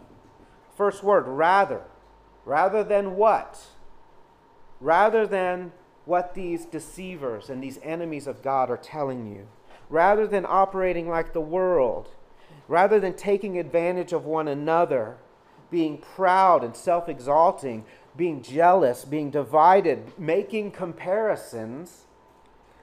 First 0.76 1.04
word, 1.04 1.28
rather. 1.28 1.84
Rather 2.46 2.84
than 2.84 3.16
what? 3.16 3.68
Rather 4.80 5.28
than 5.28 5.72
what 6.06 6.34
these 6.34 6.66
deceivers 6.66 7.50
and 7.50 7.62
these 7.62 7.80
enemies 7.84 8.26
of 8.26 8.42
God 8.42 8.72
are 8.72 8.78
telling 8.78 9.28
you. 9.28 9.48
Rather 9.90 10.26
than 10.26 10.46
operating 10.48 11.08
like 11.08 11.34
the 11.34 11.42
world. 11.42 12.10
Rather 12.68 13.00
than 13.00 13.14
taking 13.14 13.60
advantage 13.60 14.14
of 14.14 14.26
one 14.26 14.48
another, 14.48 15.18
being 15.70 15.98
proud 15.98 16.64
and 16.64 16.76
self 16.76 17.08
exalting, 17.08 17.86
being 18.16 18.42
jealous, 18.42 19.06
being 19.06 19.30
divided, 19.30 20.18
making 20.18 20.72
comparisons, 20.72 22.06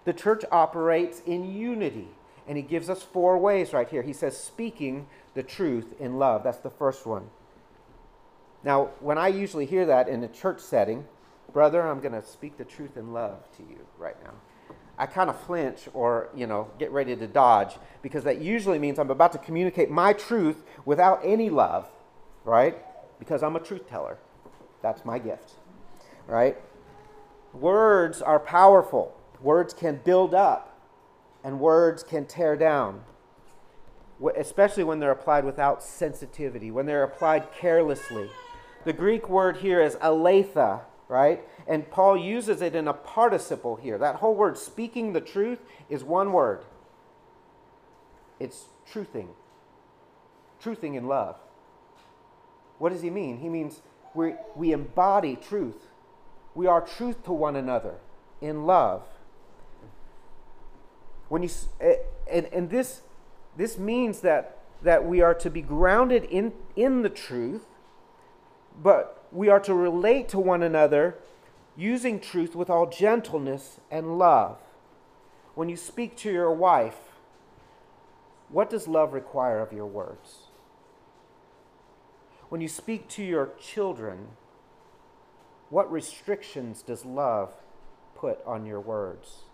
the 0.07 0.14
church 0.14 0.44
operates 0.50 1.20
in 1.26 1.52
unity. 1.52 2.09
And 2.48 2.57
he 2.57 2.62
gives 2.62 2.88
us 2.88 3.02
four 3.02 3.36
ways 3.36 3.72
right 3.72 3.88
here. 3.88 4.02
He 4.02 4.12
says, 4.12 4.38
speaking 4.38 5.09
the 5.34 5.42
truth 5.42 6.00
in 6.00 6.16
love. 6.16 6.44
That's 6.44 6.61
the 6.61 6.70
first 6.70 7.04
one. 7.04 7.28
Now, 8.62 8.90
when 9.00 9.18
I 9.18 9.28
usually 9.28 9.66
hear 9.66 9.84
that 9.86 10.09
in 10.09 10.22
a 10.22 10.28
church 10.28 10.61
setting, 10.61 11.07
brother, 11.52 11.82
I'm 11.82 12.00
going 12.00 12.12
to 12.12 12.24
speak 12.24 12.57
the 12.57 12.64
truth 12.64 12.96
in 12.96 13.12
love 13.12 13.38
to 13.57 13.62
you 13.64 13.80
right 13.98 14.16
now. 14.24 14.32
I 14.96 15.07
kind 15.07 15.28
of 15.28 15.38
flinch 15.40 15.88
or, 15.92 16.28
you 16.34 16.46
know, 16.46 16.70
get 16.78 16.90
ready 16.92 17.16
to 17.16 17.26
dodge 17.26 17.74
because 18.00 18.24
that 18.24 18.40
usually 18.40 18.78
means 18.78 18.98
I'm 18.98 19.11
about 19.11 19.32
to 19.32 19.38
communicate 19.38 19.90
my 19.90 20.12
truth 20.12 20.62
without 20.84 21.20
any 21.24 21.50
love, 21.50 21.88
right? 22.44 22.78
Because 23.18 23.42
I'm 23.42 23.57
a 23.57 23.61
truth 23.61 23.88
teller. 23.88 24.18
That's 24.82 25.04
my 25.04 25.18
gift, 25.18 25.54
right? 26.28 26.57
Words 27.52 28.22
are 28.22 28.38
powerful. 28.38 29.16
Words 29.41 29.74
can 29.74 30.01
build 30.05 30.34
up 30.34 30.78
and 31.45 31.61
words 31.61 32.03
can 32.03 32.26
tear 32.26 32.57
down, 32.57 33.03
especially 34.37 34.84
when 34.84 34.99
they're 34.99 35.11
applied 35.11 35.45
without 35.45 35.82
sensitivity, 35.82 36.70
when 36.70 36.87
they're 36.87 37.05
applied 37.05 37.53
carelessly. 37.53 38.30
The 38.84 38.93
Greek 38.93 39.28
word 39.28 39.59
here 39.59 39.80
is 39.80 39.97
aletha, 39.97 40.80
right? 41.09 41.43
And 41.66 41.91
Paul 41.91 42.16
uses 42.16 42.62
it 42.62 42.74
in 42.74 42.89
a 42.89 42.93
participle 42.93 43.76
here. 43.76 43.99
That 43.99 44.16
whole 44.16 44.34
word, 44.34 44.57
speaking 44.57 45.12
the 45.12 45.20
truth, 45.20 45.61
is 45.89 46.03
one 46.03 46.32
word 46.32 46.64
it's 48.39 48.66
truthing. 48.91 49.28
Truthing 50.62 50.97
in 50.97 51.07
love. 51.07 51.37
What 52.78 52.93
does 52.93 53.03
he 53.03 53.11
mean? 53.11 53.39
He 53.39 53.49
means 53.49 53.80
we, 54.14 54.34
we 54.55 54.72
embody 54.72 55.37
truth. 55.37 55.87
We 56.55 56.66
are 56.66 56.80
truth 56.80 57.24
to 57.24 57.32
one 57.32 57.57
another 57.57 57.95
in 58.41 58.66
love. 58.66 59.03
When 61.29 61.43
you, 61.43 61.51
eh, 61.81 61.97
and, 62.31 62.47
and 62.53 62.70
this, 62.70 63.03
this 63.57 63.79
means 63.79 64.20
that, 64.20 64.59
that 64.83 65.07
we 65.07 65.20
are 65.20 65.35
to 65.35 65.51
be 65.51 65.62
grounded 65.62 66.24
in, 66.24 66.53
in 66.77 67.03
the 67.03 67.11
truth 67.11 67.66
but 68.83 69.27
we 69.33 69.49
are 69.49 69.61
to 69.61 69.74
relate 69.74 70.29
to 70.31 70.39
one 70.39 70.62
another 70.62 71.16
using 71.77 72.20
truth 72.20 72.55
with 72.55 72.70
all 72.70 72.87
gentleness 72.87 73.81
and 73.91 74.18
love. 74.18 74.59
When 75.55 75.68
you 75.68 75.77
speak 75.77 76.16
to 76.18 76.31
your 76.31 76.53
wife, 76.53 76.99
what 78.49 78.70
does 78.70 78.87
love 78.87 79.12
require 79.12 79.61
of 79.61 79.72
your 79.72 79.87
words? 79.87 80.49
When 82.49 82.61
you 82.61 82.68
speak 82.68 83.09
to 83.11 83.24
your 83.24 83.51
children, 83.61 84.29
what 85.68 85.91
restrictions 85.91 86.83
does 86.83 87.05
love 87.05 87.55
put 88.14 88.39
on 88.47 88.66
your 88.66 88.81
words? 88.81 89.45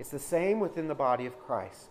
It's 0.00 0.08
the 0.08 0.18
same 0.18 0.60
within 0.60 0.88
the 0.88 0.94
body 0.94 1.26
of 1.26 1.38
Christ. 1.38 1.90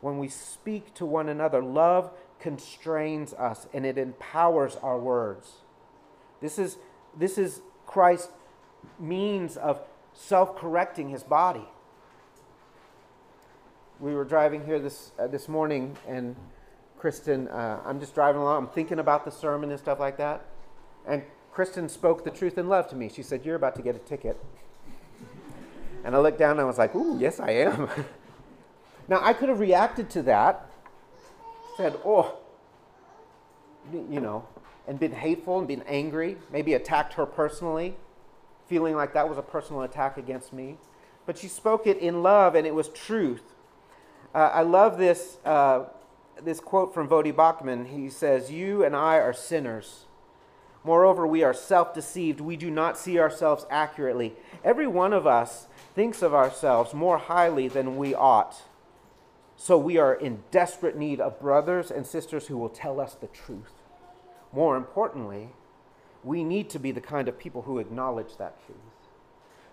When 0.00 0.18
we 0.18 0.28
speak 0.28 0.94
to 0.94 1.04
one 1.04 1.28
another, 1.28 1.60
love 1.60 2.12
constrains 2.38 3.34
us 3.34 3.66
and 3.74 3.84
it 3.84 3.98
empowers 3.98 4.76
our 4.76 4.96
words. 4.96 5.50
This 6.40 6.60
is, 6.60 6.76
this 7.18 7.38
is 7.38 7.60
Christ's 7.86 8.28
means 9.00 9.56
of 9.56 9.80
self 10.12 10.56
correcting 10.56 11.08
his 11.08 11.24
body. 11.24 11.66
We 13.98 14.14
were 14.14 14.24
driving 14.24 14.64
here 14.64 14.78
this, 14.78 15.10
uh, 15.18 15.26
this 15.26 15.48
morning, 15.48 15.96
and 16.06 16.36
Kristen, 16.98 17.48
uh, 17.48 17.80
I'm 17.84 17.98
just 17.98 18.14
driving 18.14 18.42
along, 18.42 18.64
I'm 18.64 18.70
thinking 18.70 19.00
about 19.00 19.24
the 19.24 19.32
sermon 19.32 19.70
and 19.70 19.80
stuff 19.80 19.98
like 19.98 20.18
that. 20.18 20.44
And 21.04 21.24
Kristen 21.50 21.88
spoke 21.88 22.22
the 22.22 22.30
truth 22.30 22.58
in 22.58 22.68
love 22.68 22.86
to 22.90 22.94
me. 22.94 23.08
She 23.08 23.24
said, 23.24 23.44
You're 23.44 23.56
about 23.56 23.74
to 23.74 23.82
get 23.82 23.96
a 23.96 24.00
ticket. 24.00 24.38
And 26.06 26.16
I 26.16 26.20
looked 26.20 26.38
down 26.38 26.52
and 26.52 26.60
I 26.62 26.64
was 26.64 26.78
like, 26.78 26.94
Ooh, 26.94 27.18
yes, 27.18 27.38
I 27.38 27.50
am. 27.50 27.90
now, 29.08 29.20
I 29.22 29.34
could 29.34 29.50
have 29.50 29.60
reacted 29.60 30.08
to 30.10 30.22
that 30.22 30.70
said, 31.76 31.98
oh, 32.04 32.38
you 33.92 34.20
know, 34.20 34.48
and 34.88 34.98
been 34.98 35.12
hateful 35.12 35.58
and 35.58 35.68
been 35.68 35.82
angry, 35.82 36.38
maybe 36.50 36.72
attacked 36.72 37.14
her 37.14 37.26
personally, 37.26 37.96
feeling 38.66 38.96
like 38.96 39.12
that 39.12 39.28
was 39.28 39.38
a 39.38 39.42
personal 39.42 39.82
attack 39.82 40.16
against 40.16 40.52
me. 40.52 40.78
But 41.26 41.36
she 41.36 41.48
spoke 41.48 41.86
it 41.86 41.98
in 41.98 42.22
love 42.22 42.54
and 42.54 42.66
it 42.66 42.74
was 42.74 42.88
truth. 42.88 43.42
Uh, 44.34 44.50
I 44.52 44.62
love 44.62 44.96
this, 44.96 45.38
uh, 45.44 45.84
this 46.42 46.60
quote 46.60 46.94
from 46.94 47.08
Voddie 47.08 47.32
Baucham. 47.32 47.86
He 47.86 48.08
says, 48.08 48.50
You 48.50 48.84
and 48.84 48.96
I 48.96 49.16
are 49.16 49.32
sinners. 49.32 50.05
Moreover, 50.86 51.26
we 51.26 51.42
are 51.42 51.52
self 51.52 51.94
deceived. 51.94 52.40
We 52.40 52.56
do 52.56 52.70
not 52.70 52.96
see 52.96 53.18
ourselves 53.18 53.66
accurately. 53.68 54.34
Every 54.62 54.86
one 54.86 55.12
of 55.12 55.26
us 55.26 55.66
thinks 55.96 56.22
of 56.22 56.32
ourselves 56.32 56.94
more 56.94 57.18
highly 57.18 57.66
than 57.66 57.96
we 57.96 58.14
ought. 58.14 58.62
So 59.56 59.76
we 59.76 59.98
are 59.98 60.14
in 60.14 60.44
desperate 60.52 60.96
need 60.96 61.20
of 61.20 61.40
brothers 61.40 61.90
and 61.90 62.06
sisters 62.06 62.46
who 62.46 62.56
will 62.56 62.68
tell 62.68 63.00
us 63.00 63.14
the 63.14 63.26
truth. 63.26 63.72
More 64.52 64.76
importantly, 64.76 65.48
we 66.22 66.44
need 66.44 66.70
to 66.70 66.78
be 66.78 66.92
the 66.92 67.00
kind 67.00 67.26
of 67.26 67.36
people 67.36 67.62
who 67.62 67.80
acknowledge 67.80 68.36
that 68.36 68.64
truth. 68.64 68.78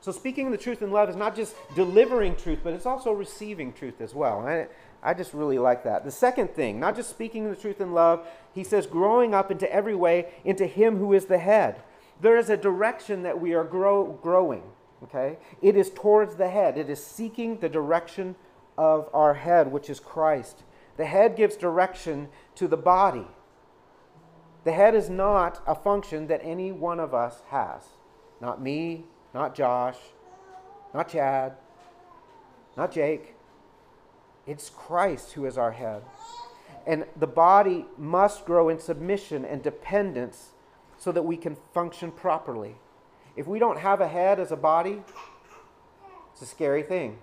So 0.03 0.11
speaking 0.11 0.51
the 0.51 0.57
truth 0.57 0.81
in 0.81 0.91
love 0.91 1.09
is 1.09 1.15
not 1.15 1.33
just 1.33 1.55
delivering 1.75 2.35
truth, 2.35 2.59
but 2.61 2.73
it's 2.73 2.85
also 2.85 3.13
receiving 3.13 3.71
truth 3.71 4.01
as 4.01 4.13
well. 4.13 4.45
I, 4.45 4.67
I 5.01 5.13
just 5.13 5.33
really 5.33 5.57
like 5.57 5.85
that. 5.85 6.03
The 6.03 6.11
second 6.11 6.49
thing, 6.49 6.77
not 6.77 6.97
just 6.97 7.09
speaking 7.09 7.49
the 7.49 7.55
truth 7.55 7.79
in 7.79 7.93
love, 7.93 8.27
he 8.53 8.65
says 8.65 8.85
growing 8.85 9.33
up 9.33 9.49
into 9.49 9.71
every 9.73 9.95
way 9.95 10.33
into 10.43 10.67
him 10.67 10.97
who 10.97 11.13
is 11.13 11.27
the 11.27 11.37
head. 11.37 11.81
There 12.19 12.35
is 12.35 12.49
a 12.49 12.57
direction 12.57 13.23
that 13.23 13.39
we 13.39 13.53
are 13.53 13.63
grow, 13.63 14.19
growing, 14.21 14.63
okay? 15.03 15.37
It 15.61 15.77
is 15.77 15.89
towards 15.89 16.35
the 16.35 16.49
head. 16.49 16.77
It 16.77 16.89
is 16.89 17.01
seeking 17.01 17.59
the 17.59 17.69
direction 17.69 18.35
of 18.77 19.09
our 19.13 19.35
head, 19.35 19.71
which 19.71 19.89
is 19.89 20.01
Christ. 20.01 20.63
The 20.97 21.05
head 21.05 21.37
gives 21.37 21.55
direction 21.55 22.27
to 22.55 22.67
the 22.67 22.75
body. 22.75 23.27
The 24.65 24.73
head 24.73 24.95
is 24.95 25.09
not 25.09 25.63
a 25.65 25.73
function 25.73 26.27
that 26.27 26.41
any 26.43 26.73
one 26.73 26.99
of 26.99 27.13
us 27.13 27.41
has. 27.51 27.83
Not 28.41 28.61
me, 28.61 29.05
not 29.34 29.55
Josh, 29.55 29.97
not 30.93 31.09
Chad, 31.09 31.53
not 32.77 32.91
Jake. 32.91 33.36
It's 34.45 34.69
Christ 34.69 35.34
who 35.34 35.45
is 35.45 35.57
our 35.57 35.71
head. 35.71 36.03
And 36.86 37.05
the 37.15 37.27
body 37.27 37.86
must 37.97 38.45
grow 38.45 38.69
in 38.69 38.79
submission 38.79 39.45
and 39.45 39.63
dependence 39.63 40.51
so 40.97 41.11
that 41.11 41.23
we 41.23 41.38
can 41.38 41.57
function 41.73 42.11
properly. 42.11 42.75
If 43.36 43.47
we 43.47 43.57
don't 43.57 43.79
have 43.79 44.01
a 44.01 44.07
head 44.07 44.39
as 44.39 44.51
a 44.51 44.57
body, 44.57 45.01
it's 46.34 46.41
a 46.41 46.45
scary 46.45 46.84
thing 46.84 47.17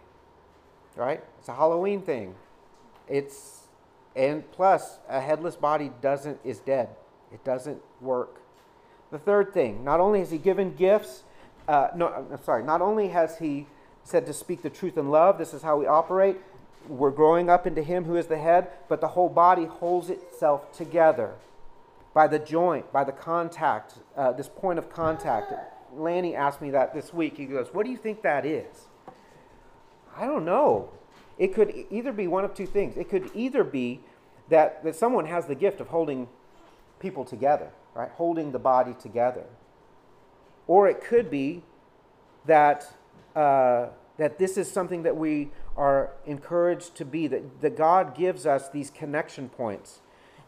right? 0.96 1.22
It's 1.38 1.48
a 1.48 1.54
Halloween 1.54 2.02
thing. 2.02 2.34
It's 3.08 3.56
and 4.16 4.48
plus 4.52 4.98
a 5.08 5.20
headless 5.20 5.56
body 5.56 5.90
doesn't 6.00 6.38
is 6.44 6.58
dead. 6.58 6.88
It 7.32 7.44
doesn't 7.44 7.80
work. 8.00 8.40
The 9.10 9.18
third 9.18 9.52
thing, 9.52 9.84
not 9.84 10.00
only 10.00 10.20
has 10.20 10.30
he 10.30 10.38
given 10.38 10.74
gifts, 10.74 11.22
uh, 11.70 11.88
no, 11.94 12.08
I'm 12.08 12.42
sorry, 12.42 12.64
not 12.64 12.82
only 12.82 13.08
has 13.08 13.38
he 13.38 13.66
said 14.02 14.26
to 14.26 14.32
speak 14.32 14.62
the 14.62 14.70
truth 14.70 14.98
in 14.98 15.08
love, 15.08 15.38
this 15.38 15.54
is 15.54 15.62
how 15.62 15.76
we 15.76 15.86
operate. 15.86 16.36
we're 16.88 17.12
growing 17.12 17.48
up 17.48 17.64
into 17.64 17.80
Him 17.80 18.04
who 18.06 18.16
is 18.16 18.26
the 18.26 18.38
head, 18.38 18.68
but 18.88 19.00
the 19.00 19.06
whole 19.08 19.28
body 19.28 19.66
holds 19.66 20.10
itself 20.10 20.76
together 20.76 21.34
by 22.12 22.26
the 22.26 22.40
joint, 22.40 22.92
by 22.92 23.04
the 23.04 23.12
contact, 23.12 23.94
uh, 24.16 24.32
this 24.32 24.48
point 24.48 24.80
of 24.80 24.90
contact. 24.90 25.52
Lanny 25.94 26.34
asked 26.34 26.60
me 26.60 26.70
that 26.70 26.92
this 26.92 27.14
week. 27.14 27.36
He 27.36 27.44
goes, 27.44 27.68
What 27.72 27.86
do 27.86 27.92
you 27.92 27.96
think 27.96 28.22
that 28.22 28.44
is? 28.44 28.88
I 30.16 30.26
don't 30.26 30.44
know. 30.44 30.88
It 31.38 31.54
could 31.54 31.72
either 31.88 32.10
be 32.10 32.26
one 32.26 32.44
of 32.44 32.52
two 32.52 32.66
things. 32.66 32.96
It 32.96 33.08
could 33.08 33.30
either 33.32 33.62
be 33.62 34.00
that, 34.48 34.82
that 34.82 34.96
someone 34.96 35.26
has 35.26 35.46
the 35.46 35.54
gift 35.54 35.80
of 35.80 35.86
holding 35.86 36.26
people 36.98 37.24
together, 37.24 37.70
right? 37.94 38.10
Holding 38.10 38.50
the 38.50 38.58
body 38.58 38.96
together. 39.00 39.44
Or 40.70 40.86
it 40.86 41.02
could 41.02 41.32
be 41.32 41.64
that, 42.46 42.94
uh, 43.34 43.86
that 44.18 44.38
this 44.38 44.56
is 44.56 44.70
something 44.70 45.02
that 45.02 45.16
we 45.16 45.50
are 45.76 46.10
encouraged 46.24 46.94
to 46.98 47.04
be, 47.04 47.26
that, 47.26 47.60
that 47.60 47.76
God 47.76 48.14
gives 48.14 48.46
us 48.46 48.68
these 48.68 48.88
connection 48.88 49.48
points. 49.48 49.98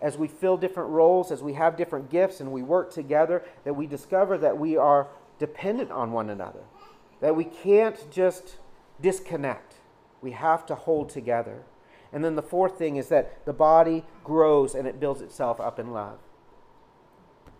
As 0.00 0.16
we 0.16 0.28
fill 0.28 0.56
different 0.56 0.90
roles, 0.90 1.32
as 1.32 1.42
we 1.42 1.54
have 1.54 1.76
different 1.76 2.08
gifts, 2.08 2.38
and 2.38 2.52
we 2.52 2.62
work 2.62 2.92
together, 2.92 3.42
that 3.64 3.74
we 3.74 3.88
discover 3.88 4.38
that 4.38 4.56
we 4.56 4.76
are 4.76 5.08
dependent 5.40 5.90
on 5.90 6.12
one 6.12 6.30
another, 6.30 6.62
that 7.20 7.34
we 7.34 7.42
can't 7.42 8.08
just 8.08 8.58
disconnect. 9.00 9.74
We 10.20 10.30
have 10.30 10.64
to 10.66 10.76
hold 10.76 11.08
together. 11.08 11.64
And 12.12 12.24
then 12.24 12.36
the 12.36 12.42
fourth 12.42 12.78
thing 12.78 12.94
is 12.94 13.08
that 13.08 13.44
the 13.44 13.52
body 13.52 14.04
grows 14.22 14.76
and 14.76 14.86
it 14.86 15.00
builds 15.00 15.20
itself 15.20 15.60
up 15.60 15.80
in 15.80 15.92
love. 15.92 16.20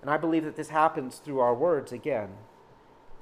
And 0.01 0.09
I 0.09 0.17
believe 0.17 0.45
that 0.45 0.55
this 0.55 0.69
happens 0.69 1.17
through 1.17 1.41
our 1.41 1.55
words 1.55 1.91
again, 1.91 2.31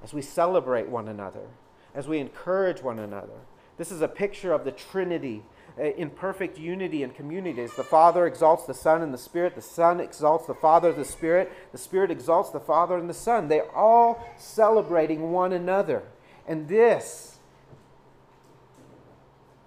as 0.02 0.12
we 0.12 0.22
celebrate 0.22 0.88
one 0.88 1.08
another, 1.08 1.46
as 1.94 2.08
we 2.08 2.18
encourage 2.18 2.82
one 2.82 2.98
another. 2.98 3.40
This 3.76 3.90
is 3.90 4.02
a 4.02 4.08
picture 4.08 4.52
of 4.52 4.64
the 4.64 4.72
Trinity 4.72 5.42
in 5.78 6.10
perfect 6.10 6.58
unity 6.58 7.02
and 7.02 7.14
community. 7.14 7.62
As 7.62 7.74
the 7.74 7.84
Father 7.84 8.26
exalts 8.26 8.66
the 8.66 8.74
Son 8.74 9.02
and 9.02 9.14
the 9.14 9.18
Spirit, 9.18 9.54
the 9.54 9.62
Son 9.62 10.00
exalts 10.00 10.46
the 10.46 10.54
Father, 10.54 10.90
and 10.90 10.98
the 10.98 11.04
Spirit, 11.04 11.50
the 11.72 11.78
Spirit 11.78 12.10
exalts 12.10 12.50
the 12.50 12.60
Father 12.60 12.98
and 12.98 13.08
the 13.08 13.14
Son. 13.14 13.48
They're 13.48 13.74
all 13.74 14.22
celebrating 14.36 15.32
one 15.32 15.52
another. 15.52 16.02
And 16.46 16.68
this, 16.68 17.38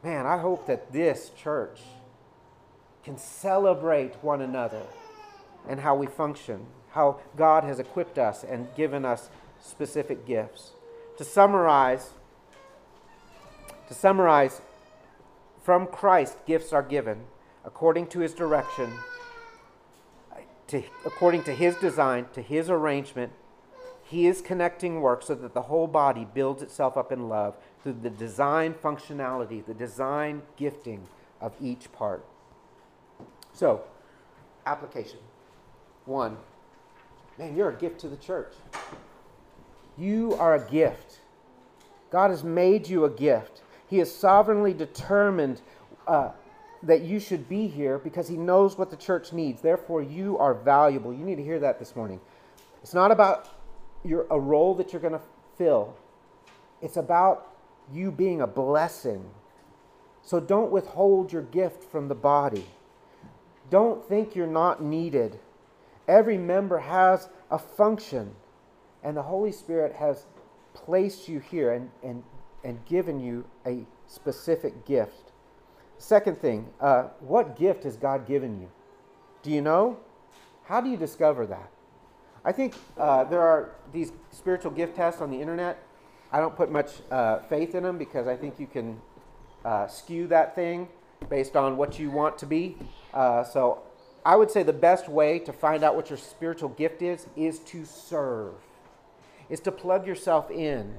man, 0.03 0.25
I 0.25 0.38
hope 0.38 0.67
that 0.67 0.91
this 0.91 1.31
church 1.36 1.79
can 3.03 3.17
celebrate 3.17 4.15
one 4.21 4.41
another 4.41 4.84
and 5.67 5.79
how 5.79 5.95
we 5.95 6.07
function 6.07 6.65
how 6.91 7.19
God 7.36 7.63
has 7.63 7.79
equipped 7.79 8.19
us 8.19 8.43
and 8.43 8.67
given 8.75 9.03
us 9.03 9.29
specific 9.64 10.26
gifts. 10.26 10.72
To 11.18 11.24
summarize, 11.24 12.11
to 13.88 13.93
summarize, 13.93 14.61
from 15.64 15.88
Christ 15.88 16.38
gifts 16.45 16.74
are 16.74 16.84
given 16.84 17.26
according 17.66 18.07
to 18.07 18.20
his 18.20 18.34
direction, 18.34 18.91
to, 20.68 20.84
according 21.05 21.43
to 21.43 21.53
his 21.53 21.76
design, 21.78 22.26
to 22.34 22.41
his 22.41 22.70
arrangement. 22.70 23.32
He 24.03 24.28
is 24.28 24.41
connecting 24.41 25.01
work 25.01 25.24
so 25.24 25.34
that 25.36 25.53
the 25.53 25.64
whole 25.64 25.88
body 25.88 26.28
builds 26.32 26.61
itself 26.61 26.97
up 26.97 27.11
in 27.11 27.30
love 27.30 27.55
through 27.82 27.97
the 28.01 28.09
design 28.09 28.74
functionality, 28.74 29.66
the 29.66 29.74
design 29.74 30.41
gifting 30.57 31.07
of 31.39 31.53
each 31.61 31.91
part. 31.93 32.26
So, 33.53 33.84
application. 34.66 35.20
One, 36.05 36.38
Man, 37.38 37.55
you're 37.55 37.70
a 37.70 37.76
gift 37.76 37.99
to 38.01 38.07
the 38.07 38.18
church. 38.18 38.53
You 39.98 40.36
are 40.39 40.56
a 40.56 40.70
gift. 40.70 41.20
God 42.12 42.32
has 42.32 42.44
made 42.44 42.88
you 42.88 43.06
a 43.06 43.10
gift. 43.10 43.62
He 43.88 43.98
has 44.00 44.14
sovereignly 44.14 44.74
determined 44.74 45.62
uh, 46.08 46.32
that 46.82 47.02
you 47.02 47.20
should 47.20 47.48
be 47.48 47.68
here 47.68 47.98
because 47.98 48.28
He 48.28 48.38
knows 48.38 48.78
what 48.78 48.91
the 48.91 48.98
church 48.98 49.34
needs. 49.34 49.62
Therefore, 49.62 50.02
you 50.02 50.38
are 50.38 50.54
valuable. 50.54 51.14
You 51.14 51.24
need 51.24 51.36
to 51.36 51.44
hear 51.44 51.60
that 51.60 51.80
this 51.80 51.96
morning. 51.96 52.20
It's 52.82 52.94
not 52.94 53.12
about 53.12 53.50
your, 54.04 54.28
a 54.30 54.39
role 54.39 54.76
that 54.76 54.91
you're 54.91 55.02
going 55.02 55.14
to 55.14 55.22
fill, 55.58 55.96
it's 56.82 56.98
about 56.98 57.48
you 57.91 58.12
being 58.12 58.41
a 58.41 58.48
blessing. 58.48 59.24
So 60.22 60.39
don't 60.39 60.72
withhold 60.72 61.34
your 61.34 61.41
gift 61.41 61.84
from 61.84 62.08
the 62.08 62.16
body. 62.16 62.66
Don't 63.70 64.08
think 64.08 64.36
you're 64.36 64.48
not 64.48 64.82
needed. 64.82 65.39
Every 66.08 66.38
member 66.38 66.80
has 66.80 67.30
a 67.52 67.60
function, 67.60 68.36
and 69.04 69.16
the 69.16 69.24
Holy 69.24 69.51
Spirit 69.51 69.93
has 69.93 70.26
placed 70.74 71.28
you 71.28 71.39
here 71.39 71.74
and, 71.74 71.89
and, 72.01 72.24
and 72.64 72.84
given 72.86 73.20
you 73.20 73.45
a 73.66 73.86
specific 74.08 74.86
gift. 74.86 75.32
Second 75.97 76.39
thing, 76.39 76.68
uh, 76.82 77.04
what 77.20 77.58
gift 77.58 77.84
has 77.84 77.95
God 77.95 78.26
given 78.28 78.60
you? 78.60 78.70
Do 79.41 79.51
you 79.51 79.62
know? 79.62 79.99
How 80.66 80.82
do 80.82 80.89
you 80.89 80.97
discover 80.97 81.45
that? 81.47 81.70
I 82.45 82.51
think 82.51 82.76
uh, 82.97 83.24
there 83.26 83.41
are 83.41 83.76
these 83.91 84.12
spiritual 84.32 84.72
gift 84.72 84.95
tests 84.95 85.22
on 85.22 85.30
the 85.30 85.39
internet. 85.39 85.82
I 86.32 86.39
don't 86.39 86.56
put 86.56 86.72
much 86.72 86.89
uh, 87.12 87.39
faith 87.39 87.76
in 87.76 87.84
them 87.84 87.97
because 87.97 88.28
I 88.28 88.36
think 88.36 88.60
you 88.60 88.68
can 88.68 88.99
uh, 89.64 89.88
skew 89.88 90.28
that 90.28 90.56
thing 90.56 90.89
based 91.30 91.56
on 91.56 91.78
what 91.78 91.99
you 91.99 92.12
want 92.12 92.38
to 92.39 92.45
be. 92.45 92.78
Uh, 93.14 93.43
so 93.43 93.84
I 94.26 94.36
would 94.36 94.51
say 94.51 94.64
the 94.64 94.74
best 94.74 95.08
way 95.08 95.39
to 95.39 95.54
find 95.54 95.84
out 95.84 95.95
what 95.95 96.10
your 96.10 96.18
spiritual 96.18 96.70
gift 96.70 97.01
is 97.01 97.28
is 97.36 97.60
to 97.60 97.86
serve. 97.86 98.56
Is 99.50 99.60
to 99.62 99.72
plug 99.72 100.08
yourself 100.08 100.50
in, 100.50 100.96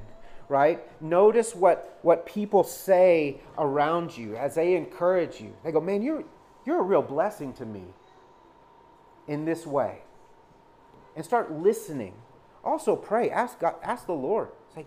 right? 0.48 0.80
Notice 1.02 1.54
what 1.54 1.98
what 2.02 2.26
people 2.26 2.64
say 2.64 3.40
around 3.58 4.16
you 4.16 4.36
as 4.36 4.54
they 4.54 4.74
encourage 4.74 5.40
you. 5.40 5.54
They 5.64 5.72
go, 5.72 5.80
"Man, 5.80 6.02
you're 6.02 6.24
you're 6.64 6.80
a 6.80 6.82
real 6.82 7.02
blessing 7.02 7.52
to 7.54 7.66
me." 7.66 7.84
In 9.26 9.44
this 9.44 9.66
way. 9.66 10.02
And 11.16 11.24
start 11.24 11.50
listening. 11.50 12.14
Also 12.62 12.96
pray, 12.96 13.30
ask 13.30 13.58
God, 13.58 13.76
ask 13.82 14.06
the 14.06 14.12
Lord. 14.12 14.48
Say, 14.74 14.86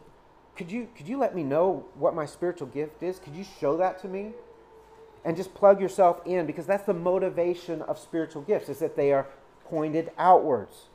"Could 0.56 0.72
you 0.72 0.88
could 0.96 1.08
you 1.08 1.18
let 1.18 1.36
me 1.36 1.44
know 1.44 1.86
what 1.96 2.14
my 2.14 2.26
spiritual 2.26 2.68
gift 2.68 3.02
is? 3.02 3.20
Could 3.20 3.36
you 3.36 3.44
show 3.60 3.78
that 3.78 4.00
to 4.00 4.08
me?" 4.08 4.34
and 5.28 5.36
just 5.36 5.54
plug 5.54 5.82
yourself 5.82 6.22
in 6.26 6.46
because 6.46 6.66
that's 6.66 6.86
the 6.86 6.94
motivation 6.94 7.82
of 7.82 8.00
spiritual 8.00 8.42
gifts 8.44 8.70
is 8.70 8.80
that 8.80 8.96
they 8.96 9.12
are 9.12 9.28
pointed 9.66 10.10
outwards. 10.18 10.88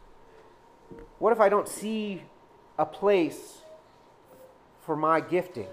What 1.18 1.32
if 1.34 1.40
I 1.40 1.50
don't 1.50 1.68
see 1.68 2.22
a 2.82 2.86
place 2.86 3.58
for 4.84 4.96
my 4.96 5.20
gifting? 5.20 5.68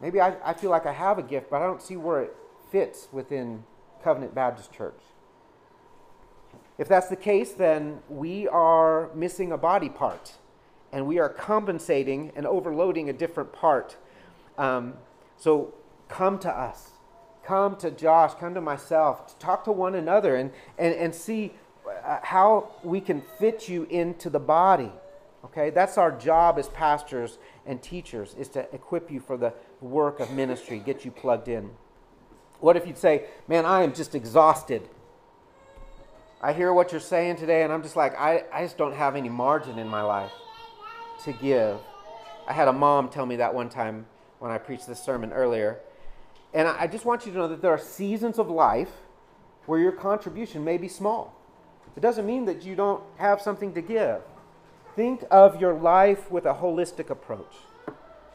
Maybe 0.00 0.20
I, 0.20 0.36
I 0.44 0.54
feel 0.54 0.70
like 0.70 0.86
I 0.86 0.92
have 0.92 1.18
a 1.18 1.22
gift, 1.22 1.50
but 1.50 1.62
I 1.62 1.66
don't 1.66 1.82
see 1.82 1.96
where 1.96 2.22
it 2.22 2.36
fits 2.70 3.08
within 3.12 3.64
Covenant 4.02 4.34
Baptist 4.34 4.72
Church. 4.72 5.00
If 6.78 6.88
that's 6.88 7.08
the 7.08 7.16
case, 7.16 7.52
then 7.52 8.00
we 8.08 8.48
are 8.48 9.10
missing 9.14 9.52
a 9.52 9.58
body 9.58 9.88
part 9.88 10.32
and 10.92 11.06
we 11.06 11.18
are 11.18 11.28
compensating 11.28 12.32
and 12.36 12.46
overloading 12.46 13.08
a 13.08 13.12
different 13.12 13.52
part. 13.52 13.96
Um, 14.58 14.94
so 15.36 15.74
come 16.08 16.38
to 16.40 16.50
us 16.50 16.90
come 17.44 17.76
to 17.76 17.90
Josh, 17.90 18.32
come 18.34 18.54
to 18.54 18.60
myself, 18.60 19.38
talk 19.38 19.64
to 19.64 19.72
one 19.72 19.94
another 19.94 20.36
and, 20.36 20.50
and, 20.78 20.94
and 20.94 21.14
see 21.14 21.52
uh, 22.04 22.18
how 22.22 22.70
we 22.82 23.00
can 23.00 23.22
fit 23.38 23.68
you 23.68 23.84
into 23.84 24.30
the 24.30 24.40
body. 24.40 24.90
Okay, 25.44 25.70
that's 25.70 25.98
our 25.98 26.10
job 26.10 26.58
as 26.58 26.68
pastors 26.68 27.38
and 27.66 27.82
teachers 27.82 28.34
is 28.38 28.48
to 28.50 28.66
equip 28.74 29.10
you 29.10 29.20
for 29.20 29.36
the 29.36 29.52
work 29.80 30.20
of 30.20 30.30
ministry, 30.30 30.78
get 30.78 31.04
you 31.04 31.10
plugged 31.10 31.48
in. 31.48 31.70
What 32.60 32.76
if 32.76 32.86
you'd 32.86 32.98
say, 32.98 33.24
Man, 33.46 33.66
I 33.66 33.82
am 33.82 33.92
just 33.92 34.14
exhausted. 34.14 34.88
I 36.40 36.52
hear 36.52 36.72
what 36.72 36.92
you're 36.92 37.00
saying 37.00 37.36
today, 37.36 37.62
and 37.62 37.72
I'm 37.72 37.82
just 37.82 37.96
like, 37.96 38.18
I, 38.18 38.44
I 38.52 38.62
just 38.62 38.76
don't 38.76 38.94
have 38.94 39.16
any 39.16 39.28
margin 39.28 39.78
in 39.78 39.88
my 39.88 40.02
life 40.02 40.32
to 41.24 41.32
give. 41.32 41.78
I 42.46 42.52
had 42.52 42.68
a 42.68 42.72
mom 42.72 43.08
tell 43.08 43.24
me 43.24 43.36
that 43.36 43.54
one 43.54 43.68
time 43.68 44.06
when 44.38 44.50
I 44.50 44.58
preached 44.58 44.86
this 44.86 45.02
sermon 45.02 45.32
earlier. 45.32 45.80
And 46.52 46.68
I 46.68 46.86
just 46.86 47.04
want 47.06 47.24
you 47.24 47.32
to 47.32 47.38
know 47.38 47.48
that 47.48 47.62
there 47.62 47.70
are 47.70 47.78
seasons 47.78 48.38
of 48.38 48.50
life 48.50 48.90
where 49.66 49.80
your 49.80 49.92
contribution 49.92 50.62
may 50.64 50.76
be 50.76 50.88
small. 50.88 51.34
It 51.96 52.00
doesn't 52.00 52.26
mean 52.26 52.44
that 52.44 52.62
you 52.62 52.76
don't 52.76 53.02
have 53.16 53.40
something 53.40 53.72
to 53.74 53.80
give. 53.80 54.20
Think 54.94 55.24
of 55.28 55.60
your 55.60 55.74
life 55.74 56.30
with 56.30 56.46
a 56.46 56.54
holistic 56.54 57.10
approach. 57.10 57.56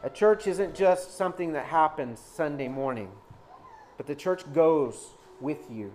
A 0.02 0.10
church 0.10 0.46
isn't 0.46 0.74
just 0.74 1.16
something 1.16 1.54
that 1.54 1.66
happens 1.66 2.20
Sunday 2.20 2.68
morning, 2.68 3.10
but 3.96 4.06
the 4.06 4.14
church 4.14 4.50
goes 4.52 5.14
with 5.40 5.70
you. 5.70 5.90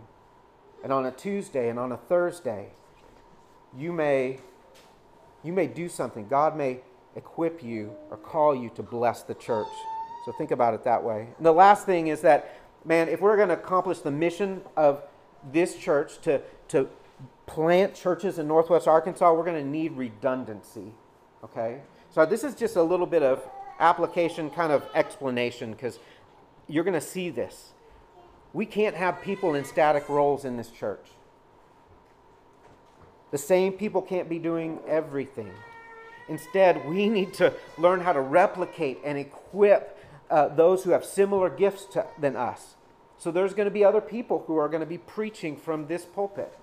And 0.84 0.92
on 0.92 1.06
a 1.06 1.12
Tuesday 1.12 1.70
and 1.70 1.78
on 1.78 1.92
a 1.92 1.98
Thursday, 1.98 2.70
you 3.78 3.92
may 3.92 4.40
you 5.44 5.54
may 5.54 5.68
do 5.68 5.88
something. 5.88 6.28
God 6.28 6.58
may 6.58 6.80
equip 7.16 7.62
you 7.62 7.96
or 8.10 8.18
call 8.18 8.56
you 8.56 8.72
to 8.72 8.82
bless 8.82 9.22
the 9.22 9.36
church. 9.36 9.68
So 10.26 10.32
think 10.32 10.50
about 10.50 10.74
it 10.74 10.84
that 10.86 11.04
way. 11.04 11.28
And 11.38 11.46
the 11.46 11.52
last 11.52 11.86
thing 11.86 12.08
is 12.08 12.22
that, 12.22 12.56
man, 12.84 13.08
if 13.10 13.22
we're 13.22 13.36
going 13.36 13.50
to 13.50 13.54
accomplish 13.54 14.00
the 14.00 14.10
mission 14.10 14.62
of 14.76 15.04
this 15.52 15.76
church 15.76 16.20
to, 16.22 16.42
to 16.70 16.90
plant 17.46 17.96
churches 17.96 18.40
in 18.40 18.48
Northwest 18.48 18.88
Arkansas, 18.88 19.34
we're 19.34 19.46
going 19.46 19.64
to 19.64 19.70
need 19.70 19.94
redundancy. 19.94 20.94
Okay? 21.44 21.82
So 22.10 22.26
this 22.26 22.44
is 22.44 22.56
just 22.56 22.76
a 22.76 22.84
little 22.84 23.06
bit 23.06 23.24
of 23.24 23.44
application 23.80 24.50
kind 24.50 24.72
of 24.72 24.84
explanation 24.94 25.72
because 25.72 26.00
you're 26.68 26.84
going 26.84 27.00
to 27.00 27.06
see 27.06 27.30
this. 27.30 27.74
We 28.54 28.66
can't 28.66 28.96
have 28.96 29.22
people 29.22 29.56
in 29.56 29.66
static 29.66 30.08
roles 30.08 30.46
in 30.46 30.58
this 30.58 30.70
church. 30.70 31.06
The 33.32 33.38
same 33.38 33.74
people 33.74 34.02
can't 34.02 34.30
be 34.30 34.40
doing 34.40 34.80
everything. 34.88 35.52
Instead, 36.30 36.88
we 36.88 37.10
need 37.10 37.34
to 37.36 37.54
learn 37.78 38.02
how 38.02 38.14
to 38.14 38.22
replicate 38.22 39.00
and 39.04 39.18
equip 39.18 40.00
uh, 40.30 40.48
those 40.48 40.84
who 40.84 40.92
have 40.92 41.06
similar 41.06 41.50
gifts 41.50 41.86
to, 41.86 42.06
than 42.20 42.36
us. 42.36 42.76
So 43.18 43.32
there's 43.32 43.54
going 43.54 43.66
to 43.68 43.72
be 43.72 43.84
other 43.84 44.02
people 44.02 44.44
who 44.48 44.58
are 44.58 44.68
going 44.68 44.82
to 44.82 44.88
be 44.88 44.98
preaching 44.98 45.56
from 45.56 45.88
this 45.88 46.06
pulpit. 46.06 46.58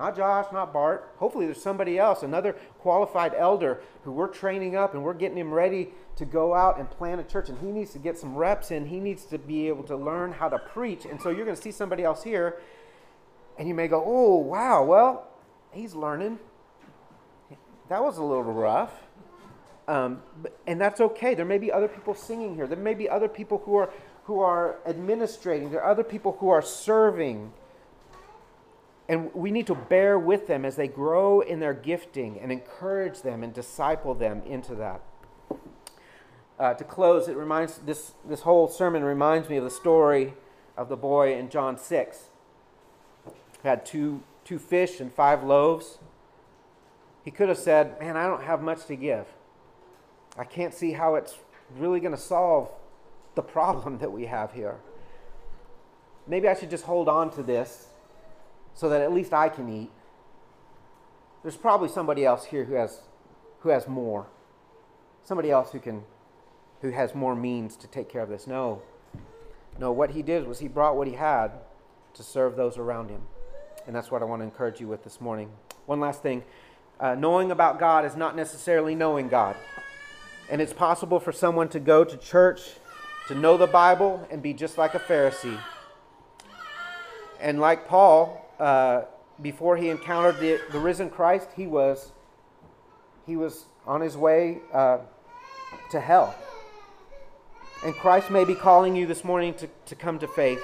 Not 0.00 0.16
Josh, 0.16 0.46
not 0.50 0.72
Bart. 0.72 1.12
Hopefully, 1.18 1.44
there's 1.44 1.62
somebody 1.62 1.98
else, 1.98 2.22
another 2.22 2.54
qualified 2.78 3.34
elder 3.36 3.82
who 4.02 4.12
we're 4.12 4.28
training 4.28 4.74
up 4.74 4.94
and 4.94 5.04
we're 5.04 5.12
getting 5.12 5.36
him 5.36 5.52
ready 5.52 5.90
to 6.16 6.24
go 6.24 6.54
out 6.54 6.78
and 6.78 6.88
plant 6.88 7.20
a 7.20 7.24
church. 7.24 7.50
And 7.50 7.58
he 7.58 7.70
needs 7.70 7.92
to 7.92 7.98
get 7.98 8.16
some 8.16 8.34
reps 8.34 8.70
in. 8.70 8.86
He 8.86 8.98
needs 8.98 9.26
to 9.26 9.36
be 9.36 9.68
able 9.68 9.82
to 9.84 9.96
learn 9.96 10.32
how 10.32 10.48
to 10.48 10.58
preach. 10.58 11.04
And 11.04 11.20
so 11.20 11.28
you're 11.28 11.44
going 11.44 11.54
to 11.54 11.60
see 11.60 11.70
somebody 11.70 12.02
else 12.02 12.22
here, 12.22 12.62
and 13.58 13.68
you 13.68 13.74
may 13.74 13.88
go, 13.88 14.02
oh, 14.02 14.36
wow, 14.36 14.84
well, 14.84 15.28
he's 15.70 15.94
learning. 15.94 16.38
That 17.90 18.02
was 18.02 18.16
a 18.16 18.22
little 18.22 18.42
rough. 18.42 18.92
Um, 19.86 20.22
and 20.66 20.80
that's 20.80 21.02
okay. 21.02 21.34
There 21.34 21.44
may 21.44 21.58
be 21.58 21.70
other 21.70 21.88
people 21.88 22.14
singing 22.14 22.54
here. 22.54 22.66
There 22.66 22.78
may 22.78 22.94
be 22.94 23.06
other 23.06 23.28
people 23.28 23.58
who 23.58 23.76
are 23.76 23.92
who 24.24 24.40
are 24.40 24.78
administrating. 24.86 25.70
There 25.70 25.82
are 25.82 25.90
other 25.90 26.04
people 26.04 26.36
who 26.40 26.48
are 26.48 26.62
serving. 26.62 27.52
And 29.10 29.34
we 29.34 29.50
need 29.50 29.66
to 29.66 29.74
bear 29.74 30.20
with 30.20 30.46
them 30.46 30.64
as 30.64 30.76
they 30.76 30.86
grow 30.86 31.40
in 31.40 31.58
their 31.58 31.74
gifting 31.74 32.38
and 32.38 32.52
encourage 32.52 33.22
them 33.22 33.42
and 33.42 33.52
disciple 33.52 34.14
them 34.14 34.40
into 34.46 34.76
that. 34.76 35.00
Uh, 36.60 36.74
to 36.74 36.84
close, 36.84 37.26
it 37.26 37.36
reminds 37.36 37.78
this 37.78 38.12
this 38.24 38.42
whole 38.42 38.68
sermon 38.68 39.02
reminds 39.02 39.48
me 39.48 39.56
of 39.56 39.64
the 39.64 39.70
story 39.70 40.34
of 40.76 40.88
the 40.88 40.96
boy 40.96 41.36
in 41.36 41.48
John 41.48 41.76
six. 41.76 42.28
He 43.60 43.66
had 43.66 43.84
two 43.84 44.22
two 44.44 44.60
fish 44.60 45.00
and 45.00 45.12
five 45.12 45.42
loaves. 45.42 45.98
He 47.24 47.32
could 47.32 47.48
have 47.48 47.58
said, 47.58 47.98
"Man, 47.98 48.16
I 48.16 48.28
don't 48.28 48.44
have 48.44 48.62
much 48.62 48.86
to 48.86 48.94
give." 48.94 49.26
I 50.38 50.44
can't 50.44 50.72
see 50.72 50.92
how 50.92 51.16
it's 51.16 51.36
really 51.76 51.98
going 51.98 52.14
to 52.14 52.20
solve 52.20 52.70
the 53.34 53.42
problem 53.42 53.98
that 54.02 54.12
we 54.12 54.26
have 54.26 54.52
here. 54.52 54.76
Maybe 56.28 56.46
I 56.46 56.54
should 56.54 56.70
just 56.70 56.84
hold 56.84 57.08
on 57.08 57.32
to 57.32 57.42
this 57.42 57.88
so 58.74 58.88
that 58.88 59.00
at 59.00 59.12
least 59.12 59.32
I 59.32 59.48
can 59.48 59.68
eat. 59.68 59.90
There's 61.42 61.56
probably 61.56 61.88
somebody 61.88 62.24
else 62.24 62.46
here 62.46 62.64
who 62.64 62.74
has 62.74 63.00
who 63.60 63.68
has 63.70 63.86
more. 63.86 64.26
Somebody 65.24 65.50
else 65.50 65.72
who 65.72 65.80
can 65.80 66.04
who 66.82 66.90
has 66.90 67.14
more 67.14 67.34
means 67.34 67.76
to 67.76 67.86
take 67.86 68.08
care 68.08 68.22
of 68.22 68.28
this. 68.28 68.46
No. 68.46 68.82
No, 69.78 69.92
what 69.92 70.10
he 70.10 70.22
did 70.22 70.46
was 70.46 70.58
he 70.58 70.68
brought 70.68 70.96
what 70.96 71.06
he 71.06 71.14
had 71.14 71.52
to 72.14 72.22
serve 72.22 72.56
those 72.56 72.76
around 72.76 73.08
him. 73.08 73.22
And 73.86 73.94
that's 73.94 74.10
what 74.10 74.22
I 74.22 74.24
want 74.24 74.40
to 74.40 74.44
encourage 74.44 74.80
you 74.80 74.88
with 74.88 75.04
this 75.04 75.20
morning. 75.20 75.50
One 75.86 76.00
last 76.00 76.22
thing. 76.22 76.44
Uh, 76.98 77.14
knowing 77.14 77.50
about 77.50 77.78
God 77.78 78.04
is 78.04 78.14
not 78.14 78.36
necessarily 78.36 78.94
knowing 78.94 79.28
God. 79.28 79.56
And 80.50 80.60
it's 80.60 80.72
possible 80.72 81.18
for 81.20 81.32
someone 81.32 81.68
to 81.70 81.80
go 81.80 82.04
to 82.04 82.16
church, 82.16 82.62
to 83.28 83.34
know 83.34 83.56
the 83.56 83.66
Bible, 83.66 84.26
and 84.30 84.42
be 84.42 84.52
just 84.52 84.76
like 84.76 84.94
a 84.94 84.98
Pharisee. 84.98 85.58
And 87.40 87.58
like 87.58 87.88
Paul, 87.88 88.49
uh, 88.60 89.04
before 89.40 89.76
he 89.76 89.88
encountered 89.88 90.38
the, 90.38 90.60
the 90.70 90.78
risen 90.78 91.10
Christ, 91.10 91.48
he 91.56 91.66
was, 91.66 92.12
he 93.26 93.36
was 93.36 93.66
on 93.86 94.00
his 94.00 94.16
way 94.16 94.58
uh, 94.72 94.98
to 95.90 96.00
hell. 96.00 96.34
And 97.82 97.94
Christ 97.94 98.30
may 98.30 98.44
be 98.44 98.54
calling 98.54 98.94
you 98.94 99.06
this 99.06 99.24
morning 99.24 99.54
to, 99.54 99.68
to 99.86 99.94
come 99.94 100.18
to 100.18 100.28
faith, 100.28 100.62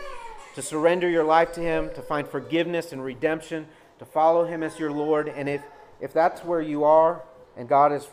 to 0.55 0.61
surrender 0.61 1.09
your 1.09 1.25
life 1.25 1.51
to 1.53 1.61
Him, 1.61 1.89
to 1.95 2.03
find 2.03 2.29
forgiveness 2.29 2.93
and 2.93 3.03
redemption, 3.03 3.67
to 3.99 4.05
follow 4.05 4.45
Him 4.45 4.63
as 4.63 4.79
your 4.79 4.93
Lord. 4.93 5.29
And 5.29 5.49
if, 5.49 5.63
if 5.99 6.13
that's 6.13 6.45
where 6.45 6.61
you 6.61 6.85
are, 6.85 7.23
and 7.57 7.71
God 7.71 7.91
is, 7.93 8.07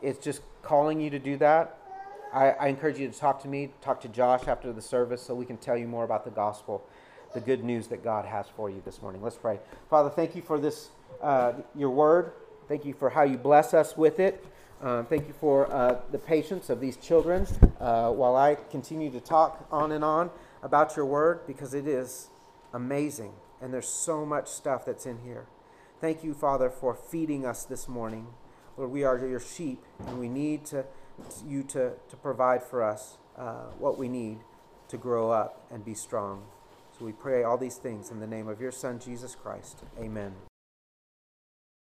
is 0.00 0.18
just 0.18 0.42
calling 0.62 1.00
you 1.00 1.10
to 1.10 1.18
do 1.18 1.36
that, 1.38 1.76
I, 2.32 2.50
I, 2.50 2.68
encourage 2.68 2.98
you 2.98 3.10
to 3.10 3.18
talk 3.18 3.42
to 3.42 3.48
me, 3.48 3.70
talk 3.80 4.00
to 4.02 4.08
Josh 4.08 4.46
after 4.46 4.72
the 4.72 4.80
service 4.80 5.20
so 5.20 5.34
we 5.34 5.44
can 5.44 5.56
tell 5.56 5.76
you 5.76 5.88
more 5.88 6.04
about 6.04 6.24
the 6.24 6.30
gospel, 6.30 6.86
the 7.34 7.40
good 7.40 7.64
news 7.64 7.88
that 7.88 8.04
God 8.04 8.24
has 8.24 8.46
for 8.56 8.70
you 8.70 8.82
this 8.84 9.02
morning. 9.02 9.22
Let's 9.22 9.36
pray. 9.36 9.58
Father, 9.88 10.10
thank 10.10 10.34
you 10.36 10.42
for 10.42 10.58
this, 10.58 10.90
uh, 11.22 11.52
your 11.74 11.90
word. 11.90 12.32
Thank 12.68 12.84
you 12.84 12.94
for 12.94 13.10
how 13.10 13.22
you 13.22 13.36
bless 13.36 13.74
us 13.74 13.96
with 13.96 14.20
it. 14.20 14.44
Uh, 14.82 15.04
thank 15.04 15.28
you 15.28 15.34
for 15.34 15.72
uh, 15.72 16.00
the 16.10 16.18
patience 16.18 16.68
of 16.68 16.80
these 16.80 16.96
children 16.96 17.46
uh, 17.78 18.10
while 18.10 18.34
I 18.34 18.56
continue 18.70 19.10
to 19.10 19.20
talk 19.20 19.66
on 19.70 19.92
and 19.92 20.04
on 20.04 20.30
about 20.62 20.96
your 20.96 21.06
word 21.06 21.46
because 21.46 21.72
it 21.74 21.86
is 21.86 22.28
amazing 22.72 23.32
and 23.62 23.72
there's 23.72 23.88
so 23.88 24.26
much 24.26 24.48
stuff 24.48 24.84
that's 24.84 25.06
in 25.06 25.18
here. 25.24 25.46
Thank 26.00 26.24
you, 26.24 26.34
Father, 26.34 26.68
for 26.68 26.96
feeding 26.96 27.46
us 27.46 27.64
this 27.64 27.86
morning. 27.86 28.26
Lord, 28.76 28.90
we 28.90 29.04
are 29.04 29.16
your 29.18 29.38
sheep, 29.38 29.84
and 30.06 30.18
we 30.18 30.28
need 30.28 30.64
to, 30.66 30.84
you 31.46 31.62
to, 31.64 31.92
to 32.08 32.16
provide 32.16 32.64
for 32.64 32.82
us 32.82 33.18
uh, 33.38 33.66
what 33.78 33.98
we 33.98 34.08
need 34.08 34.38
to 34.88 34.96
grow 34.96 35.30
up 35.30 35.64
and 35.70 35.84
be 35.84 35.94
strong. 35.94 36.42
We 37.02 37.12
pray 37.12 37.42
all 37.42 37.58
these 37.58 37.76
things 37.76 38.12
in 38.12 38.20
the 38.20 38.28
name 38.28 38.46
of 38.46 38.60
your 38.60 38.70
Son, 38.70 39.00
Jesus 39.00 39.34
Christ. 39.34 39.82
Amen. 39.98 40.51